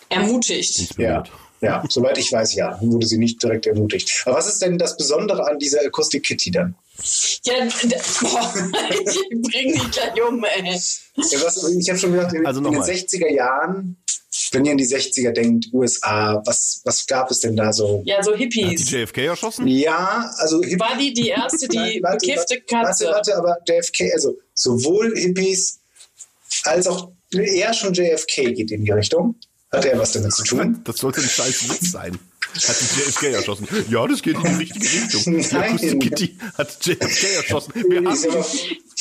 [0.08, 0.98] ermutigt.
[0.98, 1.24] Ja,
[1.60, 4.22] ja, soweit ich weiß, ja, wurde sie nicht direkt ermutigt.
[4.26, 6.74] Aber was ist denn das Besondere an dieser Akustik Kitty dann?
[7.44, 7.54] Ja,
[8.20, 8.54] boah,
[8.90, 9.18] ich
[9.50, 10.62] bring dich gleich um, ey.
[10.64, 12.88] Ja, was, ich habe schon gesagt, in, Also in den nochmal.
[12.88, 13.96] 60er Jahren,
[14.52, 18.02] wenn ihr an die 60er denkt, USA, was, was gab es denn da so?
[18.04, 18.90] Ja, so Hat die Hippies.
[18.90, 19.66] JFK erschossen?
[19.66, 23.06] Ja, also War die die erste, die Nein, warte, bekiffte Katze?
[23.06, 25.80] Warte, warte, aber JFK, also sowohl Hippies
[26.64, 29.36] als auch eher schon JFK geht in die Richtung.
[29.72, 30.82] Hat er was damit zu tun?
[30.84, 32.18] Das sollte ein scheiß Witz sein.
[32.54, 33.68] Hat die JFK erschossen.
[33.90, 35.22] Ja, das geht in die richtige Richtung.
[35.40, 35.62] Die Nein.
[35.70, 37.72] Akustik Kitty hat JFK erschossen.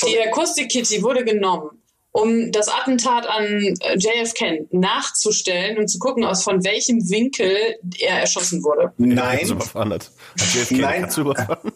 [0.07, 1.69] Die Akustik-Kitty wurde genommen,
[2.11, 3.45] um das Attentat an
[3.79, 8.93] äh, JFK nachzustellen und zu gucken, aus von welchem Winkel er erschossen wurde.
[8.97, 10.11] Nein, überfahren hat.
[10.39, 11.09] Hat JFK Nein.
[11.17, 11.71] überfahren?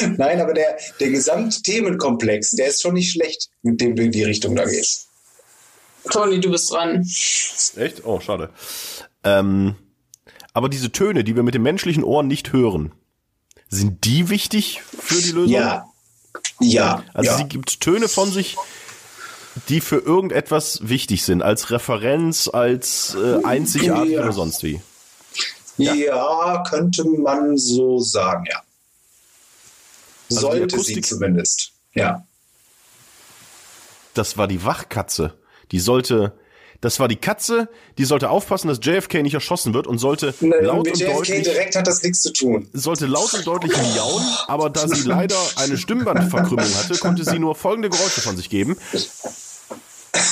[0.16, 4.24] nein, aber der, der Gesamtthemenkomplex, der ist schon nicht schlecht, mit dem du in die
[4.24, 5.08] Richtung da gehst.
[6.10, 7.06] Toni, du bist dran.
[7.76, 8.04] Echt?
[8.04, 8.50] Oh, schade.
[9.24, 9.76] Ähm,
[10.52, 12.92] aber diese Töne, die wir mit dem menschlichen Ohr nicht hören,
[13.68, 15.52] sind die wichtig für die Lösung?
[15.52, 15.86] Ja,
[16.60, 17.36] ja, Also ja.
[17.36, 18.56] sie gibt Töne von sich,
[19.68, 24.22] die für irgendetwas wichtig sind, als Referenz, als äh, einzigartig Ja.
[24.22, 24.80] oder sonst wie.
[25.76, 26.62] ja.
[26.68, 28.62] könnte man so sagen, ja.
[30.30, 32.24] Also Sollte sie zumindest, ja.
[34.14, 35.38] Das war die Wachkatze.
[35.72, 36.32] Die sollte,
[36.80, 37.68] das war die Katze,
[37.98, 41.42] die sollte aufpassen, dass JFK nicht erschossen wird und sollte laut mit und JFK deutlich,
[41.42, 42.68] direkt hat das nichts zu tun.
[42.72, 47.54] sollte laut und deutlich miauen, aber da sie leider eine Stimmbandverkrümmung hatte, konnte sie nur
[47.54, 48.76] folgende Geräusche von sich geben.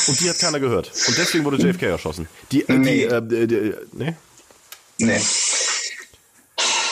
[0.09, 0.91] Und die hat keiner gehört.
[1.07, 2.29] Und deswegen wurde JFK erschossen.
[2.51, 3.07] Die, äh, Nee.
[3.09, 4.15] die, äh, die, die nee?
[4.99, 5.21] Nee.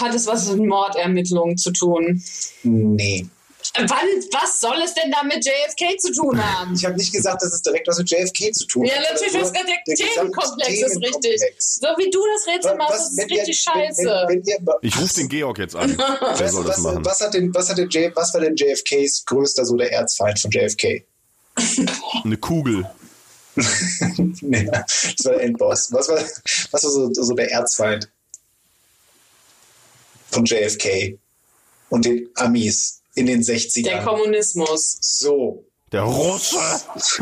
[0.00, 2.22] Hat es was mit Mordermittlungen zu tun?
[2.62, 3.26] Nee.
[3.76, 3.88] Wann,
[4.32, 6.74] was soll es denn da mit JFK zu tun haben?
[6.74, 9.12] Ich habe nicht gesagt, dass es direkt was mit JFK zu tun Ja, hat.
[9.12, 11.42] natürlich, du hast gesagt, der, gesamte Themenkomplex ist richtig.
[11.58, 14.02] So wie du das Rätsel machst, ist wenn ihr- richtig wenn- scheiße.
[14.28, 15.96] Wenn, wenn ihr, Ich rufe den Georg jetzt an.
[16.38, 17.04] Wer soll das was, machen?
[17.04, 20.38] was, hat denn, was, hat denn J, was war denn JFKs größter so der Erzfeind
[20.38, 21.04] von JFK?
[22.24, 22.88] Eine Kugel.
[24.42, 25.90] nee, das war der Endboss.
[25.92, 28.08] Was war, was war so, so der Erzfeind
[30.30, 31.18] von JFK
[31.88, 33.84] und den Amis in den 60ern?
[33.84, 34.98] Der Kommunismus.
[35.00, 36.56] so, Der Russe.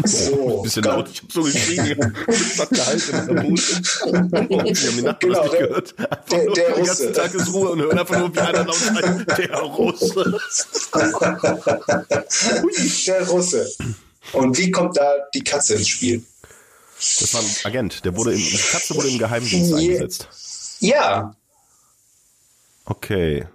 [0.04, 0.60] so.
[0.62, 2.16] Bisschen laut, ich hab so geschrien.
[2.28, 3.62] Ich hab gehalten Bude.
[3.62, 5.94] Wir haben die Nacht Genau, nicht gehört.
[5.98, 6.86] Einfach der- nur der den Russe.
[6.86, 10.40] ganzen Tag ist Ruhe und hören einfach nur, wie einer laut schreit, der Russe.
[13.06, 13.70] Der Russe.
[14.32, 16.24] Und wie kommt da die Katze ins Spiel?
[17.20, 20.28] Das war ein Agent, der wurde im, die Katze wurde im Geheimdienst eingesetzt.
[20.80, 21.36] Ja,
[22.86, 23.46] Okay.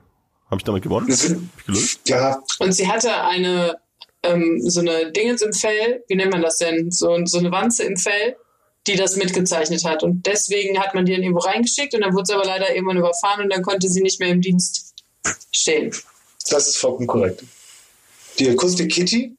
[0.49, 1.07] Habe ich damit gewonnen?
[1.09, 1.99] ich gelöst?
[2.07, 3.77] ja, Und sie hatte eine,
[4.23, 6.03] ähm, so eine Dingens im Fell.
[6.07, 6.91] Wie nennt man das denn?
[6.91, 8.35] So, so eine Wanze im Fell.
[8.88, 10.03] die das mitgezeichnet hat.
[10.03, 12.97] Und deswegen hat man die dann irgendwo reingeschickt und dann wurde es aber leider irgendwann
[12.97, 14.95] überfahren und dann konnte sie nicht mehr im Dienst
[15.51, 15.93] stehen.
[16.49, 17.43] Das ist vollkommen korrekt.
[18.39, 19.35] Die Acoustic Kitty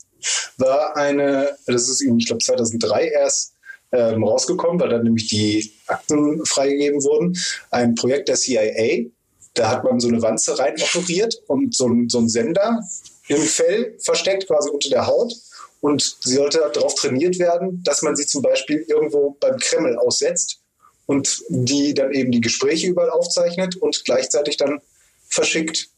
[0.58, 3.54] war eine, das ist irgendwie, ich glaube 2003 erst
[3.92, 7.36] ähm, rausgekommen, weil dann nämlich die Akten freigegeben wurden.
[7.70, 9.06] Ein Projekt der CIA.
[9.54, 12.80] Da hat man so eine Wanze rein operiert und so, so einen Sender
[13.28, 15.34] im Fell versteckt, quasi unter der Haut.
[15.80, 20.60] Und sie sollte darauf trainiert werden, dass man sie zum Beispiel irgendwo beim Kreml aussetzt
[21.06, 24.80] und die dann eben die Gespräche überall aufzeichnet und gleichzeitig dann
[25.28, 25.88] verschickt.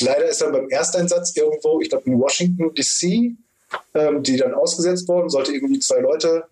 [0.00, 3.36] Leider ist dann beim Ersteinsatz irgendwo, ich glaube in Washington DC,
[3.94, 6.44] ähm, die dann ausgesetzt worden, sollte irgendwie zwei Leute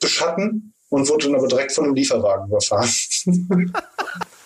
[0.00, 2.88] beschatten und wurde dann aber direkt von einem Lieferwagen überfahren.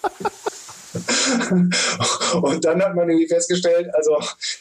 [2.42, 4.18] und dann hat man irgendwie festgestellt, also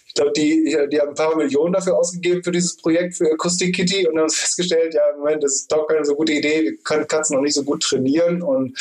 [0.08, 3.76] ich glaube, die, die haben ein paar Millionen dafür ausgegeben für dieses Projekt für Acoustic
[3.76, 4.08] Kitty.
[4.08, 7.36] Und haben festgestellt, ja, Moment, das ist doch keine so gute Idee, wir können Katzen
[7.36, 8.42] noch nicht so gut trainieren.
[8.42, 8.78] Und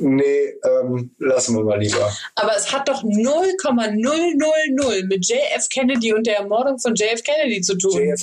[0.00, 2.10] nee, ähm, lassen wir mal lieber.
[2.36, 7.76] Aber es hat doch 0,000 mit JF Kennedy und der Ermordung von JF Kennedy zu
[7.76, 8.00] tun.
[8.00, 8.22] JF,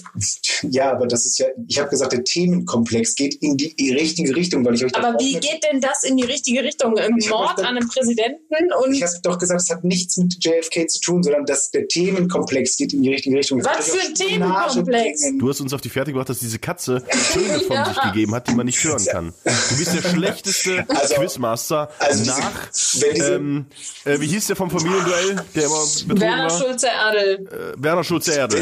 [0.70, 4.66] ja, aber das ist ja, ich habe gesagt, der Themenkomplex geht in die richtige Richtung,
[4.66, 6.98] weil ich euch Aber wie geht denn das in die richtige Richtung?
[6.98, 10.44] Ein hab Mord an einem Präsidenten und Ich habe doch gesagt, es hat nichts mit
[10.44, 13.64] JFK zu tun, sondern dass der Themenkomplex geht in die richtige Richtung.
[13.64, 15.22] Was für ein Themenkomplex?
[15.22, 15.40] bringen.
[15.40, 17.86] Du hast uns auf die Fährte gebracht, dass diese Katze Töne von Ja.
[17.86, 19.34] sich gegeben hat, die man nicht hören kann.
[19.44, 22.68] Du bist der schlechteste Also- Quizmaster Also diese, nach.
[23.02, 23.65] wenn diese, Ähm,
[24.06, 26.49] äh, wie hieß der vom Familienduell, der immer Werner war?
[26.49, 27.48] Schulze Erdel.
[27.48, 28.57] Äh, Werner Schulze-Erde.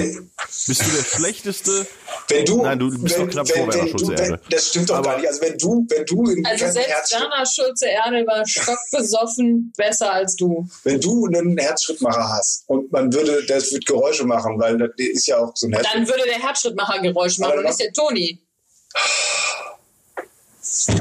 [0.67, 1.87] Bist du der schlechteste?
[2.27, 4.31] wenn du, Nein, du bist wenn, doch knapp wenn, vor Werner wenn du, Schulze-Erde.
[4.41, 5.27] wenn, Das stimmt doch Aber- gar nicht.
[5.27, 10.11] Also wenn du, wenn du in Also selbst Herzschritt, Werner Schulze Erdel war stockbesoffen besser
[10.13, 10.67] als du.
[10.83, 15.27] wenn du einen Herzschrittmacher hast und man würde, das wird Geräusche machen, weil das ist
[15.27, 15.95] ja auch so ein Herzschritt.
[15.95, 18.41] Dann würde der Herzschrittmacher Geräusche machen und nicht der Toni.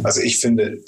[0.03, 0.79] Also ich finde,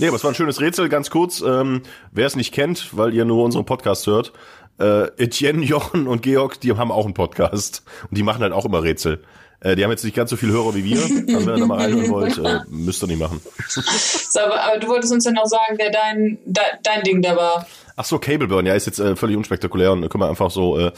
[0.00, 1.42] Nee, aber es war ein schönes Rätsel, ganz kurz.
[1.42, 4.32] Ähm, Wer es nicht kennt, weil ihr nur unseren Podcast hört,
[4.78, 7.82] äh, Etienne, Jochen und Georg, die haben auch einen Podcast.
[8.08, 9.22] Und die machen halt auch immer Rätsel.
[9.60, 11.00] Äh, die haben jetzt nicht ganz so viel Hörer wie wir.
[11.34, 13.42] Also wenn ihr da mal reinhören wollt, äh, müsst ihr nicht machen.
[13.68, 17.36] So, aber, aber du wolltest uns ja noch sagen, wer dein, de, dein Ding da
[17.36, 17.66] war.
[17.94, 20.78] Ach so, Cable Burn, ja, ist jetzt äh, völlig unspektakulär und können wir einfach so.
[20.78, 20.92] Äh,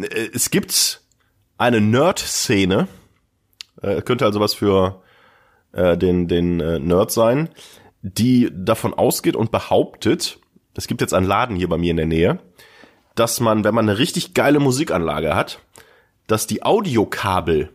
[0.00, 1.02] äh, es gibt
[1.58, 2.88] eine Nerd-Szene,
[3.82, 5.02] äh, könnte also was für
[5.72, 7.50] äh, den den äh, Nerd sein,
[8.14, 10.38] die davon ausgeht und behauptet,
[10.74, 12.38] es gibt jetzt einen Laden hier bei mir in der Nähe,
[13.14, 15.60] dass man, wenn man eine richtig geile Musikanlage hat,
[16.26, 17.70] dass die Audiokabel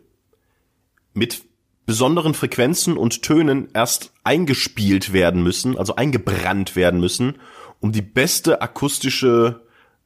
[1.13, 1.41] mit
[1.85, 7.35] besonderen Frequenzen und Tönen erst eingespielt werden müssen, also eingebrannt werden müssen,
[7.79, 9.61] um die beste akustische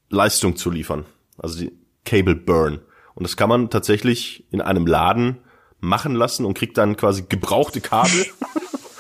[0.10, 1.06] Leistung zu liefern.
[1.38, 1.74] Also die
[2.06, 2.80] Cable Burn.
[3.14, 5.38] Und das kann man tatsächlich in einem Laden
[5.80, 8.26] machen lassen und kriegt dann quasi gebrauchte Kabel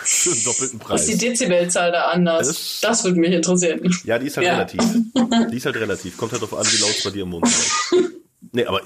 [0.05, 1.05] für einen doppelten Ist Preis.
[1.05, 2.47] die Dezibelzahl da anders?
[2.47, 3.81] Das- Das, würde mich interessieren.
[4.03, 4.53] Ja, die ist halt Ja.
[4.53, 4.81] relativ.
[5.51, 6.17] Die ist halt relativ.
[6.17, 7.71] Kommt halt drauf an, wie laut es bei dir im Mund ist.
[8.51, 8.81] Nee, aber,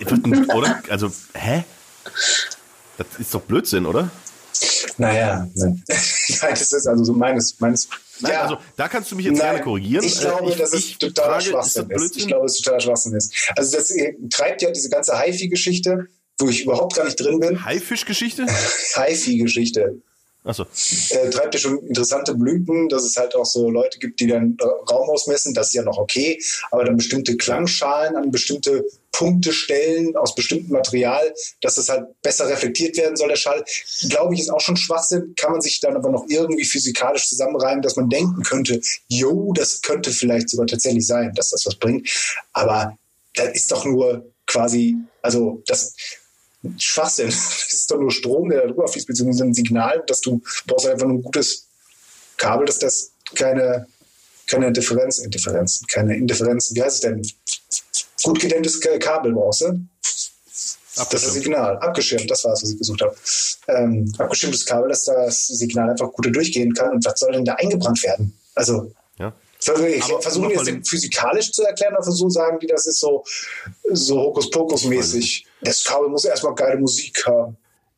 [0.55, 0.81] oder?
[0.89, 1.63] Also, hä?
[2.97, 4.09] Das ist doch Blödsinn, oder?
[4.97, 5.83] naja, nein.
[5.87, 7.87] Nein, das ist also so meines, meines,
[8.19, 8.41] Nein, ja.
[8.41, 10.03] also, da kannst du mich jetzt gerne korrigieren.
[10.03, 12.17] Ich Äh, glaube, dass es ich totaler frage, Schwachsinn das ist.
[12.17, 13.33] Ich glaube, es ist totaler Schwachsinn ist.
[13.55, 16.07] Also das äh, treibt ja diese ganze HiFi-Geschichte,
[16.39, 17.63] wo ich überhaupt gar nicht drin bin.
[17.63, 18.45] Haifischgeschichte?
[18.95, 20.01] HiFi-Geschichte.
[20.49, 20.65] Achso.
[21.11, 24.57] Äh, treibt ja schon interessante Blüten, dass es halt auch so Leute gibt, die dann
[24.59, 25.53] äh, Raum ausmessen.
[25.53, 26.41] Das ist ja noch okay.
[26.71, 32.49] Aber dann bestimmte Klangschalen an bestimmte Punkte stellen aus bestimmtem Material, dass das halt besser
[32.49, 33.63] reflektiert werden soll, der Schall.
[34.09, 35.35] Glaube ich, ist auch schon Schwachsinn.
[35.37, 39.83] Kann man sich dann aber noch irgendwie physikalisch zusammenreimen, dass man denken könnte, jo, das
[39.83, 42.09] könnte vielleicht sogar tatsächlich sein, dass das was bringt.
[42.53, 42.97] Aber
[43.35, 45.93] das ist doch nur quasi, also das
[46.77, 47.27] Schwachsinn.
[47.69, 50.85] Das ist doch nur Strom, der da drüber fließt, beziehungsweise ein Signal, dass du brauchst
[50.87, 51.67] einfach nur ein gutes
[52.37, 53.87] Kabel, dass das keine,
[54.47, 57.21] keine Differenz, äh, Differenzen, keine Indifferenzen, wie heißt es denn?
[58.23, 59.79] Gut gedämmtes Ka- Kabel brauchst du.
[60.01, 61.77] Das ist das Signal.
[61.77, 63.15] Abgeschirmt, das war es, was ich gesucht habe.
[63.69, 66.91] Ähm, abgeschirmtes Kabel, dass das Signal einfach gut durchgehen kann.
[66.91, 68.33] Und was soll denn da eingebrannt werden?
[68.55, 69.33] Also, Ja.
[69.61, 73.23] Ich Aber versuchen, noch jetzt physikalisch zu erklären oder versuchen sagen die, das ist so,
[73.91, 75.45] so Hokuspokus-mäßig.
[75.61, 77.57] Das Kabel muss erstmal geile Musik haben.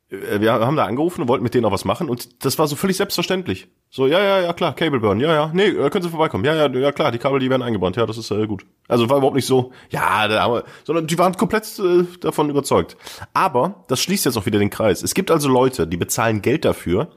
[0.09, 2.67] Äh, Wir haben da angerufen und wollten mit denen auch was machen und das war
[2.67, 3.67] so völlig selbstverständlich.
[3.89, 6.45] So, ja, ja, ja, klar, Cable Burn, ja, ja, nee, äh, können Sie vorbeikommen.
[6.45, 8.65] Ja, ja, ja, klar, die Kabel, die werden eingebrannt, ja, das ist äh, gut.
[8.87, 12.49] Also war überhaupt nicht so, ja, da haben wir, sondern die waren komplett äh, davon
[12.49, 12.95] überzeugt.
[13.33, 15.03] Aber das schließt jetzt auch wieder den Kreis.
[15.03, 17.11] Es gibt also Leute, die bezahlen Geld dafür,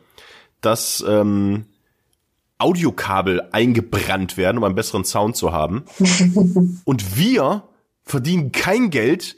[0.61, 1.67] dass ähm,
[2.59, 5.85] Audiokabel eingebrannt werden, um einen besseren Sound zu haben.
[6.85, 7.65] Und wir
[8.03, 9.37] verdienen kein Geld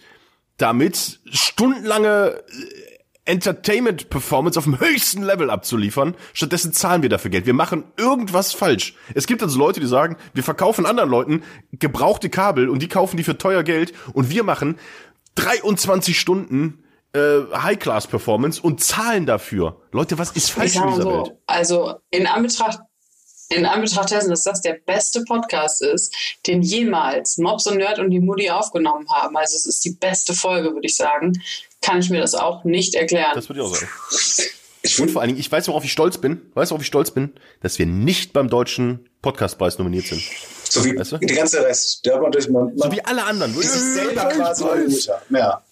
[0.56, 2.42] damit, stundenlange
[3.26, 6.14] Entertainment-Performance auf dem höchsten Level abzuliefern.
[6.32, 7.46] Stattdessen zahlen wir dafür Geld.
[7.46, 8.94] Wir machen irgendwas falsch.
[9.14, 11.42] Es gibt also Leute, die sagen, wir verkaufen anderen Leuten
[11.72, 14.78] gebrauchte Kabel und die kaufen die für teuer Geld und wir machen
[15.34, 19.82] 23 Stunden äh, High-Class-Performance und zahlen dafür.
[19.92, 21.32] Leute, was ist falsch in dieser so, Welt?
[21.46, 22.80] also in Anbetracht,
[23.48, 26.14] in Anbetracht dessen, dass das der beste Podcast ist,
[26.46, 30.34] den jemals Mobs und Nerd und die Mutti aufgenommen haben, also es ist die beste
[30.34, 31.40] Folge, würde ich sagen,
[31.80, 33.32] kann ich mir das auch nicht erklären.
[33.34, 33.90] Das würde ich auch sagen.
[34.98, 36.42] Und vor allen Dingen, ich weiß, worauf ich stolz bin.
[36.54, 37.32] Weißt du, worauf ich stolz bin?
[37.60, 40.22] Dass wir nicht beim deutschen Podcastpreis nominiert sind.
[40.68, 41.18] So wie Weißt du?
[41.18, 42.06] der ganze Rest.
[42.06, 43.52] Der man durch man, So wie alle anderen.
[43.54, 45.36] sich selber quasi nominiert haben.
[45.36, 45.62] Ja.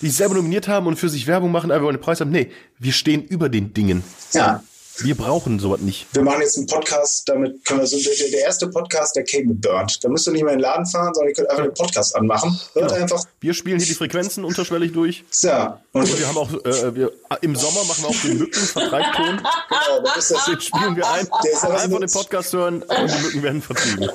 [0.00, 2.30] Die sich selber nominiert haben und für sich Werbung machen, aber einen Preis haben.
[2.32, 4.02] Nee, wir stehen über den Dingen.
[4.32, 4.62] ja.
[4.98, 6.06] Wir brauchen sowas nicht.
[6.12, 9.54] Wir machen jetzt einen Podcast, damit können wir so, der, der erste Podcast, der Cable
[9.54, 10.02] burnt.
[10.04, 12.14] Da müsst ihr nicht mehr in den Laden fahren, sondern ihr könnt einfach den Podcast
[12.14, 12.58] anmachen.
[12.74, 13.02] Hört Genau.
[13.02, 15.24] einfach, Wir spielen hier die Frequenzen unterschwellig durch.
[15.42, 15.80] ja.
[15.92, 19.36] Und Und wir haben auch, äh, wir, im Sommer machen wir auch den Mückenvertreibton.
[19.38, 21.28] genau, dann ist das Den spielen wir ein.
[21.44, 24.10] Der ist Einfach den Podcast hören und die Mücken werden vertrieben.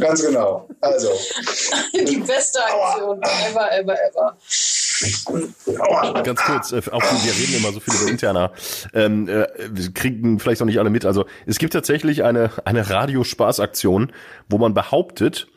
[0.00, 0.68] ganz genau.
[0.80, 1.10] Also,
[1.94, 4.36] die beste Aktion ever, ever, ever.
[6.24, 8.52] Ganz kurz, äh, auch wir reden immer so viel über interner.
[8.94, 11.04] Ähm, äh, wir kriegen vielleicht auch nicht alle mit.
[11.04, 14.12] Also es gibt tatsächlich eine, eine Radiospaßaktion,
[14.48, 15.48] wo man behauptet,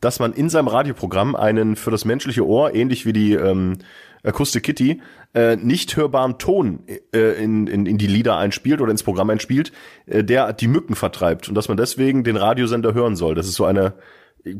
[0.00, 3.78] dass man in seinem Radioprogramm einen für das menschliche Ohr, ähnlich wie die ähm,
[4.24, 5.00] Acoustic Kitty,
[5.34, 6.80] äh, nicht hörbaren Ton
[7.14, 9.72] äh, in, in, in die Lieder einspielt oder ins Programm einspielt,
[10.06, 13.34] äh, der die Mücken vertreibt und dass man deswegen den Radiosender hören soll.
[13.34, 13.94] Das ist so eine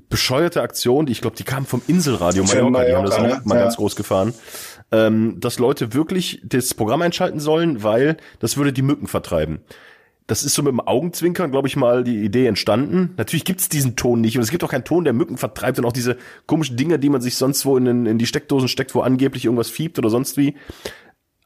[0.08, 3.36] bescheuerte Aktion, die ich glaube, die kam vom Inselradio Von Mallorca, die haben das Mallorca,
[3.36, 3.48] auch ne?
[3.48, 3.62] mal Ja.
[3.62, 4.32] ganz groß gefahren,
[4.92, 9.60] ähm, dass Leute wirklich das Programm einschalten sollen, weil das würde die Mücken vertreiben.
[10.28, 13.12] Das ist so mit dem Augenzwinkern, glaube ich, mal die Idee entstanden.
[13.16, 15.84] Natürlich gibt's diesen Ton nicht und es gibt auch keinen Ton, der Mücken vertreibt und
[15.84, 18.94] auch diese komischen Dinger, die man sich sonst wo in, den- in die Steckdosen steckt,
[18.94, 20.54] wo angeblich irgendwas fiebt oder sonst wie.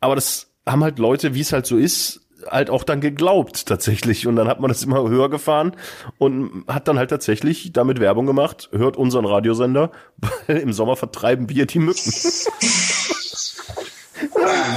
[0.00, 4.26] Aber das haben halt Leute, wie es halt so ist, halt auch dann geglaubt tatsächlich.
[4.26, 5.76] Und dann hat man das immer höher gefahren
[6.18, 9.90] und hat dann halt tatsächlich damit Werbung gemacht, hört unseren Radiosender,
[10.46, 12.12] weil im Sommer vertreiben wir die Mücken.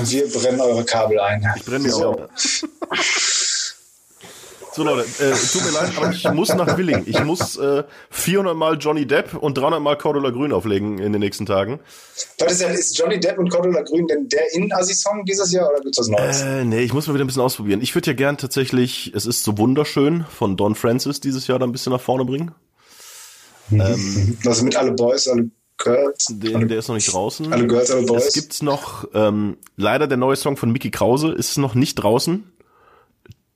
[0.04, 1.46] Wir brennen eure Kabel ein.
[1.56, 2.12] Ich brenne mir so.
[2.12, 2.30] auch.
[4.74, 7.04] So Leute, äh, tut mir leid, aber ich muss nach Willing.
[7.08, 11.20] Ich muss äh, 400 Mal Johnny Depp und 300 Mal Cordula Grün auflegen in den
[11.20, 11.80] nächsten Tagen.
[12.40, 15.98] Was ist, ist Johnny Depp und Cordula Grün denn der In-Assi-Song dieses Jahr oder gibt's
[15.98, 16.42] was Neues?
[16.42, 17.82] Äh, nee, ich muss mal wieder ein bisschen ausprobieren.
[17.82, 21.70] Ich würde ja gern tatsächlich, es ist so wunderschön, von Don Francis dieses Jahr dann
[21.70, 22.52] ein bisschen nach vorne bringen.
[24.46, 26.26] Also mit alle Boys, alle Girls.
[26.30, 27.52] Den, der ist noch nicht draußen.
[27.52, 28.28] alle Girls, alle Boys.
[28.28, 32.44] Es gibt's noch, ähm, leider der neue Song von Mickey Krause ist noch nicht draußen.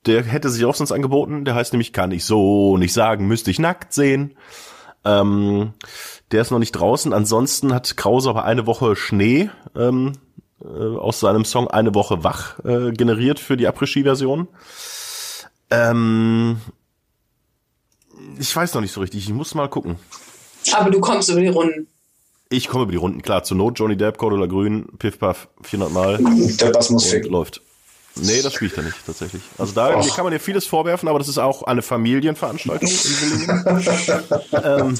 [0.06, 1.44] Der hätte sich auch sonst angeboten.
[1.44, 4.36] Der heißt nämlich Kann ich so nicht sagen, müsste ich nackt sehen.
[5.04, 5.72] Ähm,
[6.30, 7.12] der ist noch nicht draußen.
[7.12, 10.12] Ansonsten hat Krause aber eine Woche Schnee ähm,
[10.62, 14.48] äh, aus seinem Song Eine Woche wach äh, generiert für die Après-Ski-Version.
[15.70, 16.60] Ähm,
[18.38, 19.28] ich weiß noch nicht so richtig.
[19.28, 19.96] Ich muss mal gucken.
[20.72, 21.86] Aber du kommst über die Runden.
[22.50, 23.42] Ich komme über die Runden, klar.
[23.42, 26.18] Zur Not Johnny Depp, Cordula Grün, Piff Puff, 400 Mal.
[26.60, 27.30] Der Bass muss ficken.
[27.30, 27.62] läuft.
[28.16, 29.42] Nee, das spielt er nicht, tatsächlich.
[29.58, 32.88] Also da hier kann man dir vieles vorwerfen, aber das ist auch eine Familienveranstaltung
[34.64, 34.96] ähm,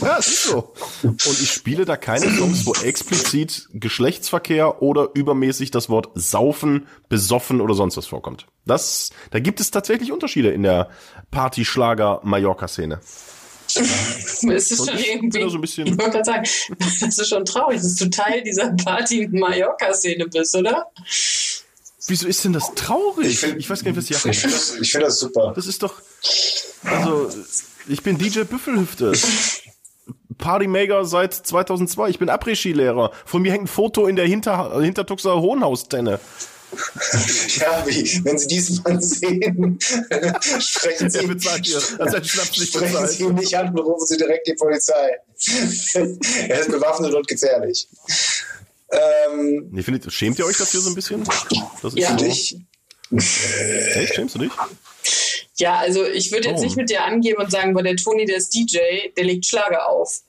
[0.00, 0.72] ja, ist so.
[1.02, 7.60] Und ich spiele da keine Songs, wo explizit Geschlechtsverkehr oder übermäßig das Wort saufen, besoffen
[7.60, 8.46] oder sonst was vorkommt.
[8.64, 10.88] Das, da gibt es tatsächlich Unterschiede in der
[11.30, 13.00] Party-Schlager-Mallorca-Szene.
[13.74, 15.40] Es ist Und schon ich irgendwie.
[15.40, 16.44] da so ein bisschen- ich wollte gerade sagen,
[17.00, 20.84] das ist schon traurig, dass du Teil dieser Party-Mallorca-Szene bist, oder?
[22.06, 23.28] Wieso ist denn das traurig?
[23.28, 25.52] Ich, find- weiß gar nicht, was die Ich finde das, ich find das super.
[25.54, 25.94] Das ist doch.
[26.84, 27.30] Also,
[27.88, 29.12] ich bin DJ Büffelhüfte.
[30.38, 32.08] Partymaker seit 2002.
[32.10, 33.12] Ich bin Après-Ski-Lehrer.
[33.24, 36.18] Von mir hängt ein Foto in der Hinter Hintertuxer Hohenhaustenne.
[37.58, 39.78] Ja, wie, wenn Sie diesen Mann sehen,
[40.58, 41.44] sprechen Sie, nicht
[42.72, 43.06] sprechen.
[43.08, 45.18] Sie ihn nicht an und rufen Sie direkt die Polizei.
[46.48, 47.86] er ist bewaffnet und gefährlich.
[48.92, 51.24] Ähm, Nee, findet, schämt ihr euch dafür so ein bisschen?
[51.24, 52.10] Das ist Ja.
[52.10, 52.24] so.
[52.24, 52.56] dich?
[53.10, 54.14] Echt?
[54.14, 54.52] Schämst du dich?
[55.56, 56.64] Ja, also ich würde jetzt Oh.
[56.64, 58.78] nicht mit dir angeben und sagen, weil der Toni, der ist DJ,
[59.16, 60.20] der legt Schlager auf.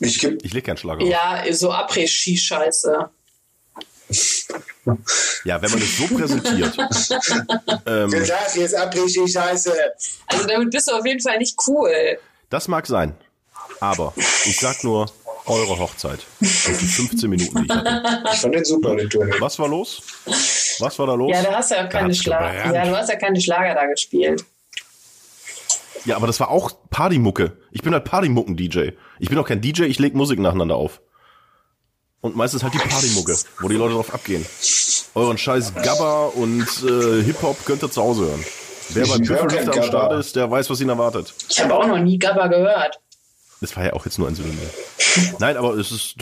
[0.00, 1.08] Ich gebe Ich leg keinen Schlager auf.
[1.08, 3.08] Ja, so Après-Ski-Scheiße.
[5.44, 6.76] Ja, wenn man es so präsentiert.
[7.86, 9.72] ähm, Guten Tag, hier ist Abrischi Scheiße.
[10.26, 12.18] Also damit bist du auf jeden Fall nicht cool.
[12.50, 13.14] das mag sein.
[13.80, 14.12] Aber
[14.44, 15.10] ich sag nur,
[15.46, 16.20] eure Hochzeit.
[16.40, 18.02] Das sind 15 Minuten, die ich hatte.
[18.32, 19.32] Ich fand den super, den Toni.
[19.40, 20.02] Was war los?
[20.78, 21.30] Was war da los?
[21.32, 22.72] Ja, da hast du ja auch keine Schlager.
[22.74, 24.44] Ja, du hast ja keine Schlager da gespielt.
[26.04, 27.56] Ja, aber das war auch Partymucke.
[27.70, 28.90] Ich bin halt Partymucken-DJ.
[29.18, 31.00] Ich bin auch kein DJ, ich leg Musik nacheinander auf.
[32.20, 34.46] Und meistens halt die Partymucke, wo die Leute drauf abgehen.
[35.14, 38.44] Euren scheiß Gabba und äh, Hip-Hop könnt ihr zu Hause hören.
[38.90, 39.82] Wer kein Büffellichter am.
[39.82, 41.34] Start ist, der weiß, was ihn erwartet.
[41.48, 43.00] Ich habe auch noch nie Gabba gehört.
[43.62, 44.58] Das war ja auch jetzt nur ein Synonym.
[45.38, 46.16] Nein, aber es ist,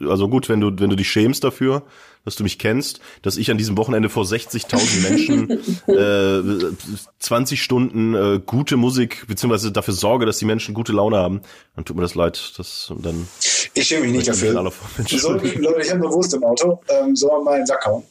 [0.00, 1.82] also gut, wenn du, wenn du dich schämst dafür,
[2.24, 5.50] dass du mich kennst, dass ich an diesem Wochenende vor 60.000 Menschen
[5.88, 6.76] äh,
[7.18, 11.40] 20 Stunden äh, gute Musik, beziehungsweise dafür sorge, dass die Menschen gute Laune haben,
[11.74, 12.52] dann tut mir das leid.
[12.56, 13.26] Das, und dann
[13.74, 14.52] Ich schäme mich nicht dafür.
[15.06, 15.30] So.
[15.32, 16.80] Leute, ich habe eine Wurst im Auto.
[16.88, 18.04] Ähm, sollen wir mal in den Sack hauen?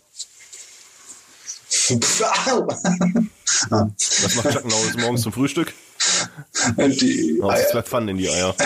[2.47, 2.67] Au!
[3.69, 5.73] Was macht Chuck Norris morgens zum Frühstück?
[6.77, 7.71] Die Haut sich Eier.
[7.71, 8.55] zwei Pfannen in die Eier.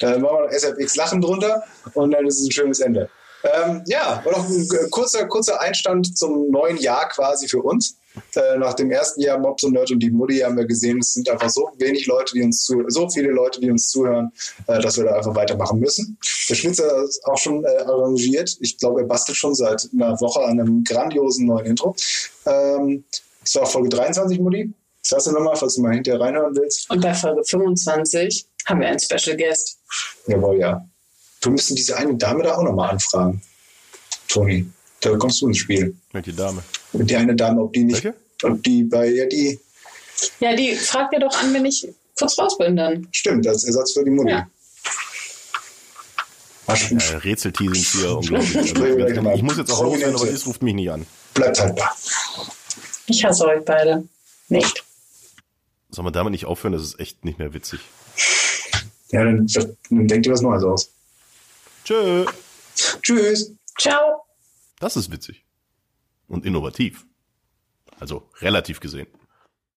[0.00, 1.62] Dann machen wir noch SFX Lachen drunter
[1.94, 3.08] und dann ist es ein schönes Ende.
[3.42, 7.96] Ähm, ja, war noch ein kurzer, kurzer Einstand zum neuen Jahr quasi für uns.
[8.34, 11.12] Äh, nach dem ersten Jahr Mobs und Nerd und die Mutti haben wir gesehen, es
[11.12, 14.32] sind einfach so wenig Leute, die uns zu, so viele Leute, die uns zuhören,
[14.66, 16.18] äh, dass wir da einfach weitermachen müssen.
[16.48, 18.56] Der Schnitzer ist auch schon äh, arrangiert.
[18.60, 21.94] Ich glaube, er bastelt schon seit einer Woche an einem grandiosen neuen Intro.
[22.46, 23.04] Ähm,
[23.52, 24.72] das war Folge 23, Mutti.
[25.02, 26.88] Sag's dir nochmal, falls du mal hinterher reinhören willst.
[26.90, 29.78] Und bei Folge 25 haben wir einen Special Guest.
[30.26, 30.86] Jawohl, ja.
[31.42, 33.40] Wir müssen diese eine Dame da auch nochmal anfragen.
[34.28, 34.70] Toni,
[35.00, 35.96] da kommst du ins Spiel.
[36.12, 36.62] Welche Dame?
[36.92, 38.16] Und die eine Dame, ob die nicht, Welche?
[38.44, 39.58] ob die bei, ja, die,
[40.40, 43.08] Ja, die fragt ihr doch an, wenn ich kurz raus bin dann.
[43.10, 44.30] stimmt, als Ersatz für die Mutti.
[44.30, 44.46] Ja.
[46.68, 48.74] Äh, Rätselteasing hier unglaublich.
[49.34, 51.04] Ich muss jetzt auch loswerden, aber das ruft mich nicht an.
[51.34, 51.90] Bleibt halt da.
[53.10, 54.06] Ich hasse euch beide.
[54.48, 54.84] Nicht.
[55.90, 56.72] Soll man damit nicht aufhören?
[56.72, 57.80] Das ist echt nicht mehr witzig.
[59.10, 59.48] Ja, dann,
[59.90, 60.92] dann denkt ihr was Neues aus.
[61.84, 62.24] Tschö.
[63.02, 63.52] Tschüss.
[63.76, 64.24] Ciao.
[64.78, 65.44] Das ist witzig.
[66.28, 67.04] Und innovativ.
[67.98, 69.08] Also relativ gesehen.